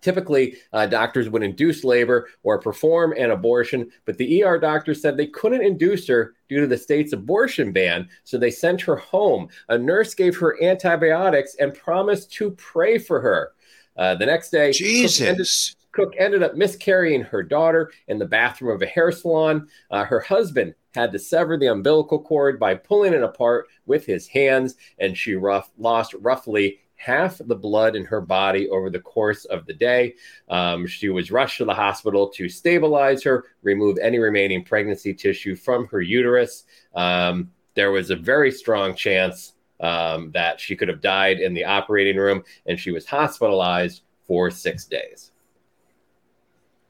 Typically, 0.00 0.56
uh, 0.72 0.86
doctors 0.86 1.28
would 1.28 1.42
induce 1.42 1.84
labor 1.84 2.28
or 2.42 2.58
perform 2.58 3.12
an 3.16 3.30
abortion, 3.30 3.90
but 4.04 4.16
the 4.18 4.42
ER 4.42 4.58
doctor 4.58 4.94
said 4.94 5.16
they 5.16 5.26
couldn't 5.26 5.62
induce 5.62 6.06
her 6.06 6.34
due 6.48 6.60
to 6.60 6.66
the 6.66 6.76
state's 6.76 7.12
abortion 7.12 7.72
ban, 7.72 8.08
so 8.24 8.38
they 8.38 8.50
sent 8.50 8.80
her 8.80 8.96
home. 8.96 9.48
A 9.68 9.76
nurse 9.76 10.14
gave 10.14 10.36
her 10.36 10.62
antibiotics 10.62 11.56
and 11.58 11.74
promised 11.74 12.32
to 12.34 12.52
pray 12.52 12.98
for 12.98 13.20
her. 13.20 13.52
Uh, 13.96 14.14
the 14.14 14.26
next 14.26 14.50
day, 14.50 14.72
Cook 14.72 14.80
ended, 14.80 15.36
Jesus. 15.36 15.76
Cook 15.92 16.14
ended 16.18 16.42
up 16.42 16.54
miscarrying 16.54 17.22
her 17.22 17.42
daughter 17.42 17.90
in 18.08 18.18
the 18.18 18.26
bathroom 18.26 18.74
of 18.74 18.82
a 18.82 18.86
hair 18.86 19.10
salon. 19.10 19.68
Uh, 19.90 20.04
her 20.04 20.20
husband 20.20 20.74
had 20.94 21.12
to 21.12 21.18
sever 21.18 21.56
the 21.56 21.66
umbilical 21.66 22.20
cord 22.20 22.58
by 22.58 22.74
pulling 22.74 23.12
it 23.12 23.22
apart 23.22 23.66
with 23.86 24.06
his 24.06 24.26
hands, 24.28 24.76
and 24.98 25.16
she 25.16 25.34
rough, 25.34 25.70
lost 25.78 26.14
roughly 26.20 26.78
half 27.00 27.40
the 27.46 27.56
blood 27.56 27.96
in 27.96 28.04
her 28.04 28.20
body 28.20 28.68
over 28.68 28.90
the 28.90 29.00
course 29.00 29.46
of 29.46 29.64
the 29.64 29.72
day. 29.72 30.14
Um, 30.50 30.86
she 30.86 31.08
was 31.08 31.30
rushed 31.30 31.56
to 31.56 31.64
the 31.64 31.72
hospital 31.72 32.28
to 32.28 32.46
stabilize 32.46 33.22
her, 33.22 33.46
remove 33.62 33.96
any 34.02 34.18
remaining 34.18 34.62
pregnancy 34.62 35.14
tissue 35.14 35.56
from 35.56 35.86
her 35.86 36.02
uterus. 36.02 36.64
Um, 36.94 37.50
there 37.74 37.90
was 37.90 38.10
a 38.10 38.16
very 38.16 38.52
strong 38.52 38.94
chance 38.94 39.54
um, 39.80 40.30
that 40.32 40.60
she 40.60 40.76
could 40.76 40.88
have 40.88 41.00
died 41.00 41.40
in 41.40 41.54
the 41.54 41.64
operating 41.64 42.18
room, 42.18 42.44
and 42.66 42.78
she 42.78 42.90
was 42.90 43.06
hospitalized 43.06 44.02
for 44.26 44.50
six 44.50 44.84
days. 44.84 45.32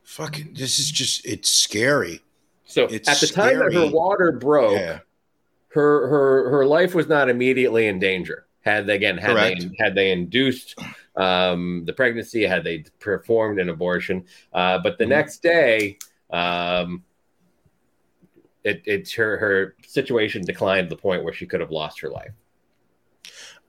Fucking, 0.03 0.55
this 0.55 0.81
is 0.81 0.91
just, 0.91 1.25
it's 1.25 1.49
scary. 1.49 2.21
So 2.65 2.87
It's 2.87 3.09
at 3.09 3.21
the 3.21 3.29
time 3.29 3.61
that 3.61 3.73
her 3.73 3.87
water 3.87 4.33
broke, 4.33 4.73
Yeah. 4.73 4.99
her 5.69 6.09
her 6.09 6.51
her 6.51 6.67
life 6.67 6.97
was 6.97 7.07
not 7.07 7.29
immediately 7.29 7.87
in 7.87 8.01
danger. 8.01 8.47
Had 8.63 8.87
they 8.87 8.97
again 8.97 9.17
had 9.17 9.31
Correct. 9.31 9.61
they 9.61 9.85
had 9.85 9.95
they 9.95 10.11
induced 10.13 10.77
um, 11.17 11.85
the 11.87 11.93
pregnancy, 11.93 12.45
had 12.45 12.63
they 12.65 12.85
performed 12.99 13.59
an 13.59 13.69
abortion, 13.69 14.25
uh, 14.53 14.79
but 14.79 14.99
the 14.99 15.05
Mhm. 15.05 15.09
next 15.09 15.43
day, 15.43 15.99
um, 16.31 17.03
it 18.65 18.83
it's 18.85 19.13
her 19.15 19.39
her 19.39 19.75
situation 19.87 20.43
declined 20.43 20.91
to 20.91 20.95
the 20.95 21.01
point 21.01 21.25
where 21.25 21.33
she 21.33 21.47
could 21.47 21.61
have 21.61 21.71
lost 21.71 22.01
her 22.01 22.11
life. 22.11 22.33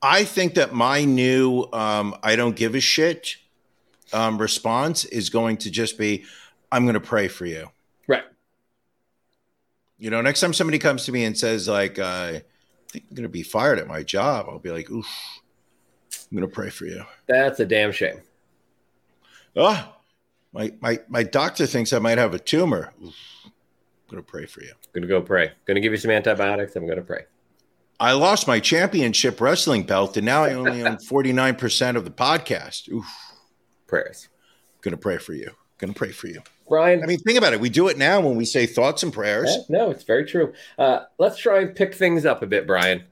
I 0.01 0.23
think 0.25 0.55
that 0.55 0.73
my 0.73 1.05
new 1.05 1.67
um, 1.71 2.15
I 2.21 2.35
don't 2.35 2.55
give 2.55 2.75
a 2.75 2.79
shit 2.81 3.37
um, 4.13 4.37
response 4.37 5.05
is 5.05 5.29
going 5.29 5.57
to 5.57 5.71
just 5.71 5.97
be 5.97 6.25
I'm 6.71 6.83
going 6.83 6.95
to 6.95 6.99
pray 6.99 7.27
for 7.27 7.45
you. 7.45 7.69
Right. 8.07 8.23
You 9.97 10.09
know, 10.09 10.21
next 10.21 10.41
time 10.41 10.53
somebody 10.53 10.79
comes 10.79 11.05
to 11.05 11.11
me 11.11 11.23
and 11.25 11.37
says, 11.37 11.67
like, 11.67 11.99
uh, 11.99 12.39
think 12.91 13.05
I'm 13.09 13.15
going 13.15 13.23
to 13.23 13.29
be 13.29 13.43
fired 13.43 13.79
at 13.79 13.87
my 13.87 14.03
job, 14.03 14.47
I'll 14.49 14.59
be 14.59 14.71
like, 14.71 14.89
oof, 14.91 15.07
I'm 16.31 16.37
going 16.37 16.47
to 16.49 16.53
pray 16.53 16.69
for 16.69 16.85
you. 16.85 17.03
That's 17.27 17.59
a 17.59 17.65
damn 17.65 17.91
shame. 17.91 18.21
Oh, 19.55 19.95
my, 20.53 20.73
my, 20.81 20.99
my 21.07 21.23
doctor 21.23 21.65
thinks 21.65 21.93
I 21.93 21.99
might 21.99 22.17
have 22.17 22.33
a 22.33 22.39
tumor. 22.39 22.93
Oof, 23.03 23.15
I'm 23.45 23.51
going 24.09 24.23
to 24.23 24.29
pray 24.29 24.45
for 24.45 24.61
you. 24.61 24.73
Gonna 24.93 25.07
go 25.07 25.21
pray. 25.21 25.53
Gonna 25.65 25.79
give 25.79 25.93
you 25.93 25.97
some 25.97 26.11
antibiotics. 26.11 26.75
I'm 26.75 26.85
gonna 26.85 27.01
pray. 27.01 27.23
I 27.97 28.11
lost 28.11 28.45
my 28.47 28.59
championship 28.59 29.39
wrestling 29.39 29.83
belt, 29.83 30.17
and 30.17 30.25
now 30.25 30.43
I 30.43 30.53
only 30.53 30.83
own 30.83 30.97
49% 31.09 31.95
of 31.95 32.03
the 32.03 32.11
podcast. 32.11 32.89
Oof, 32.91 33.05
Prayers. 33.87 34.27
going 34.81 34.91
to 34.93 34.97
pray 34.97 35.17
for 35.17 35.33
you. 35.33 35.51
Going 35.77 35.93
to 35.93 35.97
pray 35.97 36.11
for 36.11 36.27
you. 36.27 36.41
Brian. 36.71 37.03
I 37.03 37.05
mean, 37.05 37.19
think 37.19 37.37
about 37.37 37.51
it. 37.51 37.59
We 37.59 37.67
do 37.69 37.89
it 37.89 37.97
now 37.97 38.21
when 38.21 38.37
we 38.37 38.45
say 38.45 38.65
thoughts 38.65 39.03
and 39.03 39.11
prayers. 39.11 39.53
Yeah, 39.53 39.77
no, 39.77 39.91
it's 39.91 40.05
very 40.05 40.23
true. 40.25 40.53
Uh, 40.79 41.01
let's 41.19 41.37
try 41.37 41.59
and 41.59 41.75
pick 41.75 41.93
things 41.93 42.25
up 42.25 42.41
a 42.41 42.47
bit, 42.47 42.65
Brian. 42.65 43.03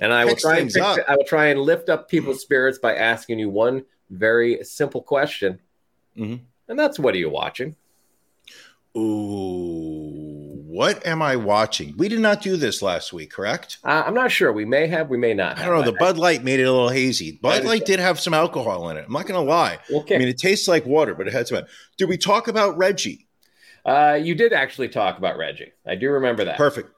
And 0.00 0.12
I 0.12 0.26
will 0.26 0.36
try 0.36 0.58
and 0.58 0.70
pick. 0.70 0.82
I 0.82 1.16
will 1.16 1.24
try 1.24 1.46
and 1.46 1.58
lift 1.60 1.88
up 1.88 2.08
people's 2.10 2.42
spirits 2.42 2.78
by 2.78 2.94
asking 2.94 3.38
you 3.38 3.48
one 3.48 3.84
very 4.10 4.62
simple 4.62 5.00
question, 5.02 5.58
Mhm. 6.16 6.40
and 6.68 6.78
that's 6.78 6.98
what 6.98 7.14
are 7.14 7.18
you 7.18 7.30
watching? 7.30 7.76
Ooh, 8.96 10.07
what 10.78 11.04
am 11.04 11.22
I 11.22 11.34
watching? 11.34 11.96
We 11.96 12.08
did 12.08 12.20
not 12.20 12.40
do 12.40 12.56
this 12.56 12.82
last 12.82 13.12
week, 13.12 13.32
correct? 13.32 13.78
Uh, 13.82 14.04
I'm 14.06 14.14
not 14.14 14.30
sure. 14.30 14.52
We 14.52 14.64
may 14.64 14.86
have, 14.86 15.08
we 15.08 15.18
may 15.18 15.34
not. 15.34 15.58
I 15.58 15.64
don't 15.64 15.80
know. 15.80 15.90
The. 15.90 15.98
Bud 15.98 16.18
Light 16.18 16.44
made 16.44 16.60
it 16.60 16.66
a 16.66 16.70
little 16.70 16.88
hazy. 16.88 17.32
Bud 17.32 17.64
Light 17.64 17.84
did 17.84 17.98
have 17.98 18.20
some 18.20 18.32
alcohol 18.32 18.88
in 18.88 18.96
it. 18.96 19.04
I'm 19.04 19.12
not 19.12 19.26
going 19.26 19.44
to 19.44 19.50
lie. 19.50 19.80
Okay. 19.90 20.14
I 20.14 20.18
mean, 20.18 20.28
it 20.28 20.38
tastes 20.38 20.68
like 20.68 20.86
water, 20.86 21.16
but 21.16 21.26
it 21.26 21.32
had 21.32 21.48
some. 21.48 21.64
Did 21.96 22.08
we 22.08 22.16
talk 22.16 22.46
about 22.46 22.78
Reggie? 22.78 23.26
Uh, 23.84 24.20
you 24.22 24.36
did 24.36 24.52
actually 24.52 24.88
talk 24.88 25.18
about 25.18 25.36
Reggie. 25.36 25.72
I 25.84 25.96
do 25.96 26.10
remember 26.10 26.44
that. 26.44 26.56
Perfect. 26.56 26.90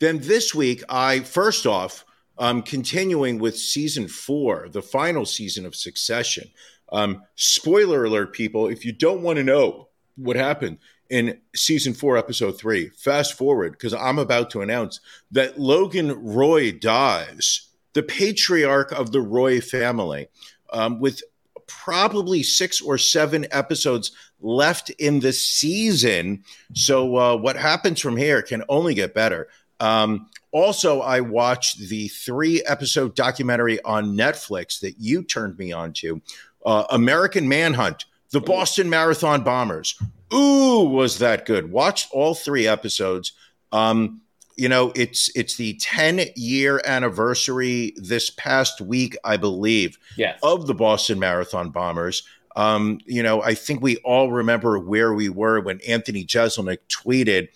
Then 0.00 0.18
this 0.18 0.52
week, 0.52 0.82
I 0.88 1.20
first 1.20 1.64
off, 1.64 2.04
um, 2.38 2.60
continuing 2.60 3.38
with 3.38 3.56
season 3.56 4.08
four, 4.08 4.68
the 4.68 4.82
final 4.82 5.24
season 5.24 5.64
of 5.64 5.76
Succession. 5.76 6.50
Um, 6.90 7.22
spoiler 7.36 8.04
alert, 8.04 8.32
people! 8.32 8.66
If 8.66 8.84
you 8.84 8.90
don't 8.90 9.22
want 9.22 9.36
to 9.36 9.44
know 9.44 9.90
what 10.16 10.34
happened 10.34 10.78
in 11.10 11.38
season 11.54 11.94
four, 11.94 12.16
episode 12.16 12.58
three, 12.58 12.90
fast 12.90 13.34
forward 13.34 13.72
because 13.72 13.94
I'm 13.94 14.18
about 14.18 14.50
to 14.50 14.60
announce 14.60 15.00
that 15.30 15.58
Logan 15.58 16.12
Roy 16.22 16.72
dies, 16.72 17.68
the 17.94 18.02
patriarch 18.02 18.92
of 18.92 19.12
the 19.12 19.20
Roy 19.20 19.60
family, 19.60 20.28
um, 20.72 21.00
with 21.00 21.22
probably 21.66 22.42
six 22.42 22.80
or 22.80 22.98
seven 22.98 23.46
episodes 23.50 24.12
left 24.40 24.90
in 24.90 25.20
the 25.20 25.32
season. 25.32 26.44
So 26.74 27.16
uh, 27.16 27.36
what 27.36 27.56
happens 27.56 28.00
from 28.00 28.16
here 28.16 28.42
can 28.42 28.64
only 28.68 28.94
get 28.94 29.14
better. 29.14 29.48
Um, 29.80 30.28
also, 30.50 31.00
I 31.00 31.20
watched 31.20 31.78
the 31.88 32.08
three 32.08 32.62
episode 32.64 33.14
documentary 33.14 33.82
on 33.82 34.16
Netflix 34.16 34.80
that 34.80 34.98
you 34.98 35.22
turned 35.22 35.58
me 35.58 35.72
on 35.72 35.92
to 35.94 36.22
uh, 36.64 36.84
American 36.90 37.48
Manhunt, 37.48 38.06
the 38.30 38.40
Boston 38.40 38.88
Marathon 38.88 39.44
Bombers. 39.44 40.00
Ooh, 40.34 40.84
was 40.88 41.18
that 41.18 41.46
good? 41.46 41.70
Watched 41.70 42.08
all 42.12 42.34
three 42.34 42.66
episodes. 42.66 43.32
Um, 43.72 44.20
you 44.56 44.68
know, 44.68 44.92
it's 44.96 45.30
it's 45.36 45.56
the 45.56 45.74
10 45.80 46.20
year 46.36 46.80
anniversary 46.84 47.94
this 47.96 48.30
past 48.30 48.80
week, 48.80 49.16
I 49.24 49.36
believe, 49.36 49.98
Yes. 50.16 50.38
of 50.42 50.66
the 50.66 50.74
Boston 50.74 51.18
Marathon 51.18 51.70
Bombers. 51.70 52.24
Um, 52.56 52.98
you 53.06 53.22
know, 53.22 53.40
I 53.40 53.54
think 53.54 53.82
we 53.82 53.98
all 53.98 54.32
remember 54.32 54.78
where 54.80 55.14
we 55.14 55.28
were 55.28 55.60
when 55.60 55.80
Anthony 55.86 56.24
Jeselnik 56.24 56.78
tweeted, 56.88 57.48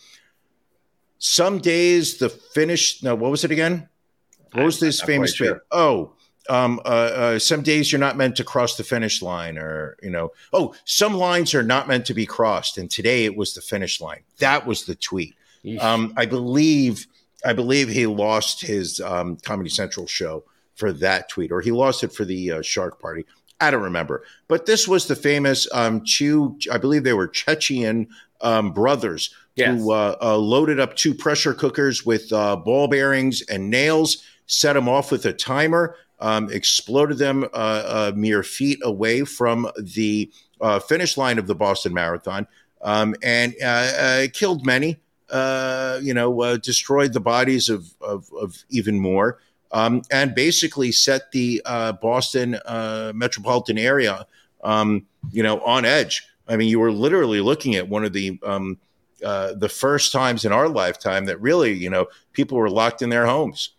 "Some 1.19 1.59
days 1.59 2.19
the 2.19 2.29
finish." 2.29 3.03
No, 3.03 3.15
what 3.17 3.31
was 3.31 3.43
it 3.43 3.51
again? 3.51 3.89
What 4.53 4.65
was 4.65 4.79
this 4.81 5.01
famous 5.01 5.35
tweet? 5.35 5.49
sure. 5.49 5.63
Oh, 5.73 6.13
um, 6.49 6.81
uh, 6.85 6.89
uh, 6.89 7.39
some 7.39 7.63
days 7.63 7.91
you're 7.93 7.99
not 7.99 8.17
meant 8.17 8.37
to 8.37 8.45
cross 8.45 8.77
the 8.77 8.85
finish 8.85 9.23
line, 9.23 9.59
or 9.59 9.97
you 10.03 10.11
know, 10.11 10.33
oh, 10.53 10.75
some 10.85 11.15
lines 11.15 11.55
are 11.55 11.63
not 11.63 11.89
meant 11.89 12.07
to 12.07 12.15
be 12.15 12.27
crossed, 12.27 12.79
and 12.79 12.91
today 12.91 13.25
it 13.25 13.37
was 13.37 13.55
the 13.55 13.61
finish 13.61 14.01
line. 14.01 14.21
That 14.39 14.67
was 14.67 14.85
the 14.85 14.95
tweet. 14.95 15.35
Um, 15.81 16.13
I 16.17 16.27
believe 16.27 17.07
I 17.45 17.53
believe 17.53 17.89
he 17.89 18.07
lost 18.07 18.61
his 18.63 19.01
um, 19.01 19.37
Comedy 19.37 19.71
Central 19.71 20.07
show 20.07 20.45
for 20.75 20.93
that 20.95 21.29
tweet, 21.29 21.53
or 21.53 21.61
he 21.61 21.71
lost 21.71 22.03
it 22.03 22.13
for 22.13 22.25
the 22.25 22.53
uh, 22.53 22.63
Shark 22.63 23.01
Party. 23.01 23.25
I 23.61 23.71
don't 23.71 23.83
remember, 23.83 24.25
but 24.49 24.67
this 24.67 24.89
was 24.89 25.07
the 25.07 25.15
famous 25.15 25.69
um, 25.73 26.05
Chew. 26.05 26.59
I 26.73 26.79
believe 26.79 27.05
they 27.05 27.13
were 27.13 27.29
Chechen 27.29 28.09
um, 28.41 28.73
brothers 28.73 29.33
Yes. 29.55 29.79
who 29.79 29.93
uh, 29.93 30.17
uh, 30.23 30.37
loaded 30.37 30.81
up 30.81 30.97
two 30.97 31.15
pressure 31.15 31.53
cookers 31.53 32.07
with 32.07 32.33
uh, 32.33 32.57
ball 32.57 32.89
bearings 32.89 33.43
and 33.43 33.69
nails, 33.69 34.25
set 34.47 34.73
them 34.73 34.89
off 34.89 35.13
with 35.13 35.27
a 35.27 35.33
timer, 35.33 35.97
um, 36.23 36.51
exploded 36.51 37.19
them 37.19 37.45
uh, 37.53 38.13
a 38.13 38.17
mere 38.17 38.43
feet 38.43 38.79
away 38.83 39.25
from 39.25 39.69
the 39.77 40.31
uh, 40.61 40.79
finish 40.79 41.17
line 41.17 41.39
of 41.39 41.47
the 41.49 41.55
Boston 41.55 41.93
Marathon, 41.93 42.47
um, 42.81 43.15
and 43.23 43.55
uh, 43.63 43.67
uh, 43.67 44.27
killed 44.33 44.65
many. 44.65 44.99
Uh, 45.29 45.99
you 46.03 46.13
know, 46.13 46.43
uh, 46.43 46.59
destroyed 46.59 47.13
the 47.15 47.21
bodies 47.21 47.71
of 47.71 47.95
of, 48.03 48.31
of 48.39 48.65
even 48.69 49.01
more, 49.01 49.39
um, 49.73 50.03
and 50.11 50.35
basically 50.35 50.93
set 50.93 51.33
the 51.33 51.61
uh, 51.65 51.93
Boston 51.93 52.55
uh, 52.67 53.13
metropolitan 53.15 53.79
area, 53.79 54.27
um, 54.63 55.07
you 55.31 55.43
know, 55.43 55.61
on 55.61 55.85
edge. 55.87 56.23
I 56.47 56.57
mean, 56.57 56.69
you 56.69 56.79
were 56.79 56.93
literally 56.93 57.41
looking 57.41 57.77
at 57.77 57.89
one 57.89 58.05
of 58.05 58.13
the 58.13 58.39
um, 58.45 58.79
uh, 59.25 59.55
the 59.55 59.71
first 59.71 60.13
times 60.13 60.45
in 60.45 60.53
our 60.53 60.69
lifetime 60.69 61.25
that 61.27 61.41
really, 61.41 61.73
you 61.73 61.89
know, 61.89 62.07
people 62.33 62.59
were 62.59 62.71
locked 62.71 63.01
in 63.01 63.09
their 63.09 63.27
homes. 63.27 63.71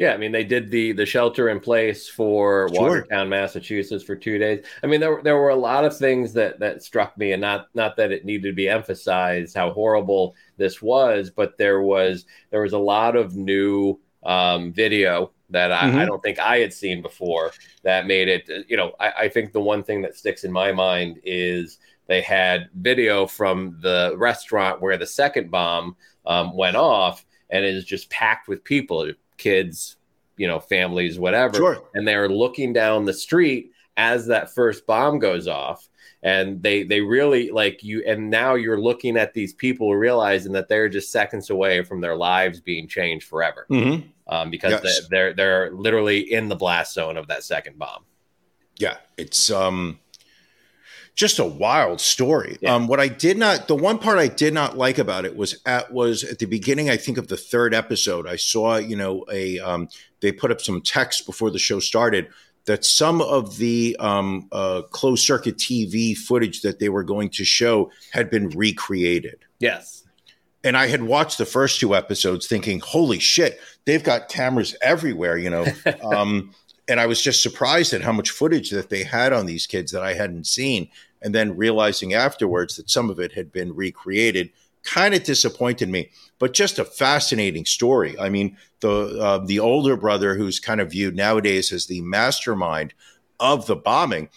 Yeah, 0.00 0.14
I 0.14 0.16
mean 0.16 0.32
they 0.32 0.44
did 0.44 0.70
the 0.70 0.92
the 0.92 1.04
shelter 1.04 1.50
in 1.50 1.60
place 1.60 2.08
for 2.08 2.70
Sure. 2.72 2.80
Watertown, 2.88 3.28
Massachusetts 3.28 4.02
for 4.02 4.16
two 4.16 4.38
days. 4.38 4.64
I 4.82 4.86
mean 4.86 4.98
there 4.98 5.10
were- 5.14 5.22
there 5.22 5.36
were 5.36 5.50
a 5.50 5.54
lot 5.70 5.84
of 5.84 5.94
things 5.94 6.32
that 6.32 6.58
that 6.58 6.82
struck 6.82 7.18
me, 7.18 7.32
and 7.32 7.40
not 7.42 7.68
not 7.74 7.96
that 7.98 8.10
it 8.10 8.24
needed 8.24 8.48
to 8.48 8.54
be 8.54 8.66
emphasized 8.66 9.54
how 9.54 9.70
horrible 9.72 10.34
this 10.56 10.80
was, 10.80 11.28
but 11.30 11.58
there 11.58 11.82
was 11.82 12.24
there 12.50 12.62
was 12.62 12.72
a 12.72 12.78
lot 12.78 13.14
of 13.14 13.36
new 13.36 14.00
um, 14.22 14.72
video 14.72 15.32
that 15.50 15.70
I, 15.70 15.88
I 15.88 15.90
Mhm. 15.90 16.06
don't 16.06 16.22
think 16.22 16.38
I 16.38 16.58
had 16.60 16.72
seen 16.72 17.02
before 17.02 17.52
that 17.82 18.06
made 18.06 18.28
it. 18.28 18.48
You 18.68 18.76
know, 18.78 18.92
I, 19.00 19.12
I 19.24 19.28
think 19.28 19.52
the 19.52 19.60
one 19.60 19.82
thing 19.82 20.00
that 20.02 20.16
sticks 20.16 20.44
in 20.44 20.52
my 20.52 20.72
mind 20.72 21.20
is 21.24 21.78
they 22.06 22.22
had 22.22 22.68
video 22.74 23.26
from 23.26 23.76
the 23.82 24.14
restaurant 24.16 24.80
where 24.80 24.96
the 24.96 25.06
second 25.06 25.50
bomb 25.50 25.94
um, 26.24 26.56
went 26.56 26.76
off, 26.76 27.24
and 27.50 27.64
it 27.66 27.74
is 27.74 27.84
just 27.84 28.08
packed 28.10 28.46
with 28.48 28.62
people, 28.64 29.10
kids, 29.40 29.96
you 30.36 30.46
know, 30.46 30.60
families, 30.60 31.18
whatever. 31.18 31.56
Sure. 31.56 31.82
And 31.94 32.06
they're 32.06 32.28
looking 32.28 32.72
down 32.72 33.04
the 33.04 33.12
street 33.12 33.72
as 33.96 34.26
that 34.26 34.54
first 34.54 34.86
bomb 34.86 35.18
goes 35.18 35.48
off. 35.48 35.88
And 36.22 36.62
they 36.62 36.82
they 36.82 37.00
really 37.00 37.50
like 37.50 37.82
you, 37.82 38.04
and 38.06 38.28
now 38.28 38.54
you're 38.54 38.78
looking 38.78 39.16
at 39.16 39.32
these 39.32 39.54
people 39.54 39.96
realizing 39.96 40.52
that 40.52 40.68
they're 40.68 40.90
just 40.90 41.10
seconds 41.10 41.48
away 41.48 41.82
from 41.82 42.02
their 42.02 42.14
lives 42.14 42.60
being 42.60 42.86
changed 42.86 43.26
forever, 43.26 43.66
Mm-hmm. 43.70 44.06
um, 44.30 44.50
because 44.50 44.72
Yes. 44.72 44.82
they, 44.82 45.06
they're 45.10 45.32
they're 45.32 45.70
literally 45.72 46.30
in 46.30 46.50
the 46.50 46.56
blast 46.56 46.92
zone 46.92 47.16
of 47.16 47.26
that 47.28 47.42
second 47.42 47.78
bomb. 47.78 48.04
Yeah, 48.76 48.98
it's 49.16 49.50
um 49.50 49.98
just 51.14 51.38
a 51.38 51.44
wild 51.44 52.00
story. 52.00 52.56
Yeah. 52.60 52.74
Um 52.74 52.86
what 52.86 53.00
I 53.00 53.08
did 53.08 53.36
not 53.36 53.68
the 53.68 53.74
one 53.74 53.98
part 53.98 54.18
I 54.18 54.28
did 54.28 54.54
not 54.54 54.76
like 54.76 54.98
about 54.98 55.24
it 55.24 55.36
was 55.36 55.60
at 55.66 55.92
was 55.92 56.24
at 56.24 56.38
the 56.38 56.46
beginning 56.46 56.88
I 56.88 56.96
think 56.96 57.18
of 57.18 57.28
the 57.28 57.36
third 57.36 57.74
episode 57.74 58.26
I 58.26 58.36
saw, 58.36 58.76
you 58.76 58.96
know, 58.96 59.24
a 59.30 59.58
um 59.60 59.88
they 60.20 60.32
put 60.32 60.50
up 60.50 60.60
some 60.60 60.80
text 60.80 61.26
before 61.26 61.50
the 61.50 61.58
show 61.58 61.78
started 61.80 62.28
that 62.66 62.84
some 62.84 63.20
of 63.20 63.56
the 63.58 63.96
um 64.00 64.48
uh 64.52 64.82
closed 64.90 65.24
circuit 65.24 65.56
TV 65.56 66.16
footage 66.16 66.62
that 66.62 66.78
they 66.78 66.88
were 66.88 67.04
going 67.04 67.28
to 67.30 67.44
show 67.44 67.90
had 68.12 68.30
been 68.30 68.48
recreated. 68.50 69.44
Yes. 69.58 70.04
and 70.62 70.76
I 70.76 70.88
had 70.88 71.02
watched 71.02 71.38
the 71.38 71.46
first 71.46 71.80
two 71.80 71.94
episodes 71.94 72.46
thinking, 72.46 72.80
holy 72.80 73.18
shit, 73.18 73.58
they've 73.86 74.02
got 74.04 74.28
cameras 74.28 74.76
everywhere, 74.82 75.36
you 75.38 75.48
know. 75.50 75.66
um, 76.02 76.54
and 76.90 76.98
I 76.98 77.06
was 77.06 77.22
just 77.22 77.40
surprised 77.40 77.92
at 77.92 78.02
how 78.02 78.10
much 78.10 78.30
footage 78.30 78.70
that 78.70 78.90
they 78.90 79.04
had 79.04 79.32
on 79.32 79.46
these 79.46 79.64
kids 79.64 79.92
that 79.92 80.02
I 80.02 80.14
hadn't 80.14 80.48
seen. 80.48 80.88
And 81.22 81.32
then 81.32 81.56
realizing 81.56 82.14
afterwards 82.14 82.74
that 82.76 82.90
some 82.90 83.10
of 83.10 83.20
it 83.20 83.32
had 83.32 83.52
been 83.52 83.76
recreated 83.76 84.50
kind 84.82 85.14
of 85.14 85.22
disappointed 85.22 85.88
me, 85.88 86.10
but 86.40 86.52
just 86.52 86.80
a 86.80 86.84
fascinating 86.84 87.64
story. 87.64 88.18
I 88.18 88.28
mean, 88.28 88.56
the 88.80 89.18
uh, 89.20 89.38
the 89.38 89.60
older 89.60 89.96
brother, 89.96 90.34
who's 90.34 90.58
kind 90.58 90.80
of 90.80 90.90
viewed 90.90 91.14
nowadays 91.14 91.70
as 91.70 91.86
the 91.86 92.00
mastermind 92.00 92.92
of 93.38 93.66
the 93.66 93.76
bombing, 93.76 94.28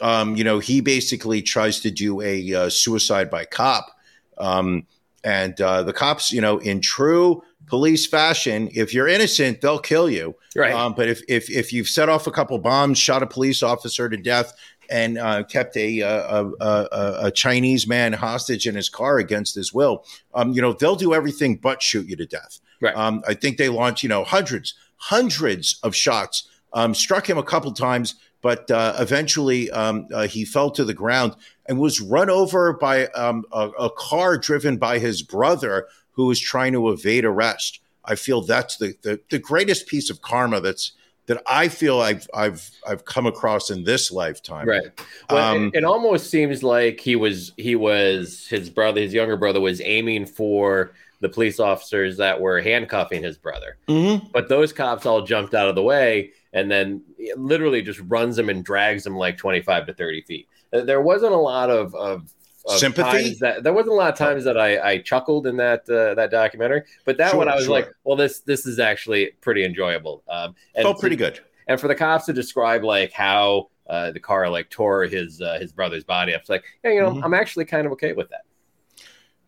um, 0.00 0.36
you 0.36 0.44
know, 0.44 0.60
he 0.60 0.80
basically 0.80 1.42
tries 1.42 1.80
to 1.80 1.90
do 1.90 2.20
a 2.20 2.54
uh, 2.54 2.70
suicide 2.70 3.30
by 3.30 3.46
cop. 3.46 3.90
Um, 4.38 4.86
and 5.24 5.60
uh, 5.60 5.82
the 5.82 5.92
cops, 5.92 6.30
you 6.30 6.40
know, 6.40 6.58
in 6.58 6.80
true 6.80 7.42
police 7.66 8.06
fashion, 8.06 8.70
if 8.72 8.94
you're 8.94 9.08
innocent, 9.08 9.60
they'll 9.60 9.78
kill 9.78 10.08
you. 10.08 10.34
Right. 10.54 10.72
Um, 10.72 10.94
but 10.94 11.08
if, 11.08 11.22
if 11.28 11.50
if 11.50 11.72
you've 11.72 11.88
set 11.88 12.08
off 12.08 12.26
a 12.26 12.30
couple 12.30 12.58
bombs, 12.58 12.98
shot 12.98 13.22
a 13.22 13.26
police 13.26 13.62
officer 13.62 14.08
to 14.08 14.16
death, 14.16 14.52
and 14.88 15.18
uh, 15.18 15.42
kept 15.44 15.76
a, 15.76 16.00
a, 16.00 16.44
a, 16.44 16.50
a 16.60 17.18
a 17.26 17.30
Chinese 17.30 17.86
man 17.86 18.12
hostage 18.12 18.66
in 18.66 18.74
his 18.74 18.88
car 18.88 19.18
against 19.18 19.54
his 19.54 19.74
will, 19.74 20.04
um, 20.34 20.52
you 20.52 20.62
know, 20.62 20.72
they'll 20.72 20.96
do 20.96 21.12
everything 21.12 21.56
but 21.56 21.82
shoot 21.82 22.08
you 22.08 22.16
to 22.16 22.26
death. 22.26 22.60
Right. 22.80 22.96
Um, 22.96 23.22
I 23.26 23.34
think 23.34 23.56
they 23.56 23.68
launched, 23.68 24.02
you 24.02 24.08
know, 24.08 24.24
hundreds, 24.24 24.74
hundreds 24.96 25.80
of 25.82 25.94
shots. 25.94 26.48
Um, 26.72 26.94
struck 26.94 27.28
him 27.28 27.38
a 27.38 27.42
couple 27.42 27.72
times, 27.72 28.16
but 28.42 28.70
uh, 28.70 28.94
eventually 28.98 29.70
um, 29.70 30.08
uh, 30.12 30.26
he 30.26 30.44
fell 30.44 30.70
to 30.72 30.84
the 30.84 30.92
ground 30.92 31.34
and 31.66 31.78
was 31.78 32.00
run 32.00 32.28
over 32.28 32.74
by 32.74 33.06
um, 33.08 33.44
a, 33.50 33.70
a 33.70 33.90
car 33.90 34.36
driven 34.36 34.76
by 34.76 34.98
his 34.98 35.22
brother 35.22 35.88
who 36.16 36.26
was 36.26 36.40
trying 36.40 36.72
to 36.72 36.90
evade 36.90 37.24
arrest. 37.24 37.80
I 38.04 38.14
feel 38.14 38.40
that's 38.40 38.78
the, 38.78 38.94
the, 39.02 39.20
the 39.30 39.38
greatest 39.38 39.86
piece 39.86 40.10
of 40.10 40.22
karma 40.22 40.60
that's 40.60 40.92
that 41.26 41.42
I 41.46 41.68
feel 41.68 42.00
I've 42.00 42.28
I've 42.34 42.70
I've 42.86 43.04
come 43.04 43.26
across 43.26 43.70
in 43.70 43.84
this 43.84 44.10
lifetime. 44.10 44.68
Right. 44.68 44.86
Well, 45.30 45.56
Um, 45.56 45.66
it, 45.74 45.78
it 45.78 45.84
almost 45.84 46.30
seems 46.30 46.62
like 46.62 47.00
he 47.00 47.16
was 47.16 47.52
he 47.56 47.76
was 47.76 48.46
his 48.46 48.70
brother, 48.70 49.00
his 49.00 49.12
younger 49.12 49.36
brother 49.36 49.60
was 49.60 49.80
aiming 49.80 50.26
for 50.26 50.92
the 51.20 51.28
police 51.28 51.58
officers 51.58 52.16
that 52.18 52.40
were 52.40 52.60
handcuffing 52.60 53.22
his 53.22 53.36
brother. 53.38 53.76
Mhm. 53.88 54.30
But 54.32 54.48
those 54.48 54.72
cops 54.72 55.06
all 55.06 55.22
jumped 55.22 55.54
out 55.54 55.68
of 55.68 55.74
the 55.74 55.82
way 55.82 56.32
and 56.52 56.70
then 56.70 57.02
literally 57.36 57.82
just 57.82 58.00
runs 58.06 58.38
him 58.38 58.48
and 58.48 58.64
drags 58.64 59.06
him 59.06 59.16
like 59.16 59.36
25 59.36 59.86
to 59.86 59.94
30 59.94 60.22
feet. 60.22 60.48
There 60.72 61.00
wasn't 61.00 61.32
a 61.32 61.38
lot 61.38 61.70
of, 61.70 61.94
of, 61.94 62.32
of 62.66 62.78
Sympathy? 62.78 63.34
that 63.40 63.62
there 63.62 63.72
wasn't 63.72 63.92
a 63.92 63.96
lot 63.96 64.12
of 64.12 64.18
times 64.18 64.44
that 64.44 64.58
I, 64.58 64.78
I 64.92 64.98
chuckled 64.98 65.46
in 65.46 65.56
that 65.58 65.88
uh, 65.88 66.14
that 66.14 66.30
documentary, 66.30 66.82
but 67.04 67.16
that 67.18 67.30
Sure, 67.30 67.38
one 67.38 67.48
I 67.48 67.54
was 67.54 67.64
sure. 67.64 67.72
like, 67.72 67.88
well, 68.04 68.16
this 68.16 68.40
this 68.40 68.66
is 68.66 68.78
actually 68.78 69.32
pretty 69.40 69.64
enjoyable. 69.64 70.22
Um, 70.28 70.54
and 70.74 70.84
Felt 70.84 70.96
to- 70.96 71.00
pretty 71.00 71.16
good. 71.16 71.40
and 71.68 71.80
for 71.80 71.88
the 71.88 71.94
cops 71.94 72.26
to 72.26 72.32
describe 72.32 72.84
like 72.84 73.12
how 73.12 73.68
uh, 73.88 74.10
the 74.12 74.20
car 74.20 74.48
like 74.50 74.68
tore 74.70 75.04
his 75.04 75.40
uh, 75.40 75.58
his 75.60 75.72
brother's 75.72 76.04
body 76.04 76.34
up, 76.34 76.40
it's 76.40 76.50
like, 76.50 76.64
yeah, 76.84 76.90
you 76.92 77.00
know, 77.02 77.10
Mhm. 77.12 77.24
I'm 77.24 77.34
actually 77.34 77.64
kind 77.66 77.86
of 77.86 77.92
okay 77.92 78.12
with 78.12 78.28
that. 78.30 78.42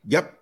Yep. 0.06 0.34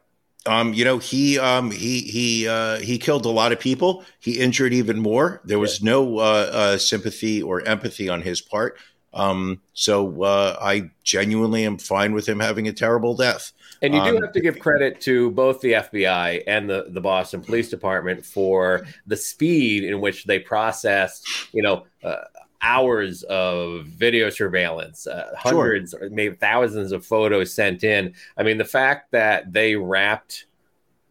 Um, 0.47 0.75
you 0.75 0.85
know, 0.85 0.99
he 0.99 1.39
um, 1.41 1.73
he 1.73 2.01
he 2.03 2.47
uh, 2.47 2.79
he 2.79 2.99
killed 2.99 3.25
a 3.27 3.31
lot 3.31 3.51
of 3.51 3.59
people. 3.59 4.05
He 4.21 4.39
injured 4.39 4.73
even 4.73 4.99
more. 5.01 5.41
There 5.45 5.59
was 5.59 5.83
no 5.83 6.19
uh, 6.19 6.23
uh, 6.53 6.79
sympathy 6.79 7.43
or 7.43 7.63
empathy 7.67 8.09
on 8.09 8.23
his 8.23 8.41
part. 8.41 8.79
Um, 9.17 9.63
so 9.73 10.23
uh, 10.23 10.59
I 10.61 10.91
genuinely 11.03 11.65
am 11.65 11.79
fine 11.79 12.13
with 12.13 12.29
him 12.29 12.39
having 12.39 12.69
a 12.69 12.73
terrible 12.73 13.17
death. 13.17 13.53
And 13.81 13.95
you 13.95 14.03
do 14.05 14.17
Um, 14.17 14.23
have 14.23 14.33
to 14.33 14.41
give 14.41 14.59
credit 14.59 15.01
to 15.03 15.31
both 15.31 15.61
the 15.63 15.73
FBI 15.73 16.43
and 16.47 16.69
the, 16.69 16.87
the 16.91 17.01
Boston 17.01 17.41
Police 17.41 17.71
Department 17.71 18.25
for 18.25 18.87
the 19.07 19.17
speed 19.17 19.85
in 19.85 20.01
which 20.01 20.25
they 20.25 20.39
processed, 20.39 21.27
you 21.53 21.63
know, 21.63 21.87
uh, 22.05 22.25
hours 22.61 23.23
of 23.25 23.87
video 23.87 24.29
surveillance, 24.29 25.07
uh, 25.07 25.33
hundreds, 25.39 25.95
or 25.95 26.11
maybe 26.11 26.37
thousands 26.37 26.93
of 26.93 27.05
photos 27.05 27.55
sent 27.55 27.85
in. 27.85 28.13
I 28.37 28.43
mean, 28.43 28.59
the 28.59 28.65
fact 28.65 29.13
that 29.13 29.51
they 29.53 29.77
wrapped 29.77 30.47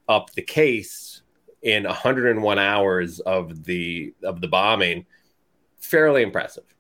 up 0.08 0.32
the 0.34 0.42
case 0.44 1.22
in 1.64 1.86
101 1.86 2.60
hours 2.60 3.20
of 3.22 3.64
the 3.64 4.14
of 4.24 4.42
the 4.42 4.48
bombing, 4.48 5.08
fairly 5.80 6.22
impressive. 6.22 6.75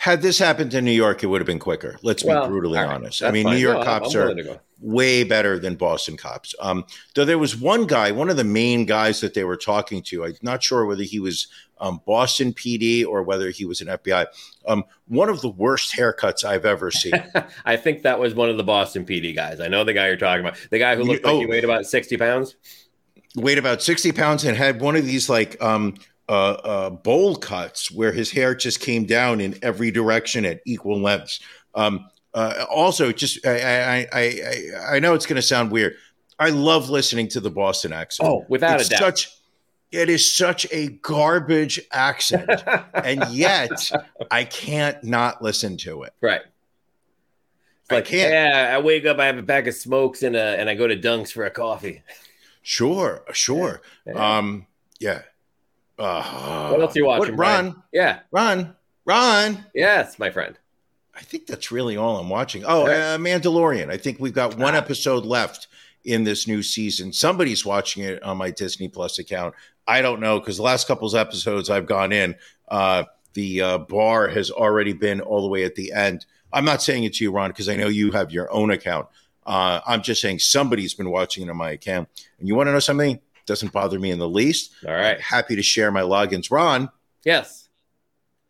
Had 0.00 0.22
this 0.22 0.38
happened 0.38 0.72
in 0.74 0.84
New 0.84 0.92
York, 0.92 1.24
it 1.24 1.26
would 1.26 1.40
have 1.40 1.46
been 1.46 1.58
quicker. 1.58 1.98
Let's 2.02 2.22
be 2.22 2.28
brutally 2.32 2.78
all 2.78 2.84
right, 2.86 2.94
honest. 2.94 3.20
I 3.22 3.32
mean, 3.32 3.44
fine. 3.44 3.54
New 3.54 3.60
York 3.60 3.74
No, 3.74 3.80
I'm- 3.82 4.00
cops 4.02 4.14
I'm 4.14 4.20
are 4.22 4.34
to 4.34 4.42
go. 4.44 4.60
way 4.80 5.24
better 5.24 5.58
than 5.58 5.74
Boston 5.74 6.16
cops. 6.16 6.54
Um, 6.60 6.84
though 7.16 7.24
there 7.24 7.36
was 7.36 7.56
one 7.56 7.84
guy, 7.84 8.12
one 8.12 8.30
of 8.30 8.36
the 8.36 8.44
main 8.44 8.86
guys 8.86 9.20
that 9.22 9.34
they 9.34 9.42
were 9.42 9.56
talking 9.56 10.00
to. 10.04 10.24
I'm 10.24 10.36
not 10.40 10.62
sure 10.62 10.86
whether 10.86 11.02
he 11.02 11.18
was 11.18 11.48
um, 11.80 12.00
Boston 12.06 12.52
PD 12.52 13.04
or 13.04 13.24
whether 13.24 13.50
he 13.50 13.64
was 13.64 13.80
an 13.80 13.88
FBI. 13.88 14.26
Um, 14.68 14.84
one 15.08 15.28
of 15.28 15.40
the 15.40 15.48
worst 15.48 15.96
haircuts 15.96 16.44
I've 16.44 16.64
ever 16.64 16.92
seen. 16.92 17.12
I 17.64 17.76
think 17.76 18.02
that 18.02 18.20
was 18.20 18.34
one 18.34 18.50
of 18.50 18.56
the 18.56 18.64
Boston 18.64 19.04
PD 19.04 19.34
guys. 19.34 19.58
I 19.58 19.66
know 19.66 19.82
the 19.82 19.94
guy 19.94 20.06
you're 20.06 20.16
talking 20.16 20.46
about. 20.46 20.58
The 20.70 20.78
guy 20.78 20.94
who 20.94 21.02
looked 21.02 21.24
like 21.24 21.34
Oh. 21.34 21.40
he 21.40 21.46
weighed 21.46 21.64
about 21.64 21.86
60 21.86 22.16
pounds. 22.18 22.54
Weighed 23.36 23.58
about 23.58 23.82
sixty 23.82 24.10
pounds 24.10 24.44
and 24.44 24.56
had 24.56 24.80
one 24.80 24.96
of 24.96 25.04
these 25.04 25.28
like 25.28 25.62
um, 25.62 25.94
uh, 26.28 26.32
uh, 26.32 26.90
bowl 26.90 27.36
cuts 27.36 27.90
where 27.90 28.12
his 28.12 28.30
hair 28.30 28.54
just 28.54 28.80
came 28.80 29.04
down 29.04 29.40
in 29.40 29.58
every 29.62 29.90
direction 29.90 30.44
at 30.44 30.60
equal 30.66 31.00
lengths. 31.00 31.40
Um, 31.74 32.08
uh, 32.34 32.66
also, 32.70 33.12
just 33.12 33.44
I, 33.46 33.60
I, 33.60 34.08
I, 34.12 34.20
I, 34.20 34.96
I 34.96 34.98
know 34.98 35.14
it's 35.14 35.26
going 35.26 35.36
to 35.36 35.42
sound 35.42 35.70
weird. 35.70 35.94
I 36.38 36.50
love 36.50 36.90
listening 36.90 37.28
to 37.28 37.40
the 37.40 37.50
Boston 37.50 37.92
accent. 37.92 38.28
Oh, 38.28 38.44
without 38.48 38.80
it's 38.80 38.88
a 38.88 38.90
doubt. 38.90 39.00
Such, 39.00 39.30
it 39.90 40.08
is 40.08 40.30
such 40.30 40.66
a 40.70 40.88
garbage 40.88 41.80
accent, 41.90 42.50
and 42.94 43.26
yet 43.30 43.90
I 44.30 44.44
can't 44.44 45.02
not 45.02 45.42
listen 45.42 45.76
to 45.78 46.02
it. 46.04 46.12
right. 46.20 46.42
It's 46.42 47.90
I 47.90 47.94
like, 47.94 48.04
can't. 48.04 48.32
yeah, 48.32 48.76
I 48.76 48.80
wake 48.80 49.06
up, 49.06 49.18
I 49.18 49.24
have 49.24 49.38
a 49.38 49.42
pack 49.42 49.66
of 49.66 49.74
smokes, 49.74 50.22
and, 50.22 50.36
uh, 50.36 50.56
and 50.58 50.68
I 50.68 50.74
go 50.74 50.86
to 50.86 50.94
Dunk's 50.94 51.30
for 51.30 51.46
a 51.46 51.50
coffee. 51.50 52.02
Sure, 52.60 53.24
sure. 53.32 53.80
Yeah. 54.06 54.36
Um, 54.38 54.66
yeah. 55.00 55.22
Uh, 55.98 56.68
What 56.70 56.80
else 56.80 56.94
are 56.96 56.98
you 56.98 57.06
watching, 57.06 57.32
What, 57.32 57.36
Brian? 57.36 57.66
Ron, 57.66 57.82
Yeah. 57.92 58.20
Ron, 58.30 58.74
Ron. 59.04 59.64
Yes, 59.74 60.18
my 60.18 60.30
friend. 60.30 60.58
I 61.16 61.20
think 61.22 61.46
that's 61.46 61.72
really 61.72 61.96
all 61.96 62.18
I'm 62.18 62.28
watching. 62.28 62.64
Oh, 62.66 62.86
Yeah. 62.88 63.14
uh, 63.14 63.18
Mandalorian. 63.18 63.90
I 63.90 63.96
think 63.96 64.18
we've 64.20 64.32
got 64.32 64.56
one 64.56 64.74
Ah. 64.74 64.78
episode 64.78 65.24
left 65.26 65.66
in 66.04 66.22
this 66.24 66.46
new 66.46 66.62
season. 66.62 67.12
Somebody's 67.12 67.64
watching 67.66 68.04
it 68.04 68.22
on 68.22 68.36
my 68.36 68.50
Disney 68.50 68.88
Plus 68.88 69.18
account. 69.18 69.54
I 69.86 70.00
don't 70.02 70.20
know 70.20 70.38
because 70.38 70.56
the 70.58 70.62
last 70.62 70.86
couple 70.86 71.08
of 71.08 71.14
episodes 71.14 71.70
I've 71.70 71.86
gone 71.86 72.12
in, 72.12 72.36
uh, 72.68 73.04
the 73.34 73.60
uh, 73.62 73.78
bar 73.78 74.28
has 74.28 74.50
already 74.50 74.92
been 74.92 75.20
all 75.20 75.42
the 75.42 75.48
way 75.48 75.64
at 75.64 75.74
the 75.74 75.92
end. 75.92 76.24
I'm 76.52 76.64
not 76.64 76.82
saying 76.82 77.04
it 77.04 77.14
to 77.14 77.24
you, 77.24 77.32
Ron, 77.32 77.50
because 77.50 77.68
I 77.68 77.76
know 77.76 77.88
you 77.88 78.12
have 78.12 78.30
your 78.30 78.50
own 78.52 78.70
account. 78.70 79.08
Uh, 79.46 79.80
I'm 79.86 80.02
just 80.02 80.20
saying 80.20 80.38
somebody's 80.40 80.94
been 80.94 81.10
watching 81.10 81.44
it 81.46 81.50
on 81.50 81.56
my 81.56 81.70
account. 81.70 82.08
And 82.38 82.46
you 82.46 82.54
want 82.54 82.68
to 82.68 82.72
know 82.72 82.78
something? 82.80 83.18
Doesn't 83.48 83.72
bother 83.72 83.98
me 83.98 84.10
in 84.12 84.18
the 84.18 84.28
least. 84.28 84.72
All 84.86 84.92
right. 84.94 85.20
Happy 85.20 85.56
to 85.56 85.62
share 85.62 85.90
my 85.90 86.02
logins. 86.02 86.50
Ron, 86.50 86.90
Yes. 87.24 87.68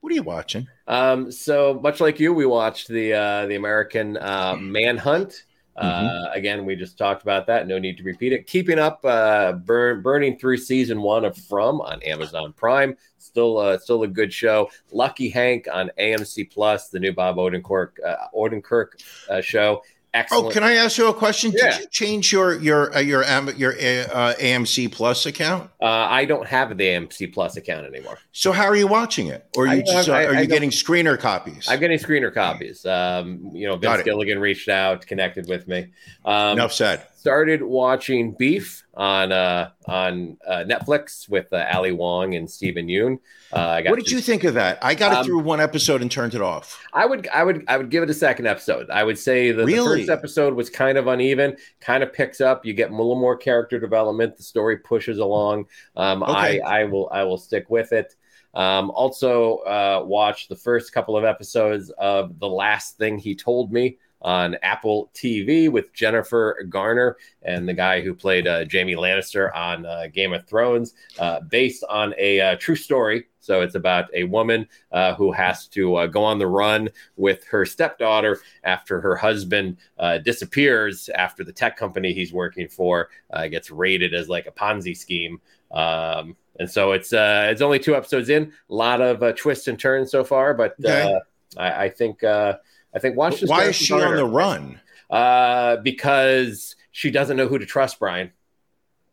what 0.00 0.10
are 0.12 0.14
you 0.14 0.22
watching? 0.24 0.66
Um, 0.86 1.30
so 1.32 1.78
much 1.82 2.00
like 2.00 2.18
you, 2.20 2.34
we 2.34 2.44
watched 2.46 2.88
the 2.88 3.14
uh, 3.14 3.46
the 3.46 3.54
American 3.54 4.16
uh, 4.18 4.56
Manhunt. 4.58 5.44
Uh, 5.76 6.24
Again, 6.32 6.64
we 6.64 6.74
just 6.74 6.98
talked 6.98 7.22
about 7.22 7.46
that. 7.46 7.68
No 7.68 7.78
need 7.78 7.96
to 7.98 8.02
repeat 8.02 8.32
it. 8.32 8.48
Keeping 8.48 8.80
up, 8.80 8.98
uh, 9.04 9.52
burn, 9.52 10.02
burning 10.02 10.36
through 10.36 10.56
season 10.56 11.00
one 11.02 11.24
of 11.24 11.36
From 11.36 11.80
on 11.80 12.02
Amazon 12.02 12.52
Prime. 12.52 12.96
Still, 13.18 13.58
uh, 13.58 13.78
still 13.78 14.02
a 14.02 14.08
good 14.08 14.32
show. 14.32 14.68
Lucky 14.90 15.28
Hank 15.28 15.68
on 15.72 15.92
AMC 15.96 16.50
Plus, 16.50 16.88
the 16.88 16.98
new 16.98 17.12
Bob 17.12 17.36
Odenkirk 17.36 17.90
uh, 18.04 18.16
Odenkirk 18.34 18.86
uh, 19.30 19.40
show. 19.40 19.82
Excellent. 20.14 20.46
Oh, 20.46 20.50
can 20.50 20.62
I 20.62 20.74
ask 20.76 20.96
you 20.96 21.06
a 21.08 21.14
question? 21.14 21.52
Yeah. 21.54 21.70
Did 21.72 21.80
you 21.80 21.86
change 21.90 22.32
your 22.32 22.54
your 22.60 22.96
uh, 22.96 23.00
your 23.00 23.22
Am- 23.24 23.54
your 23.56 23.72
uh, 23.72 24.34
AMC 24.40 24.90
Plus 24.90 25.26
account? 25.26 25.70
uh, 25.82 25.84
I 25.86 26.24
don't 26.24 26.46
have 26.46 26.70
the 26.76 26.84
AMC 26.84 27.32
Plus 27.34 27.56
account 27.58 27.86
anymore. 27.86 28.18
So 28.32 28.52
how 28.52 28.64
are 28.64 28.76
you 28.76 28.86
watching 28.86 29.26
it? 29.26 29.46
Or 29.56 29.66
are 29.66 29.74
you 29.76 29.82
just, 29.82 30.08
I- 30.08 30.24
are 30.24 30.34
I 30.36 30.40
you 30.42 30.46
getting 30.46 30.70
screener 30.70 31.18
copies? 31.18 31.68
I'm 31.68 31.78
getting 31.78 31.98
screener 31.98 32.32
copies. 32.32 32.86
Um, 32.86 33.50
you 33.52 33.66
know, 33.66 33.76
Vince. 33.76 34.02
Gilligan 34.02 34.38
reached 34.40 34.68
out, 34.68 35.06
connected 35.06 35.46
with 35.46 35.68
me. 35.68 35.88
Um, 36.24 36.52
Enough 36.52 36.72
said. 36.72 37.06
Started 37.18 37.62
watching 37.64 38.32
Beef 38.38 38.84
on 38.94 39.32
uh, 39.32 39.70
on 39.86 40.36
uh, 40.46 40.58
Netflix 40.68 41.28
with 41.28 41.52
uh, 41.52 41.66
Ali 41.72 41.90
Wong 41.90 42.36
and 42.36 42.48
Steven 42.48 42.86
Yeun. 42.86 43.18
Uh, 43.52 43.56
I 43.58 43.82
got 43.82 43.90
What 43.90 43.98
did 43.98 44.10
you 44.12 44.20
think 44.20 44.44
of 44.44 44.54
that? 44.54 44.78
I 44.82 44.94
got 44.94 45.10
it 45.12 45.18
Um, 45.18 45.24
through 45.24 45.40
one 45.40 45.60
episode 45.60 46.00
and 46.00 46.10
turned 46.12 46.34
it 46.36 46.40
off. 46.40 46.80
I 46.92 47.06
would 47.06 47.26
I 47.28 47.42
would 47.42 47.64
I 47.66 47.76
would 47.76 47.90
give 47.90 48.04
it 48.04 48.10
a 48.10 48.14
second 48.14 48.46
episode. 48.46 48.88
I 48.88 49.02
would 49.02 49.18
say 49.18 49.50
the 49.50 49.64
Really? 49.64 50.00
first 50.06 50.10
episode 50.10 50.54
was 50.54 50.70
kind 50.70 50.96
of 50.96 51.08
uneven, 51.08 51.56
kind 51.80 52.04
of 52.04 52.12
picks 52.12 52.40
up. 52.40 52.64
You 52.64 52.72
get 52.72 52.90
a 52.90 52.94
little 52.94 53.18
more 53.18 53.36
character 53.36 53.80
development. 53.80 54.36
The 54.36 54.44
story 54.44 54.76
pushes 54.78 55.18
along. 55.18 55.66
Um, 55.96 56.22
Okay. 56.22 56.60
I 56.60 56.82
I 56.82 56.84
will 56.84 57.08
I 57.10 57.24
will 57.24 57.38
stick 57.38 57.68
with 57.68 57.92
it. 57.92 58.14
Um, 58.54 58.90
also, 58.92 59.58
uh, 59.58 60.02
watch 60.06 60.48
the 60.48 60.56
first 60.56 60.92
couple 60.92 61.16
of 61.16 61.24
episodes 61.24 61.90
of 61.98 62.38
The 62.38 62.48
Last 62.48 62.96
Thing 62.96 63.18
He 63.18 63.34
Told 63.34 63.72
Me 63.72 63.98
on 64.22 64.56
Apple 64.62 65.10
TV 65.14 65.70
with 65.70 65.92
Jennifer 65.92 66.64
Garner 66.68 67.16
and 67.42 67.68
the 67.68 67.74
guy 67.74 68.00
who 68.00 68.14
played 68.14 68.46
uh, 68.46 68.64
Jaime 68.70 68.94
Lannister 68.94 69.54
on 69.54 69.86
uh, 69.86 70.08
Game 70.12 70.32
of 70.32 70.46
Thrones, 70.46 70.94
uh, 71.18 71.40
based 71.40 71.84
on 71.88 72.14
a 72.18 72.40
uh, 72.40 72.56
true 72.56 72.76
story. 72.76 73.26
So 73.40 73.62
it's 73.62 73.76
about 73.76 74.06
a 74.12 74.24
woman 74.24 74.66
uh, 74.92 75.14
who 75.14 75.32
has 75.32 75.68
to 75.68 75.94
uh, 75.96 76.06
go 76.06 76.22
on 76.22 76.38
the 76.38 76.46
run 76.46 76.90
with 77.16 77.44
her 77.46 77.64
stepdaughter 77.64 78.40
after 78.64 79.00
her 79.00 79.16
husband 79.16 79.78
uh, 79.98 80.18
disappears 80.18 81.08
after 81.14 81.44
the 81.44 81.52
tech 81.52 81.76
company 81.76 82.12
he's 82.12 82.32
working 82.32 82.68
for 82.68 83.08
uh, 83.32 83.46
gets 83.46 83.70
raided 83.70 84.12
as 84.12 84.28
like 84.28 84.46
a 84.46 84.50
Ponzi 84.50 84.94
scheme. 84.96 85.40
Um, 85.70 86.36
and 86.58 86.68
so 86.68 86.92
it's 86.92 87.12
uh, 87.12 87.48
it's 87.50 87.62
only 87.62 87.78
two 87.78 87.94
episodes 87.94 88.28
in, 88.28 88.52
a 88.68 88.74
lot 88.74 89.00
of 89.00 89.22
uh, 89.22 89.32
twists 89.32 89.68
and 89.68 89.78
turns 89.78 90.10
so 90.10 90.24
far, 90.24 90.52
but 90.54 90.74
Okay. 90.84 91.02
uh, 91.02 91.20
I, 91.56 91.84
I 91.84 91.88
think 91.88 92.24
uh, 92.24 92.56
I 92.94 92.98
think 92.98 93.16
watch 93.16 93.40
this. 93.40 93.50
Why 93.50 93.64
is 93.64 93.76
she 93.76 93.94
on 93.94 94.16
the 94.16 94.24
run? 94.24 94.80
Uh, 95.10 95.76
because 95.76 96.76
she 96.90 97.10
doesn't 97.10 97.36
know 97.36 97.48
who 97.48 97.58
to 97.58 97.66
trust, 97.66 97.98
Brian. 97.98 98.32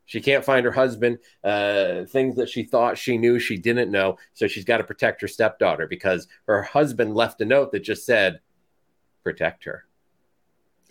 She 0.08 0.22
can't 0.22 0.46
find 0.46 0.66
her 0.66 0.72
husband. 0.72 1.18
Uh, 1.44 2.06
things 2.06 2.36
that 2.36 2.48
she 2.50 2.64
thought 2.64 2.98
she 2.98 3.18
knew, 3.18 3.40
she 3.40 3.58
didn't 3.58 3.90
know. 3.92 4.18
So 4.34 4.48
she's 4.48 4.66
got 4.66 4.78
to 4.78 4.84
protect 4.84 5.22
her 5.22 5.28
stepdaughter 5.28 5.88
because 5.88 6.28
her 6.46 6.62
husband 6.62 7.16
left 7.16 7.42
a 7.42 7.46
note 7.46 7.72
that 7.72 7.80
just 7.80 8.06
said, 8.06 8.40
"Protect 9.24 9.64
her." 9.64 9.86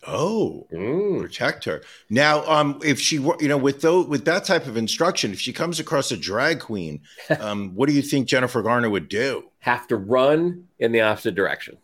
Oh, 0.07 0.67
Mm. 0.71 1.21
protect 1.23 1.65
her. 1.65 1.83
Now, 2.11 2.45
um, 2.47 2.79
if 2.85 3.01
she, 3.01 3.17
you 3.17 3.49
know, 3.49 3.57
with 3.57 3.81
those, 3.81 4.07
with 4.07 4.27
that 4.27 4.45
type 4.45 4.67
of 4.67 4.77
instruction, 4.77 5.33
if 5.33 5.41
she 5.41 5.53
comes 5.53 5.81
across 5.81 6.13
a 6.13 6.17
drag 6.17 6.61
queen, 6.61 7.01
um, 7.41 7.75
what 7.75 7.89
do 7.89 7.95
you 7.95 8.03
think 8.03 8.29
Jennifer 8.29 8.61
Garner 8.63 8.91
would 8.91 9.09
do? 9.09 9.45
Have 9.61 9.87
to 9.89 9.97
run 9.97 10.65
in 10.79 10.93
the 10.93 11.01
opposite 11.01 11.35
direction. 11.35 11.79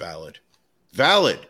Valid, 0.00 0.38
valid. 0.94 1.46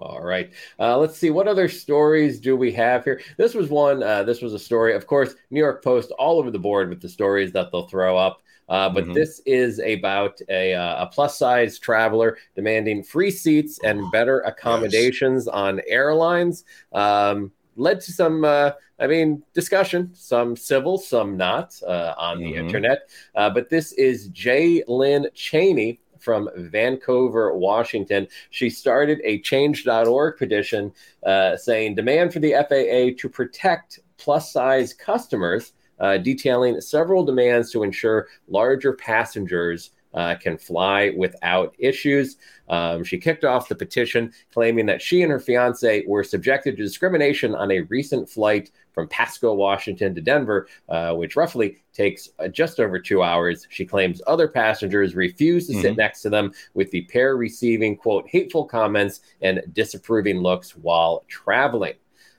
All 0.00 0.22
right. 0.22 0.50
Uh, 0.80 0.96
let's 0.96 1.18
see. 1.18 1.28
What 1.28 1.48
other 1.48 1.68
stories 1.68 2.40
do 2.40 2.56
we 2.56 2.72
have 2.72 3.04
here? 3.04 3.20
This 3.36 3.52
was 3.52 3.68
one. 3.68 4.02
Uh, 4.02 4.22
this 4.22 4.40
was 4.40 4.54
a 4.54 4.58
story. 4.58 4.94
Of 4.94 5.06
course, 5.06 5.34
New 5.50 5.60
York 5.60 5.84
Post 5.84 6.10
all 6.12 6.38
over 6.38 6.50
the 6.50 6.58
board 6.58 6.88
with 6.88 7.02
the 7.02 7.10
stories 7.10 7.52
that 7.52 7.70
they'll 7.70 7.86
throw 7.88 8.16
up. 8.16 8.40
Uh, 8.70 8.88
but 8.88 9.04
Mhm. 9.04 9.14
this 9.14 9.42
is 9.44 9.80
about 9.80 10.40
a, 10.48 10.72
uh, 10.72 11.04
a 11.04 11.06
plus 11.08 11.36
size 11.36 11.78
traveler 11.78 12.38
demanding 12.54 13.02
free 13.02 13.30
seats 13.30 13.78
and 13.84 14.00
better 14.12 14.40
accommodations 14.40 15.46
on 15.46 15.82
airlines. 15.86 16.64
Um, 16.92 17.52
led 17.76 18.00
to 18.00 18.12
some, 18.12 18.44
uh, 18.44 18.72
I 18.98 19.06
mean, 19.06 19.42
discussion, 19.52 20.10
some 20.14 20.56
civil, 20.56 20.96
some 20.96 21.36
not 21.36 21.80
uh, 21.86 22.14
on 22.16 22.40
the 22.40 22.54
Mhm. 22.54 22.58
internet. 22.58 23.10
Uh, 23.34 23.50
but 23.50 23.68
this 23.68 23.92
is 23.92 24.30
Jaelynn 24.30 25.32
Chaney 25.34 26.00
from 26.18 26.48
Vancouver, 26.56 27.56
Washington. 27.56 28.28
She 28.50 28.70
started 28.70 29.20
a 29.24 29.40
change.org 29.40 30.36
petition 30.36 30.92
uh, 31.24 31.56
saying 31.56 31.94
demand 31.94 32.32
for 32.32 32.40
the 32.40 32.52
FAA 32.52 33.20
to 33.20 33.28
protect 33.28 34.00
plus 34.18 34.52
size 34.52 34.92
customers, 34.92 35.72
uh, 36.00 36.18
detailing 36.18 36.80
several 36.80 37.24
demands 37.24 37.70
to 37.72 37.82
ensure 37.82 38.28
larger 38.48 38.92
passengers. 38.92 39.90
Uh, 40.14 40.34
can 40.34 40.56
fly 40.56 41.10
without 41.16 41.74
issues. 41.78 42.38
Um, 42.70 43.04
she 43.04 43.18
kicked 43.18 43.44
off 43.44 43.68
the 43.68 43.74
petition 43.74 44.32
claiming 44.52 44.86
that 44.86 45.02
she 45.02 45.22
and 45.22 45.30
her 45.30 45.38
fiance 45.38 46.02
were 46.06 46.24
subjected 46.24 46.76
to 46.78 46.82
discrimination 46.82 47.54
on 47.54 47.70
a 47.70 47.80
recent 47.82 48.28
flight 48.28 48.70
from 48.92 49.06
Pasco, 49.08 49.52
Washington 49.52 50.14
to 50.14 50.22
Denver, 50.22 50.66
uh, 50.88 51.12
which 51.14 51.36
roughly 51.36 51.76
takes 51.92 52.30
uh, 52.38 52.48
just 52.48 52.80
over 52.80 52.98
two 52.98 53.22
hours. 53.22 53.66
She 53.68 53.84
claims 53.84 54.22
other 54.26 54.48
passengers 54.48 55.14
refused 55.14 55.68
to 55.70 55.74
sit 55.80 55.92
Mhm. 55.92 55.98
next 55.98 56.22
to 56.22 56.30
them, 56.30 56.52
with 56.72 56.90
the 56.90 57.02
pair 57.02 57.36
receiving, 57.36 57.94
quote, 57.94 58.26
hateful 58.28 58.64
comments 58.64 59.20
and 59.42 59.62
disapproving 59.74 60.38
looks 60.38 60.70
while 60.74 61.22
traveling. 61.28 61.94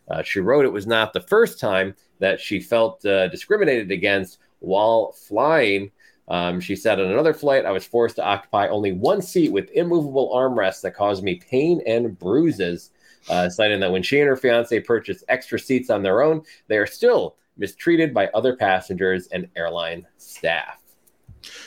Uh, 0.09 0.24
she 0.24 0.39
wrote 0.39 0.65
it 0.65 0.74
was 0.74 0.88
not 0.88 1.13
the 1.13 1.22
first 1.22 1.59
time 1.59 1.95
that 2.17 2.39
she 2.41 2.59
felt 2.59 3.05
uh, 3.05 3.28
discriminated 3.28 3.91
against 3.91 4.39
while 4.59 5.11
flying. 5.11 5.91
Um, 6.30 6.59
she 6.59 6.75
said, 6.75 6.99
on 6.99 7.11
another 7.11 7.34
flight, 7.34 7.65
I 7.65 7.71
was 7.71 7.86
forced 7.86 8.17
to 8.17 8.23
occupy 8.23 8.67
only 8.67 8.91
one 8.91 9.21
seat 9.21 9.51
with 9.51 9.71
immovable 9.71 10.32
armrests 10.34 10.82
that 10.82 10.95
caused 10.95 11.23
me 11.23 11.41
pain 11.49 11.82
and 11.88 12.17
bruises, 12.17 12.91
uh, 13.30 13.49
citing 13.49 13.80
that 13.80 13.91
when 13.91 14.03
she 14.03 14.19
and 14.19 14.30
her 14.30 14.36
fiance 14.36 14.80
purchased 14.82 15.23
extra 15.27 15.59
seats 15.59 15.89
on 15.89 16.03
their 16.03 16.21
own, 16.21 16.43
they 16.67 16.77
are 16.77 16.86
still 16.86 17.36
mistreated 17.57 18.13
by 18.13 18.27
other 18.27 18.55
passengers 18.55 19.27
and 19.27 19.47
airline 19.55 20.05
staff. 20.17 20.80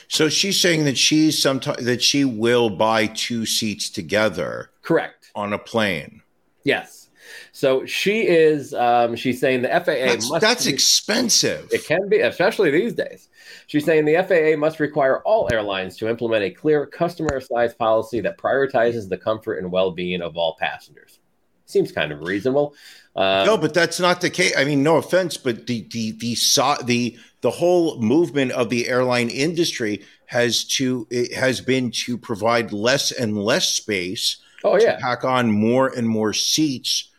So 0.07 0.29
she's 0.29 0.59
saying 0.59 0.85
that 0.85 0.97
she's 0.97 1.41
sometimes 1.41 1.83
that 1.83 2.01
she 2.01 2.23
will 2.25 2.69
buy 2.69 3.07
two 3.07 3.45
seats 3.45 3.89
together 3.89 4.71
Correct. 4.81 5.31
on 5.35 5.51
a 5.51 5.57
plane. 5.57 6.21
Yes. 6.63 7.02
So 7.63 7.85
she 7.85 8.27
is, 8.27 8.73
um, 8.73 9.15
she's 9.15 9.39
saying 9.39 9.61
the 9.61 9.69
FAA 9.69 9.93
That's, 9.93 10.29
must. 10.29 10.41
that's 10.41 10.65
be- 10.65 10.73
expensive. 10.73 11.69
It 11.71 11.85
can 11.85 12.09
be, 12.09 12.19
especially 12.19 12.71
these 12.71 12.91
days. 12.91 13.29
She's 13.67 13.85
saying 13.85 14.03
the 14.03 14.21
FAA 14.21 14.59
must 14.59 14.81
require 14.81 15.21
all 15.21 15.47
airlines 15.49 15.95
to 15.99 16.09
implement 16.09 16.43
a 16.43 16.49
clear 16.49 16.85
customer 16.85 17.39
size 17.39 17.73
policy 17.73 18.19
that 18.19 18.37
prioritizes 18.37 19.07
the 19.07 19.17
comfort 19.17 19.59
and 19.59 19.71
well 19.71 19.91
being 19.91 20.21
of 20.21 20.35
all 20.35 20.57
passengers. 20.59 21.19
Seems 21.65 21.93
kind 21.93 22.11
of 22.11 22.27
reasonable. 22.27 22.75
Uh, 23.15 23.45
no, 23.45 23.57
but 23.57 23.73
that's 23.73 23.97
not 23.97 24.19
the 24.19 24.29
case. 24.29 24.53
I 24.57 24.65
mean, 24.65 24.83
no 24.83 24.97
offense, 24.97 25.37
but 25.37 25.65
the 25.65 25.87
the 25.89 26.11
the 26.11 26.35
so, 26.35 26.75
the 26.83 27.17
the 27.39 27.51
whole 27.51 27.97
movement 28.01 28.51
of 28.51 28.67
the 28.67 28.89
airline 28.89 29.29
industry 29.29 30.03
has 30.25 30.65
to 30.65 31.07
it 31.09 31.33
has 31.33 31.61
been 31.61 31.91
to 31.91 32.17
provide 32.17 32.73
less 32.73 33.13
and 33.13 33.37
less 33.37 33.69
space 33.69 34.35
oh, 34.65 34.77
to 34.77 34.83
yeah. 34.83 34.99
pack 34.99 35.23
on 35.23 35.49
more 35.49 35.87
and 35.87 36.09
more 36.09 36.33
seats 36.33 37.09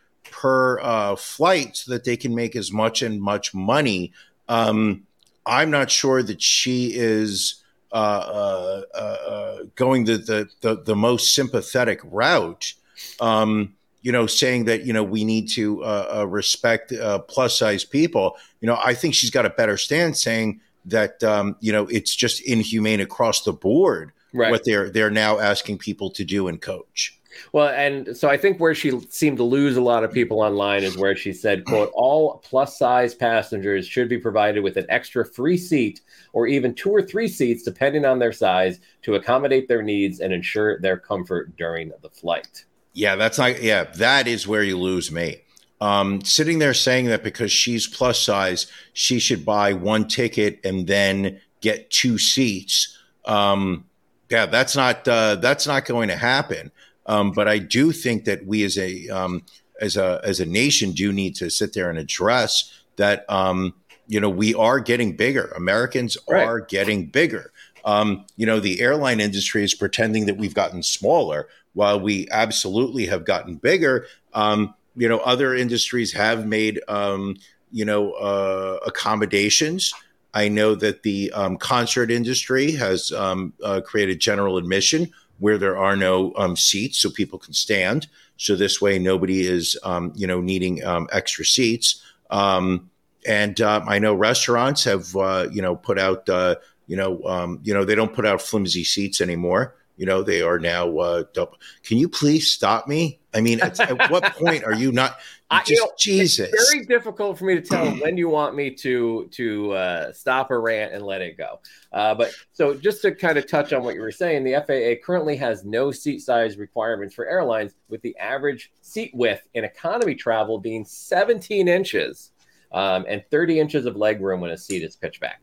per 0.44 0.78
uh, 0.80 1.16
flight 1.16 1.74
so 1.74 1.90
that 1.90 2.04
they 2.04 2.18
can 2.18 2.34
make 2.34 2.54
as 2.54 2.70
much 2.70 3.00
and 3.00 3.18
much 3.18 3.54
money. 3.54 4.12
Um, 4.46 5.06
I'm 5.46 5.70
not 5.70 5.90
sure 5.90 6.22
that 6.22 6.42
she 6.42 6.92
is 6.94 7.64
uh, 7.90 7.94
uh, 7.94 8.82
uh, 8.94 8.98
uh, 8.98 9.58
going 9.74 10.04
the, 10.04 10.18
the, 10.18 10.48
the 10.60 10.82
the 10.82 10.94
most 10.94 11.34
sympathetic 11.34 11.98
route. 12.04 12.74
Um, 13.22 13.74
you 14.02 14.12
know, 14.12 14.26
saying 14.26 14.66
that 14.66 14.84
you 14.84 14.92
know 14.92 15.02
we 15.02 15.24
need 15.24 15.48
to 15.52 15.82
uh, 15.82 16.26
respect 16.28 16.92
uh, 16.92 17.20
plus 17.20 17.58
size 17.58 17.86
people. 17.86 18.36
You 18.60 18.66
know, 18.66 18.78
I 18.84 18.92
think 18.92 19.14
she's 19.14 19.30
got 19.30 19.46
a 19.46 19.50
better 19.50 19.78
stand 19.78 20.14
saying 20.14 20.60
that 20.84 21.24
um, 21.24 21.56
you 21.60 21.72
know 21.72 21.86
it's 21.86 22.14
just 22.14 22.42
inhumane 22.42 23.00
across 23.00 23.44
the 23.44 23.54
board 23.54 24.12
Right. 24.34 24.50
what 24.50 24.64
they're 24.64 24.90
they're 24.90 25.10
now 25.12 25.38
asking 25.38 25.78
people 25.78 26.10
to 26.10 26.24
do 26.24 26.48
and 26.48 26.60
coach. 26.60 27.18
Well, 27.52 27.68
and 27.68 28.16
so 28.16 28.28
I 28.28 28.36
think 28.36 28.58
where 28.60 28.74
she 28.74 29.00
seemed 29.10 29.36
to 29.38 29.44
lose 29.44 29.76
a 29.76 29.82
lot 29.82 30.04
of 30.04 30.12
people 30.12 30.40
online 30.40 30.82
is 30.82 30.96
where 30.96 31.16
she 31.16 31.32
said, 31.32 31.64
quote, 31.64 31.90
all 31.94 32.38
plus 32.44 32.78
size 32.78 33.14
passengers 33.14 33.86
should 33.86 34.08
be 34.08 34.18
provided 34.18 34.62
with 34.62 34.76
an 34.76 34.86
extra 34.88 35.24
free 35.24 35.56
seat 35.56 36.00
or 36.32 36.46
even 36.46 36.74
two 36.74 36.90
or 36.90 37.02
three 37.02 37.28
seats, 37.28 37.62
depending 37.62 38.04
on 38.04 38.18
their 38.18 38.32
size, 38.32 38.80
to 39.02 39.14
accommodate 39.14 39.68
their 39.68 39.82
needs 39.82 40.20
and 40.20 40.32
ensure 40.32 40.80
their 40.80 40.96
comfort 40.96 41.56
during 41.56 41.92
the 42.02 42.10
flight. 42.10 42.64
Yeah, 42.92 43.16
that's 43.16 43.38
not. 43.38 43.62
Yeah, 43.62 43.84
that 43.84 44.28
is 44.28 44.46
where 44.46 44.62
you 44.62 44.78
lose 44.78 45.10
me. 45.10 45.38
Um, 45.80 46.22
sitting 46.22 46.60
there 46.60 46.72
saying 46.72 47.06
that 47.06 47.22
because 47.22 47.52
she's 47.52 47.86
plus 47.86 48.18
size, 48.20 48.66
she 48.92 49.18
should 49.18 49.44
buy 49.44 49.72
one 49.72 50.06
ticket 50.06 50.60
and 50.64 50.86
then 50.86 51.40
get 51.60 51.90
two 51.90 52.16
seats. 52.16 52.96
Um, 53.24 53.84
yeah, 54.30 54.46
that's 54.46 54.76
not 54.76 55.06
uh, 55.06 55.36
that's 55.36 55.66
not 55.66 55.84
going 55.84 56.08
to 56.08 56.16
happen. 56.16 56.70
Um, 57.06 57.32
but 57.32 57.48
I 57.48 57.58
do 57.58 57.92
think 57.92 58.24
that 58.24 58.46
we 58.46 58.64
as 58.64 58.78
a 58.78 59.08
um, 59.08 59.42
as 59.80 59.96
a 59.96 60.20
as 60.24 60.40
a 60.40 60.46
nation 60.46 60.92
do 60.92 61.12
need 61.12 61.34
to 61.36 61.50
sit 61.50 61.72
there 61.74 61.90
and 61.90 61.98
address 61.98 62.72
that. 62.96 63.24
Um, 63.28 63.74
you 64.06 64.20
know, 64.20 64.28
we 64.28 64.54
are 64.54 64.80
getting 64.80 65.16
bigger. 65.16 65.46
Americans 65.56 66.18
Right. 66.28 66.46
are 66.46 66.60
getting 66.60 67.06
bigger. 67.06 67.52
Um, 67.86 68.26
you 68.36 68.44
know, 68.44 68.60
the 68.60 68.82
airline 68.82 69.18
industry 69.18 69.64
is 69.64 69.74
pretending 69.74 70.26
that 70.26 70.36
we've 70.36 70.52
gotten 70.52 70.82
smaller, 70.82 71.48
while 71.72 71.98
we 71.98 72.28
absolutely 72.30 73.06
have 73.06 73.24
gotten 73.24 73.56
bigger. 73.56 74.06
Um, 74.34 74.74
you 74.96 75.08
know, 75.08 75.18
other 75.18 75.54
industries 75.54 76.12
have 76.12 76.46
made 76.46 76.80
um, 76.88 77.36
you 77.72 77.84
know 77.84 78.12
uh, 78.12 78.78
accommodations. 78.86 79.92
I 80.34 80.48
know 80.48 80.74
that 80.74 81.02
the 81.02 81.30
um, 81.32 81.56
concert 81.56 82.10
industry 82.10 82.72
has 82.72 83.12
um, 83.12 83.52
uh, 83.62 83.80
created 83.84 84.20
general 84.20 84.56
admission 84.56 85.12
where 85.38 85.58
there 85.58 85.76
are 85.76 85.96
no 85.96 86.32
um, 86.36 86.56
seats, 86.56 86.98
so 86.98 87.10
people 87.10 87.38
can 87.38 87.52
stand. 87.52 88.06
So 88.36 88.56
this 88.56 88.80
way, 88.80 88.98
nobody 88.98 89.46
is 89.46 89.78
um, 89.82 90.12
you 90.14 90.26
know 90.26 90.40
needing 90.40 90.84
um, 90.84 91.08
extra 91.12 91.44
seats. 91.44 92.02
Um, 92.30 92.90
and 93.26 93.60
um, 93.60 93.88
I 93.88 93.98
know 93.98 94.14
restaurants 94.14 94.84
have 94.84 95.14
uh, 95.16 95.48
you 95.50 95.62
know 95.62 95.76
put 95.76 95.98
out 95.98 96.28
uh, 96.28 96.56
you 96.86 96.96
know 96.96 97.22
um, 97.24 97.60
you 97.62 97.74
know 97.74 97.84
they 97.84 97.94
don't 97.94 98.14
put 98.14 98.26
out 98.26 98.42
flimsy 98.42 98.84
seats 98.84 99.20
anymore. 99.20 99.76
You 99.96 100.06
know 100.06 100.22
they 100.22 100.42
are 100.42 100.58
now. 100.58 100.98
Uh, 100.98 101.24
double. 101.32 101.58
Can 101.82 101.98
you 101.98 102.08
please 102.08 102.50
stop 102.50 102.88
me? 102.88 103.20
I 103.32 103.40
mean, 103.40 103.60
at, 103.60 103.78
at 103.80 104.10
what 104.10 104.24
point 104.36 104.64
are 104.64 104.74
you 104.74 104.92
not? 104.92 105.18
I- 105.50 105.60
Just 105.60 105.70
you 105.70 105.76
know, 105.78 105.92
Jesus. 105.98 106.50
It's 106.52 106.72
very 106.72 106.84
difficult 106.86 107.38
for 107.38 107.44
me 107.44 107.54
to 107.54 107.60
tell 107.60 107.86
when 108.00 108.16
you 108.16 108.28
want 108.28 108.54
me 108.56 108.70
to 108.76 109.28
to 109.32 109.72
uh, 109.72 110.12
stop 110.12 110.50
a 110.50 110.58
rant 110.58 110.92
and 110.92 111.04
let 111.04 111.20
it 111.20 111.36
go. 111.36 111.60
Uh, 111.92 112.14
but 112.14 112.32
so 112.52 112.74
just 112.74 113.02
to 113.02 113.14
kind 113.14 113.38
of 113.38 113.46
touch 113.46 113.72
on 113.72 113.82
what 113.84 113.94
you 113.94 114.00
were 114.00 114.10
saying, 114.10 114.42
the 114.44 114.54
FAA 114.54 115.04
currently 115.04 115.36
has 115.36 115.64
no 115.64 115.90
seat 115.90 116.20
size 116.20 116.56
requirements 116.56 117.14
for 117.14 117.26
airlines, 117.26 117.74
with 117.88 118.02
the 118.02 118.16
average 118.18 118.72
seat 118.80 119.10
width 119.14 119.42
in 119.54 119.64
economy 119.64 120.14
travel 120.14 120.58
being 120.58 120.84
17 120.84 121.68
inches. 121.68 122.30
Um, 122.72 123.04
and 123.08 123.22
30 123.30 123.60
inches 123.60 123.86
of 123.86 123.94
leg 123.94 124.20
room 124.20 124.40
when 124.40 124.50
a 124.50 124.56
seat 124.58 124.82
is 124.82 124.96
pitched 124.96 125.20
back. 125.20 125.40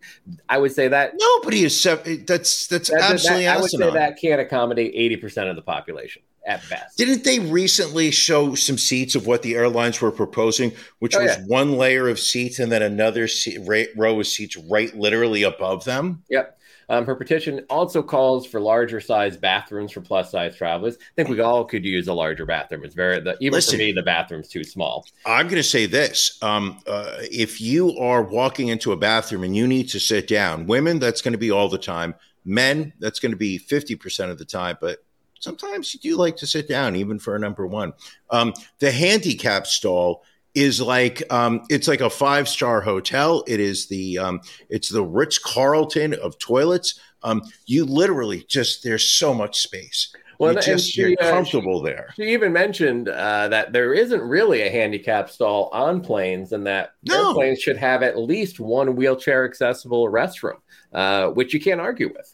I 0.50 0.58
would 0.58 0.74
say 0.74 0.90
that 0.90 1.14
Nobody 1.18 1.64
is. 1.64 1.82
That's 1.82 2.04
that's 2.68 2.68
that- 2.90 2.90
that- 2.90 3.14
absolutely 3.14 3.48
I 3.48 3.56
would 3.62 3.70
say 3.72 3.78
that 3.94 4.20
can't 4.20 4.42
accommodate 4.42 4.94
80% 5.24 5.50
of 5.50 5.56
the 5.56 5.62
population 5.62 6.24
at 6.46 6.68
best. 6.70 6.98
Didn't 6.98 7.24
they 7.24 7.40
recently 7.40 8.12
show 8.12 8.56
some 8.56 8.78
seats 8.78 9.16
of 9.16 9.28
what 9.28 9.42
the 9.44 9.56
airlines 9.56 10.02
were 10.02 10.12
proposing, 10.12 10.72
which 11.00 11.16
Oh, 11.16 11.22
was 11.22 11.38
yeah. 11.38 11.44
one 11.48 11.78
layer 11.78 12.08
of 12.10 12.20
seats 12.20 12.60
and 12.60 12.72
then 12.72 12.82
another 12.82 13.28
seat, 13.28 13.60
right, 13.66 13.90
row 13.96 14.20
of 14.20 14.28
seats 14.28 14.58
right 14.58 14.96
literally 14.98 15.44
above 15.44 15.86
them? 15.86 16.24
Yep. 16.30 16.58
Um, 16.90 17.06
her 17.06 17.16
petition 17.16 17.62
also 17.70 18.04
calls 18.04 18.46
for 18.46 18.60
larger 18.60 19.00
size 19.00 19.38
bathrooms 19.38 19.94
for 19.94 20.02
plus 20.02 20.30
size 20.30 20.58
travelers. 20.58 20.96
I 21.00 21.06
think 21.16 21.30
we 21.30 21.40
all 21.40 21.64
could 21.64 21.86
use 21.86 22.10
a 22.10 22.14
larger 22.14 22.46
bathroom. 22.46 22.84
It's 22.84 22.96
very, 22.96 23.22
the, 23.22 23.38
even 23.40 23.54
Listen. 23.54 23.76
for 23.76 23.78
me, 23.78 23.92
the 23.94 24.02
bathroom's 24.04 24.50
too 24.50 24.66
small. 24.66 25.06
I'm 25.26 25.46
going 25.46 25.56
to 25.56 25.64
say 25.64 25.86
this: 25.86 26.38
um, 26.42 26.80
uh, 26.86 27.16
if 27.32 27.62
you 27.62 27.98
are 27.98 28.24
walking 28.24 28.68
into 28.68 28.92
a 28.92 28.98
bathroom 28.98 29.44
and 29.46 29.56
you 29.56 29.68
need 29.68 29.88
to 29.90 30.02
sit 30.02 30.28
down, 30.28 30.68
women, 30.68 31.00
that's 31.00 31.22
going 31.22 31.32
to 31.32 31.38
be 31.38 31.50
all 31.52 31.70
the 31.70 31.78
time. 31.78 32.14
Men, 32.44 32.92
that's 33.00 33.20
going 33.22 33.32
to 33.32 33.38
be 33.38 33.58
50% 33.58 34.30
of 34.30 34.38
the 34.38 34.44
time, 34.46 34.78
but 34.82 34.98
sometimes 35.42 35.94
you 35.94 36.00
do 36.00 36.16
like 36.16 36.38
to 36.38 36.48
sit 36.48 36.70
down, 36.70 36.96
even 36.96 37.20
for 37.20 37.36
a 37.36 37.40
number 37.40 37.68
one. 37.68 37.92
Um, 38.30 38.54
the 38.80 38.92
handicap 38.92 39.68
stall 39.68 40.24
is 40.56 40.82
like 40.82 41.22
um, 41.32 41.62
it's 41.70 41.88
like 41.88 42.02
a 42.02 42.10
five 42.10 42.48
star 42.48 42.82
hotel. 42.82 43.44
It 43.48 43.60
is 43.60 43.88
the 43.88 44.18
um, 44.18 44.42
it's 44.70 44.90
the 44.90 45.04
Ritz 45.04 45.38
Carlton 45.38 46.14
of 46.14 46.38
toilets. 46.40 47.00
Um, 47.24 47.42
you 47.66 47.86
literally 47.86 48.46
just 48.48 48.84
there's 48.84 49.08
so 49.08 49.34
much 49.34 49.60
space. 49.60 50.14
Well, 50.40 50.54
you 50.54 50.58
and 50.58 50.66
just 50.66 50.92
she, 50.92 51.02
you're 51.02 51.14
uh, 51.22 51.30
comfortable 51.30 51.82
there. 51.84 52.14
She 52.16 52.24
even 52.34 52.52
mentioned 52.52 53.10
uh, 53.10 53.48
that 53.50 53.74
there 53.74 53.94
isn't 53.94 54.22
really 54.22 54.62
a 54.64 54.72
handicap 54.72 55.30
stall 55.30 55.70
on 55.72 56.02
planes, 56.02 56.52
and 56.52 56.66
that 56.66 56.94
No. 57.04 57.28
airplanes 57.28 57.62
should 57.62 57.78
have 57.78 58.02
at 58.02 58.18
least 58.18 58.60
one 58.60 58.96
wheelchair 58.96 59.46
accessible 59.46 60.10
restroom, 60.10 60.58
uh, 60.94 61.28
which 61.30 61.54
you 61.54 61.62
can't 61.62 61.80
argue 61.80 62.08
with. 62.08 62.34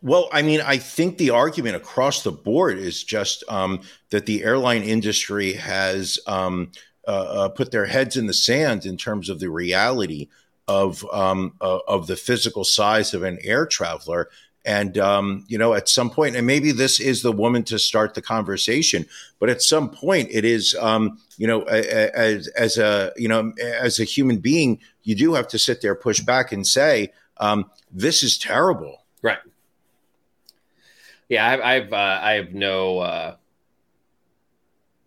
Well, 0.00 0.28
I 0.32 0.42
mean, 0.42 0.60
I 0.60 0.78
think 0.78 1.18
the 1.18 1.30
argument 1.30 1.76
across 1.76 2.22
the 2.22 2.30
board 2.30 2.78
is 2.78 3.02
just 3.02 3.42
um, 3.48 3.80
that 4.10 4.26
the 4.26 4.44
airline 4.44 4.82
industry 4.82 5.54
has 5.54 6.20
um, 6.26 6.70
uh, 7.06 7.10
uh, 7.10 7.48
put 7.48 7.72
their 7.72 7.86
heads 7.86 8.16
in 8.16 8.26
the 8.26 8.34
sand 8.34 8.86
in 8.86 8.96
terms 8.96 9.28
of 9.28 9.40
the 9.40 9.50
reality 9.50 10.28
of 10.68 11.04
um, 11.12 11.54
uh, 11.60 11.78
of 11.88 12.06
the 12.06 12.16
physical 12.16 12.62
size 12.62 13.12
of 13.12 13.22
an 13.22 13.38
air 13.42 13.66
traveler. 13.66 14.28
And 14.64 14.98
um, 14.98 15.44
you 15.48 15.56
know, 15.56 15.74
at 15.74 15.88
some 15.88 16.10
point, 16.10 16.36
and 16.36 16.46
maybe 16.46 16.70
this 16.70 17.00
is 17.00 17.22
the 17.22 17.32
woman 17.32 17.62
to 17.64 17.78
start 17.78 18.14
the 18.14 18.22
conversation, 18.22 19.06
but 19.40 19.48
at 19.48 19.62
some 19.62 19.88
point, 19.88 20.28
it 20.30 20.44
is 20.44 20.76
um, 20.78 21.18
you 21.38 21.46
know, 21.46 21.62
as 21.62 22.46
as 22.48 22.76
a 22.76 23.12
you 23.16 23.28
know, 23.28 23.52
as 23.60 23.98
a 23.98 24.04
human 24.04 24.38
being, 24.38 24.78
you 25.02 25.14
do 25.14 25.34
have 25.34 25.48
to 25.48 25.58
sit 25.58 25.80
there, 25.80 25.94
push 25.94 26.20
back, 26.20 26.52
and 26.52 26.66
say, 26.66 27.12
um, 27.38 27.70
"This 27.90 28.22
is 28.22 28.36
terrible." 28.36 29.06
Right. 29.22 29.38
Yeah, 31.28 31.46
I've 31.46 31.60
I've, 31.60 31.92
uh, 31.92 32.20
I 32.22 32.32
have 32.34 32.54
no 32.54 32.98
uh, 33.00 33.36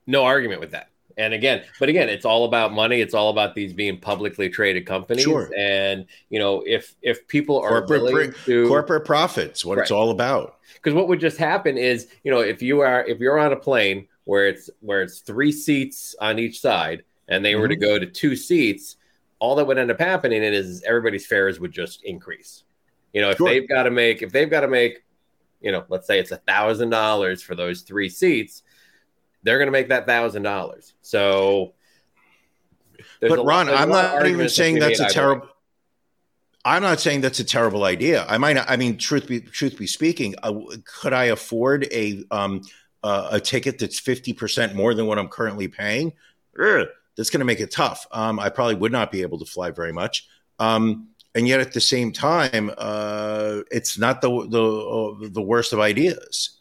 no 0.07 0.23
argument 0.23 0.59
with 0.61 0.71
that. 0.71 0.87
And 1.17 1.33
again, 1.33 1.63
but 1.79 1.89
again, 1.89 2.09
it's 2.09 2.25
all 2.25 2.45
about 2.45 2.71
money. 2.73 3.01
It's 3.01 3.13
all 3.13 3.29
about 3.29 3.53
these 3.53 3.73
being 3.73 3.99
publicly 3.99 4.49
traded 4.49 4.85
companies. 4.85 5.23
Sure. 5.23 5.51
And 5.57 6.05
you 6.29 6.39
know, 6.39 6.63
if 6.65 6.95
if 7.01 7.27
people 7.27 7.59
are 7.59 7.69
corporate 7.81 8.01
willing 8.03 8.33
to 8.45 8.67
corporate 8.67 9.05
profits 9.05 9.65
what 9.65 9.77
it's 9.77 9.91
all 9.91 10.09
about 10.11 10.57
because 10.73 10.93
what 10.93 11.07
would 11.07 11.19
just 11.19 11.37
happen 11.37 11.77
is 11.77 12.07
you 12.23 12.31
know 12.31 12.39
if 12.39 12.61
you 12.61 12.79
are 12.81 13.05
if 13.05 13.19
you're 13.19 13.37
on 13.39 13.51
a 13.51 13.57
plane 13.57 14.07
where 14.23 14.47
it's 14.47 14.69
where 14.79 15.01
it's 15.01 15.19
three 15.19 15.51
seats 15.51 16.15
on 16.21 16.39
each 16.39 16.61
side 16.61 17.03
and 17.27 17.43
they 17.43 17.55
were 17.55 17.67
to 17.67 17.75
Mhm. 17.75 17.81
go 17.81 17.99
to 17.99 18.05
two 18.05 18.35
seats 18.35 18.95
all 19.39 19.55
that 19.55 19.65
would 19.65 19.77
end 19.77 19.91
up 19.91 19.99
happening 19.99 20.41
is 20.43 20.81
everybody's 20.83 21.25
fares 21.25 21.59
would 21.59 21.71
just 21.71 22.03
increase 22.03 22.63
you 23.13 23.21
know 23.21 23.31
if 23.31 23.37
Sure. 23.37 23.49
they've 23.49 23.67
got 23.67 23.83
to 23.83 23.91
make 23.91 24.21
if 24.21 24.31
they've 24.31 24.49
got 24.49 24.61
to 24.61 24.67
make 24.67 25.03
you 25.61 25.71
know 25.71 25.85
let's 25.89 26.07
say 26.07 26.19
it's 26.19 26.31
a 26.31 26.37
thousand 26.37 26.89
dollars 26.89 27.41
for 27.41 27.55
those 27.55 27.81
three 27.81 28.09
seats 28.09 28.63
they're 29.43 29.57
going 29.57 29.67
to 29.67 29.71
make 29.71 29.89
that 29.89 30.05
thousand 30.05 30.43
dollars. 30.43 30.93
So 31.01 31.73
but 33.19 33.39
lot- 33.39 33.45
ron 33.45 33.69
a 33.69 33.73
i'm 33.73 33.89
not 33.89 34.25
even 34.27 34.49
saying 34.49 34.79
that's 34.79 34.99
a 34.99 35.07
terrible 35.07 35.47
i'm 36.65 36.81
not 36.81 36.99
saying 36.99 37.21
that's 37.21 37.39
a 37.39 37.43
terrible 37.43 37.83
idea. 37.83 38.25
I 38.27 38.37
might 38.37 38.53
not 38.53 38.69
i 38.69 38.77
mean 38.77 38.97
truth 38.97 39.27
be 39.27 39.41
truth 39.41 39.77
be 39.77 39.87
speaking 39.87 40.35
uh, 40.43 40.53
could 40.85 41.13
i 41.13 41.25
afford 41.25 41.87
a 41.91 42.23
um 42.31 42.61
uh, 43.03 43.29
a 43.31 43.39
ticket 43.39 43.79
that's 43.79 43.99
50% 43.99 44.75
more 44.75 44.93
than 44.93 45.07
what 45.07 45.17
i'm 45.17 45.27
currently 45.27 45.67
paying? 45.67 46.13
Ugh, 46.61 46.87
that's 47.17 47.31
going 47.31 47.39
to 47.39 47.45
make 47.45 47.59
it 47.59 47.71
tough. 47.71 48.05
Um 48.11 48.39
i 48.39 48.49
probably 48.49 48.75
would 48.75 48.91
not 48.91 49.11
be 49.11 49.23
able 49.23 49.39
to 49.39 49.45
fly 49.45 49.71
very 49.71 49.93
much. 49.93 50.27
Um 50.59 51.09
and 51.35 51.47
yet 51.47 51.59
at 51.59 51.73
the 51.73 51.81
same 51.81 52.11
time 52.11 52.71
uh 52.77 53.61
it's 53.71 53.97
not 53.97 54.21
the 54.21 54.29
the 54.49 54.63
uh, 54.63 55.29
the 55.31 55.41
worst 55.41 55.73
of 55.73 55.79
ideas 55.79 56.57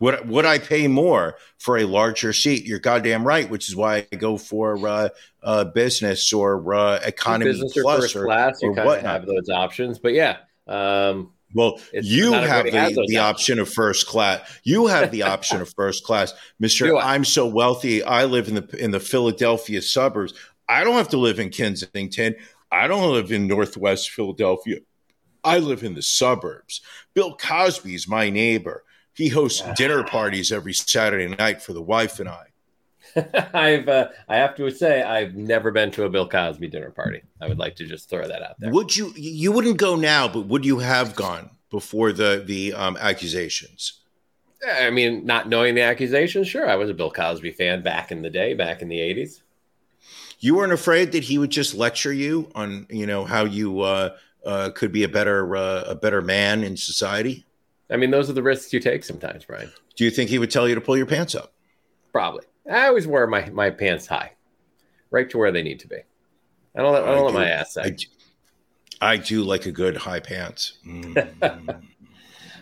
Would 0.00 0.28
would 0.28 0.46
I 0.46 0.58
pay 0.58 0.86
more 0.88 1.34
for 1.58 1.78
a 1.78 1.84
larger 1.84 2.32
seat? 2.32 2.64
You're 2.64 2.78
goddamn 2.78 3.24
right, 3.26 3.50
which 3.50 3.68
is 3.68 3.74
why 3.74 4.06
I 4.12 4.16
go 4.16 4.38
for 4.38 4.78
uh, 4.86 5.08
uh, 5.42 5.64
business 5.74 6.32
or 6.32 6.72
uh, 6.72 7.00
economy 7.04 7.50
business 7.50 7.76
or 7.76 7.82
plus 7.82 8.00
first 8.02 8.16
or, 8.16 8.24
class 8.26 8.62
you 8.62 8.70
or 8.70 8.74
kind 8.76 8.88
of 8.90 9.02
have 9.02 9.26
those 9.26 9.48
options 9.50 9.98
but 9.98 10.12
yeah 10.12 10.36
um 10.68 11.32
Well, 11.54 11.80
you 11.92 12.32
have 12.32 12.66
the, 12.66 12.70
the 12.70 13.16
options. 13.16 13.16
option 13.18 13.58
of 13.58 13.68
first 13.72 14.06
class. 14.06 14.38
You 14.64 14.86
have 14.86 15.10
the 15.10 15.22
option 15.34 15.60
of 15.62 15.68
first 15.74 16.04
class, 16.04 16.32
Mister. 16.60 16.94
I'm 16.96 17.24
so 17.24 17.46
wealthy. 17.46 18.02
I 18.04 18.24
live 18.26 18.48
in 18.48 18.54
the 18.54 18.66
in 18.84 18.90
the 18.92 19.00
Philadelphia 19.00 19.80
suburbs. 19.82 20.34
I 20.68 20.84
don't 20.84 20.94
have 20.96 21.08
to 21.08 21.16
live 21.16 21.40
in 21.40 21.48
Kensington. 21.50 22.34
I 22.70 22.86
don't 22.86 23.12
live 23.12 23.32
in 23.32 23.46
Northwest 23.46 24.10
Philadelphia. 24.10 24.78
I 25.44 25.58
live 25.58 25.82
in 25.82 25.94
the 25.94 26.02
suburbs. 26.02 26.80
Bill 27.14 27.36
Cosby's 27.36 28.08
my 28.08 28.28
neighbor. 28.28 28.84
He 29.14 29.28
hosts 29.28 29.62
dinner 29.76 30.04
parties 30.04 30.52
every 30.52 30.74
Saturday 30.74 31.34
night 31.34 31.62
for 31.62 31.72
the 31.72 31.82
wife 31.82 32.20
and 32.20 32.28
I. 32.28 32.44
I've 33.54 33.88
uh, 33.88 34.08
I 34.28 34.36
have 34.36 34.54
to 34.56 34.70
say 34.70 35.02
I've 35.02 35.34
never 35.34 35.70
been 35.70 35.90
to 35.92 36.04
a 36.04 36.10
Bill 36.10 36.28
Cosby 36.28 36.68
dinner 36.68 36.90
party. 36.90 37.22
I 37.40 37.48
would 37.48 37.58
like 37.58 37.74
to 37.76 37.86
just 37.86 38.10
throw 38.10 38.28
that 38.28 38.42
out 38.42 38.60
there. 38.60 38.70
Would 38.70 38.96
you? 38.96 39.12
You 39.16 39.50
wouldn't 39.50 39.78
go 39.78 39.96
now, 39.96 40.28
but 40.28 40.46
would 40.46 40.64
you 40.64 40.78
have 40.78 41.14
gone 41.14 41.50
before 41.70 42.12
the 42.12 42.42
the 42.46 42.74
um, 42.74 42.96
accusations? 42.98 44.00
I 44.66 44.90
mean, 44.90 45.24
not 45.24 45.48
knowing 45.48 45.74
the 45.74 45.82
accusations, 45.82 46.48
sure, 46.48 46.68
I 46.68 46.74
was 46.74 46.90
a 46.90 46.94
Bill 46.94 47.10
Cosby 47.10 47.52
fan 47.52 47.82
back 47.82 48.10
in 48.10 48.22
the 48.22 48.30
day, 48.30 48.54
back 48.54 48.82
in 48.82 48.88
the 48.88 49.00
eighties. 49.00 49.42
You 50.40 50.56
weren't 50.56 50.72
afraid 50.72 51.12
that 51.12 51.24
he 51.24 51.38
would 51.38 51.50
just 51.50 51.74
lecture 51.74 52.12
you 52.12 52.50
on, 52.54 52.86
you 52.90 53.06
know, 53.06 53.24
how 53.24 53.44
you 53.44 53.80
uh, 53.80 54.16
uh, 54.44 54.70
could 54.74 54.92
be 54.92 55.02
a 55.02 55.08
better 55.08 55.56
uh, 55.56 55.84
a 55.88 55.94
better 55.94 56.22
man 56.22 56.62
in 56.62 56.76
society. 56.76 57.44
I 57.90 57.96
mean, 57.96 58.10
those 58.10 58.28
are 58.28 58.34
the 58.34 58.42
risks 58.42 58.72
you 58.72 58.80
take 58.80 59.04
sometimes, 59.04 59.44
Brian. 59.44 59.70
Do 59.96 60.04
you 60.04 60.10
think 60.10 60.30
he 60.30 60.38
would 60.38 60.50
tell 60.50 60.68
you 60.68 60.74
to 60.74 60.80
pull 60.80 60.96
your 60.96 61.06
pants 61.06 61.34
up? 61.34 61.54
Probably. 62.12 62.44
I 62.70 62.86
always 62.86 63.06
wear 63.06 63.26
my, 63.26 63.48
my 63.50 63.70
pants 63.70 64.06
high, 64.06 64.32
right 65.10 65.28
to 65.30 65.38
where 65.38 65.50
they 65.50 65.62
need 65.62 65.80
to 65.80 65.88
be. 65.88 65.96
I 66.76 66.82
don't 66.82 66.92
let, 66.92 67.04
I 67.04 67.14
don't 67.14 67.24
let 67.24 67.32
do. 67.32 67.38
my 67.38 67.48
ass 67.48 67.76
I, 67.76 67.84
sag. 67.84 68.00
I 69.00 69.16
do 69.16 69.42
like 69.42 69.66
a 69.66 69.72
good 69.72 69.96
high 69.96 70.20
pants. 70.20 70.78
Mm. 70.86 71.82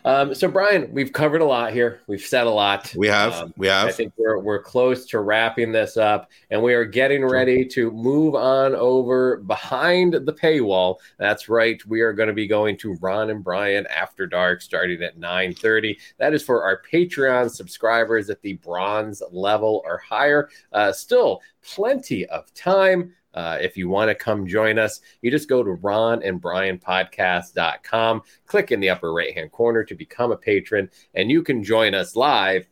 Um, 0.07 0.37
so, 0.37 0.47
Brian, 0.47 0.89
we've 0.93 1.13
covered 1.13 1.41
a 1.41 1.45
lot 1.45 1.73
here. 1.73 2.01
We've 2.07 2.21
said 2.21 2.47
a 2.47 2.51
lot. 2.51 2.95
we 2.97 3.09
have, 3.09 3.33
Um, 3.35 3.53
we 3.57 3.67
have. 3.67 3.89
I 3.89 3.91
think 3.91 4.13
we're 4.17 4.39
we're 4.39 4.63
close 4.63 5.05
to 5.07 5.19
wrapping 5.19 5.73
this 5.73 5.97
up, 5.97 6.31
and 6.49 6.63
we 6.63 6.75
are 6.75 6.85
getting 6.85 7.25
ready 7.25 7.65
to 7.65 7.91
move 7.91 8.37
on 8.37 8.77
over 8.77 9.39
behind 9.39 10.15
the 10.15 10.33
paywall. 10.33 10.99
That's 11.19 11.49
right. 11.49 11.85
We 11.87 12.03
are 12.03 12.13
going 12.13 12.29
to 12.29 12.33
be 12.33 12.47
going 12.47 12.77
to 12.79 12.95
Ron 13.01 13.31
and 13.31 13.43
Brian 13.43 13.85
After 13.89 14.29
Dark 14.29 14.63
starting 14.63 15.03
at 15.03 15.19
9:30. 15.19 15.99
That 16.19 16.33
is 16.33 16.43
for 16.45 16.63
our 16.63 16.81
Patreon 16.89 17.51
subscribers 17.51 18.31
at 18.31 18.41
the 18.43 18.53
bronze 18.53 19.25
level 19.33 19.83
or 19.85 19.99
higher. 19.99 20.49
Uh, 20.73 20.93
still 20.93 21.43
plenty 21.63 22.27
of 22.27 22.55
time. 22.55 23.13
Uh, 23.37 23.59
if 23.61 23.77
you 23.77 23.89
want 23.89 24.09
to 24.09 24.15
come 24.15 24.47
join 24.47 24.79
us, 24.79 25.01
you 25.21 25.31
just 25.31 25.49
go 25.49 25.63
to 25.63 25.73
Ron 25.73 26.23
and 26.23 26.41
Brian 26.41 26.79
podcast.com, 26.79 28.23
click 28.47 28.73
in 28.73 28.81
the 28.81 28.91
upper 28.91 29.13
right 29.13 29.35
hand 29.35 29.53
corner 29.53 29.85
to 29.85 29.95
become 29.95 30.33
a 30.33 30.37
patron, 30.37 30.91
and 31.15 31.31
you 31.31 31.43
can 31.43 31.63
join 31.63 31.95
us 31.95 32.17
live 32.17 32.67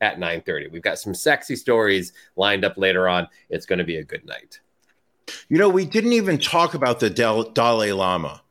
at 0.00 0.18
9:30. 0.18 0.70
We've 0.72 0.82
got 0.82 0.98
some 0.98 1.14
sexy 1.14 1.54
stories 1.54 2.12
lined 2.34 2.64
up 2.64 2.76
later 2.76 3.08
on. 3.08 3.28
It's 3.50 3.66
going 3.66 3.78
to 3.78 3.84
be 3.84 3.96
a 3.96 4.04
good 4.04 4.26
night. 4.26 4.60
You 5.48 5.58
know, 5.58 5.68
we 5.68 5.84
didn't 5.84 6.14
even 6.14 6.38
talk 6.38 6.74
about 6.74 6.98
the 7.00 7.10
Del- 7.10 7.50
Dalai 7.50 7.92
Lama. 7.92 8.42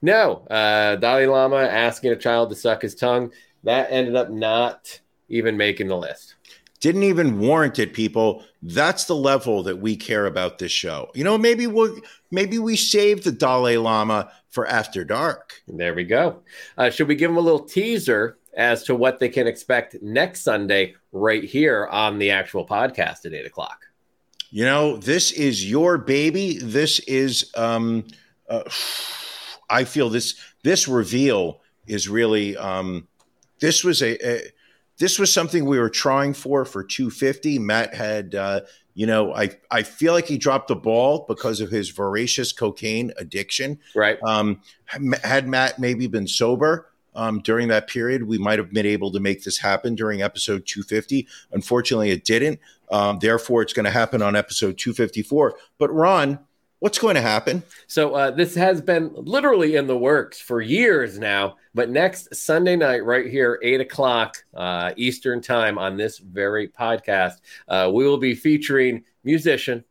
No, 0.00 0.46
uh, 0.48 0.96
Dalai 0.96 1.26
Lama 1.26 1.56
asking 1.56 2.12
a 2.12 2.16
child 2.16 2.50
to 2.50 2.56
suck 2.56 2.82
his 2.82 2.94
tongue 2.94 3.32
that 3.64 3.90
ended 3.90 4.16
up 4.16 4.30
not 4.30 5.00
even 5.28 5.56
making 5.56 5.88
the 5.88 5.96
list. 5.96 6.36
Didn't 6.80 7.02
even 7.02 7.40
warrant 7.40 7.78
it, 7.78 7.92
people. 7.92 8.44
That's 8.60 9.04
the 9.04 9.14
level 9.14 9.62
that 9.64 9.78
we 9.78 9.96
care 9.96 10.26
about 10.26 10.58
this 10.58 10.72
show. 10.72 11.10
You 11.14 11.22
know, 11.22 11.38
maybe 11.38 11.66
we'll 11.66 11.96
maybe 12.30 12.58
we 12.58 12.76
save 12.76 13.22
the 13.22 13.30
Dalai 13.32 13.76
Lama 13.76 14.32
for 14.48 14.66
after 14.66 15.04
dark. 15.04 15.62
There 15.68 15.94
we 15.94 16.04
go. 16.04 16.42
Uh, 16.76 16.90
should 16.90 17.08
we 17.08 17.14
give 17.14 17.30
them 17.30 17.36
a 17.36 17.40
little 17.40 17.64
teaser 17.64 18.36
as 18.54 18.82
to 18.84 18.94
what 18.94 19.20
they 19.20 19.28
can 19.28 19.46
expect 19.46 20.02
next 20.02 20.40
Sunday 20.42 20.96
right 21.12 21.44
here 21.44 21.86
on 21.86 22.18
the 22.18 22.30
actual 22.30 22.66
podcast 22.66 23.24
at 23.24 23.32
eight 23.32 23.46
o'clock? 23.46 23.86
You 24.50 24.64
know, 24.64 24.96
this 24.96 25.30
is 25.30 25.70
your 25.70 25.98
baby. 25.98 26.58
This 26.58 26.98
is 27.00 27.52
um 27.54 28.04
uh, 28.48 28.64
I 29.70 29.84
feel 29.84 30.08
this 30.08 30.34
this 30.64 30.88
reveal 30.88 31.60
is 31.86 32.08
really 32.08 32.56
um 32.56 33.06
this 33.60 33.84
was 33.84 34.02
a, 34.02 34.16
a 34.26 34.42
this 34.98 35.18
was 35.18 35.32
something 35.32 35.64
we 35.64 35.78
were 35.78 35.90
trying 35.90 36.34
for 36.34 36.64
for 36.64 36.82
250. 36.82 37.58
Matt 37.58 37.94
had 37.94 38.34
uh 38.34 38.60
you 38.94 39.06
know, 39.06 39.32
I 39.32 39.50
I 39.70 39.84
feel 39.84 40.12
like 40.12 40.26
he 40.26 40.38
dropped 40.38 40.66
the 40.68 40.74
ball 40.74 41.24
because 41.28 41.60
of 41.60 41.70
his 41.70 41.90
voracious 41.90 42.52
cocaine 42.52 43.12
addiction. 43.16 43.78
Right. 43.94 44.18
Um, 44.24 44.60
had 45.22 45.46
Matt 45.46 45.78
maybe 45.78 46.08
been 46.08 46.26
sober 46.26 46.88
um, 47.18 47.40
during 47.40 47.66
that 47.68 47.88
period, 47.88 48.24
we 48.24 48.38
might 48.38 48.58
have 48.58 48.72
been 48.72 48.86
able 48.86 49.10
to 49.12 49.20
make 49.20 49.42
this 49.42 49.58
happen 49.58 49.96
during 49.96 50.22
episode 50.22 50.66
250. 50.66 51.26
Unfortunately, 51.52 52.10
it 52.10 52.24
didn't. 52.24 52.60
Um, 52.92 53.18
therefore, 53.20 53.62
it's 53.62 53.72
going 53.72 53.84
to 53.84 53.90
happen 53.90 54.22
on 54.22 54.36
episode 54.36 54.78
254. 54.78 55.56
But 55.78 55.92
Ron, 55.92 56.38
what's 56.80 56.98
going 56.98 57.14
to 57.14 57.20
happen? 57.20 57.62
So 57.86 58.14
uh, 58.14 58.30
this 58.30 58.54
has 58.54 58.80
been 58.80 59.10
literally 59.14 59.76
in 59.76 59.86
the 59.86 59.96
works 59.96 60.40
for 60.40 60.60
years 60.60 61.18
now. 61.18 61.56
But 61.74 61.90
next 61.90 62.34
Sunday 62.34 62.76
night, 62.76 63.04
right 63.04 63.26
here, 63.26 63.58
eight 63.62 63.80
o'clock 63.80 64.36
uh, 64.54 64.92
Eastern 64.96 65.40
time 65.40 65.78
on 65.78 65.96
this 65.96 66.18
very 66.18 66.68
podcast, 66.68 67.34
uh, 67.68 67.90
we 67.92 68.04
will 68.04 68.18
be 68.18 68.34
featuring 68.34 69.04
musician, 69.24 69.84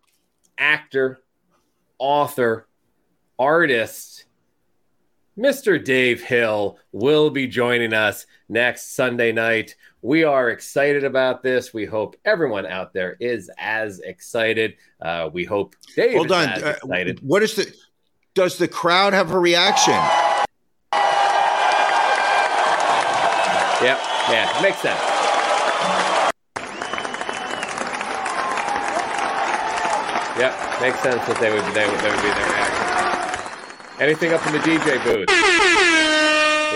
actor, 0.58 1.20
author, 2.00 2.68
artist, 3.40 4.26
Mr. 5.38 5.84
Dave 5.84 6.24
Hill 6.24 6.80
will 6.92 7.30
be 7.30 7.46
joining 7.46 7.94
us 7.94 8.26
next 8.50 8.96
Sunday 8.96 9.32
night. 9.32 9.76
We 10.02 10.24
are 10.24 10.50
excited 10.50 11.04
about 11.04 11.44
this. 11.44 11.74
We 11.74 11.86
hope 11.86 12.16
everyone 12.26 12.66
out 12.66 12.92
there 12.94 13.18
is 13.20 13.52
as 13.60 14.00
excited. 14.00 14.76
Uh, 15.00 15.30
we 15.32 15.46
hope 15.46 15.76
Dave 15.96 16.16
Hold 16.16 16.28
is 16.28 16.32
on. 16.32 16.50
Uh, 16.50 16.76
excited. 16.82 17.20
what 17.22 17.44
is 17.44 17.56
the? 17.56 17.72
Does 18.34 18.58
the 18.58 18.68
crowd 18.68 19.14
have 19.14 19.32
a 19.32 19.40
reaction? 19.40 19.94
Yep. 23.80 24.00
Yeah, 24.30 24.60
makes 24.62 24.80
sense. 24.80 25.00
Yep, 30.38 30.82
makes 30.82 31.00
sense 31.02 31.26
that 31.26 31.38
they 31.40 31.52
would 31.52 31.64
they 31.74 31.88
would, 31.88 32.00
they 32.00 32.10
would 32.12 32.22
be 32.22 32.30
there. 32.30 32.66
Anything 34.00 34.32
up 34.34 34.45
in 34.45 34.54
the 34.54 34.60
DJ 34.60 35.04
booth? 35.04 35.28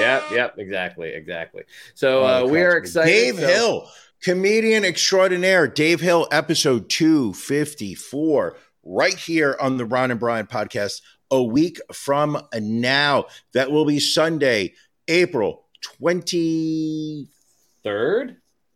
Yep, 0.01 0.32
yep, 0.32 0.55
exactly, 0.57 1.09
exactly. 1.13 1.63
So 1.93 2.26
uh, 2.26 2.45
we 2.47 2.61
are 2.61 2.76
excited. 2.76 3.11
Dave 3.11 3.36
so- 3.36 3.47
Hill, 3.47 3.89
comedian 4.24 4.84
extraordinaire. 4.84 5.67
Dave 5.67 6.01
Hill, 6.01 6.28
episode 6.32 6.89
254, 6.89 8.57
right 8.84 9.13
here 9.13 9.55
on 9.61 9.78
the 9.78 9.86
Ron 9.86 10.09
and 10.09 10.19
Brian 10.19 10.47
podcast, 10.47 11.01
a 11.30 11.43
week 11.43 11.80
from 11.93 12.41
now. 12.55 13.26
That 13.53 13.69
will 13.69 13.86
be 13.86 13.99
Sunday, 13.99 14.74
April 15.07 15.65
23rd. 16.01 17.28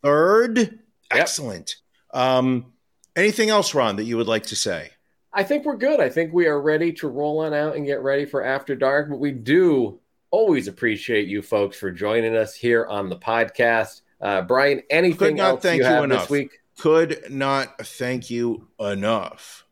Third, 0.04 0.80
Excellent. 1.10 1.76
Um, 2.14 2.74
anything 3.16 3.50
else, 3.50 3.74
Ron, 3.74 3.96
that 3.96 4.04
you 4.04 4.18
would 4.18 4.28
like 4.28 4.48
to 4.48 4.56
say? 4.56 4.92
I 5.36 5.44
think 5.44 5.66
we're 5.66 5.76
good. 5.76 6.00
I 6.00 6.10
think 6.10 6.34
we 6.34 6.48
are 6.48 6.62
ready 6.62 6.94
to 6.94 7.10
roll 7.10 7.40
on 7.40 7.54
out 7.54 7.76
and 7.76 7.86
get 7.86 8.02
ready 8.02 8.26
for 8.26 8.44
After 8.44 8.74
Dark. 8.74 9.10
But 9.10 9.20
we 9.20 9.32
do 9.32 10.00
always 10.32 10.68
appreciate 10.70 11.28
you 11.28 11.42
folks 11.42 11.78
for 11.78 11.92
joining 11.92 12.36
us 12.36 12.56
here 12.56 12.86
on 12.86 13.10
the 13.10 13.18
podcast. 13.18 14.02
Uh, 14.22 14.42
Brian, 14.42 14.82
anything 14.90 15.18
Could 15.18 15.36
not 15.36 15.46
else 15.48 15.62
thank 15.62 15.80
you 15.80 15.88
you 15.88 15.94
have 15.94 16.04
enough. 16.06 16.22
this 16.22 16.30
week? 16.30 16.60
Could 16.80 17.30
not 17.30 17.86
thank 17.86 18.30
you 18.30 18.68
enough. 18.80 19.66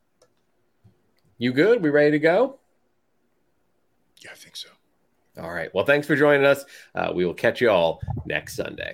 You 1.38 1.54
good? 1.54 1.82
We 1.82 1.90
ready 1.90 2.12
to 2.12 2.20
go? 2.20 2.60
Yeah, 4.20 4.32
I 4.32 4.36
think 4.36 4.56
so. 4.56 4.70
All 5.42 5.52
right. 5.52 5.74
Well, 5.74 5.86
thanks 5.86 6.06
for 6.08 6.16
joining 6.16 6.46
us. 6.46 6.64
Uh, 6.94 7.12
we 7.16 7.26
will 7.26 7.34
catch 7.34 7.60
you 7.62 7.70
all 7.70 8.02
next 8.26 8.56
Sunday. 8.56 8.94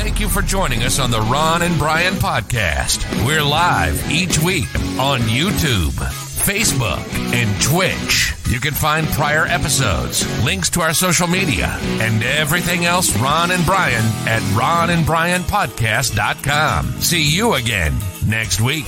Thank 0.00 0.18
you 0.18 0.30
for 0.30 0.40
joining 0.40 0.82
us 0.82 0.98
on 0.98 1.10
the 1.10 1.20
Ron 1.20 1.60
and 1.60 1.78
Brian 1.78 2.14
podcast. 2.14 3.04
We're 3.26 3.42
live 3.42 4.10
each 4.10 4.38
week 4.38 4.74
on 4.98 5.20
YouTube, 5.20 5.90
Facebook, 5.90 7.06
and 7.34 7.60
Twitch. 7.60 8.32
You 8.48 8.60
can 8.60 8.72
find 8.72 9.06
prior 9.08 9.44
episodes, 9.44 10.24
links 10.42 10.70
to 10.70 10.80
our 10.80 10.94
social 10.94 11.26
media, 11.26 11.76
and 12.00 12.22
everything 12.22 12.86
else 12.86 13.14
Ron 13.18 13.50
and 13.50 13.62
Brian 13.66 14.06
at 14.26 14.40
ronandbrianpodcast.com. 14.54 16.92
See 17.02 17.22
you 17.22 17.52
again 17.52 17.94
next 18.26 18.62
week. 18.62 18.86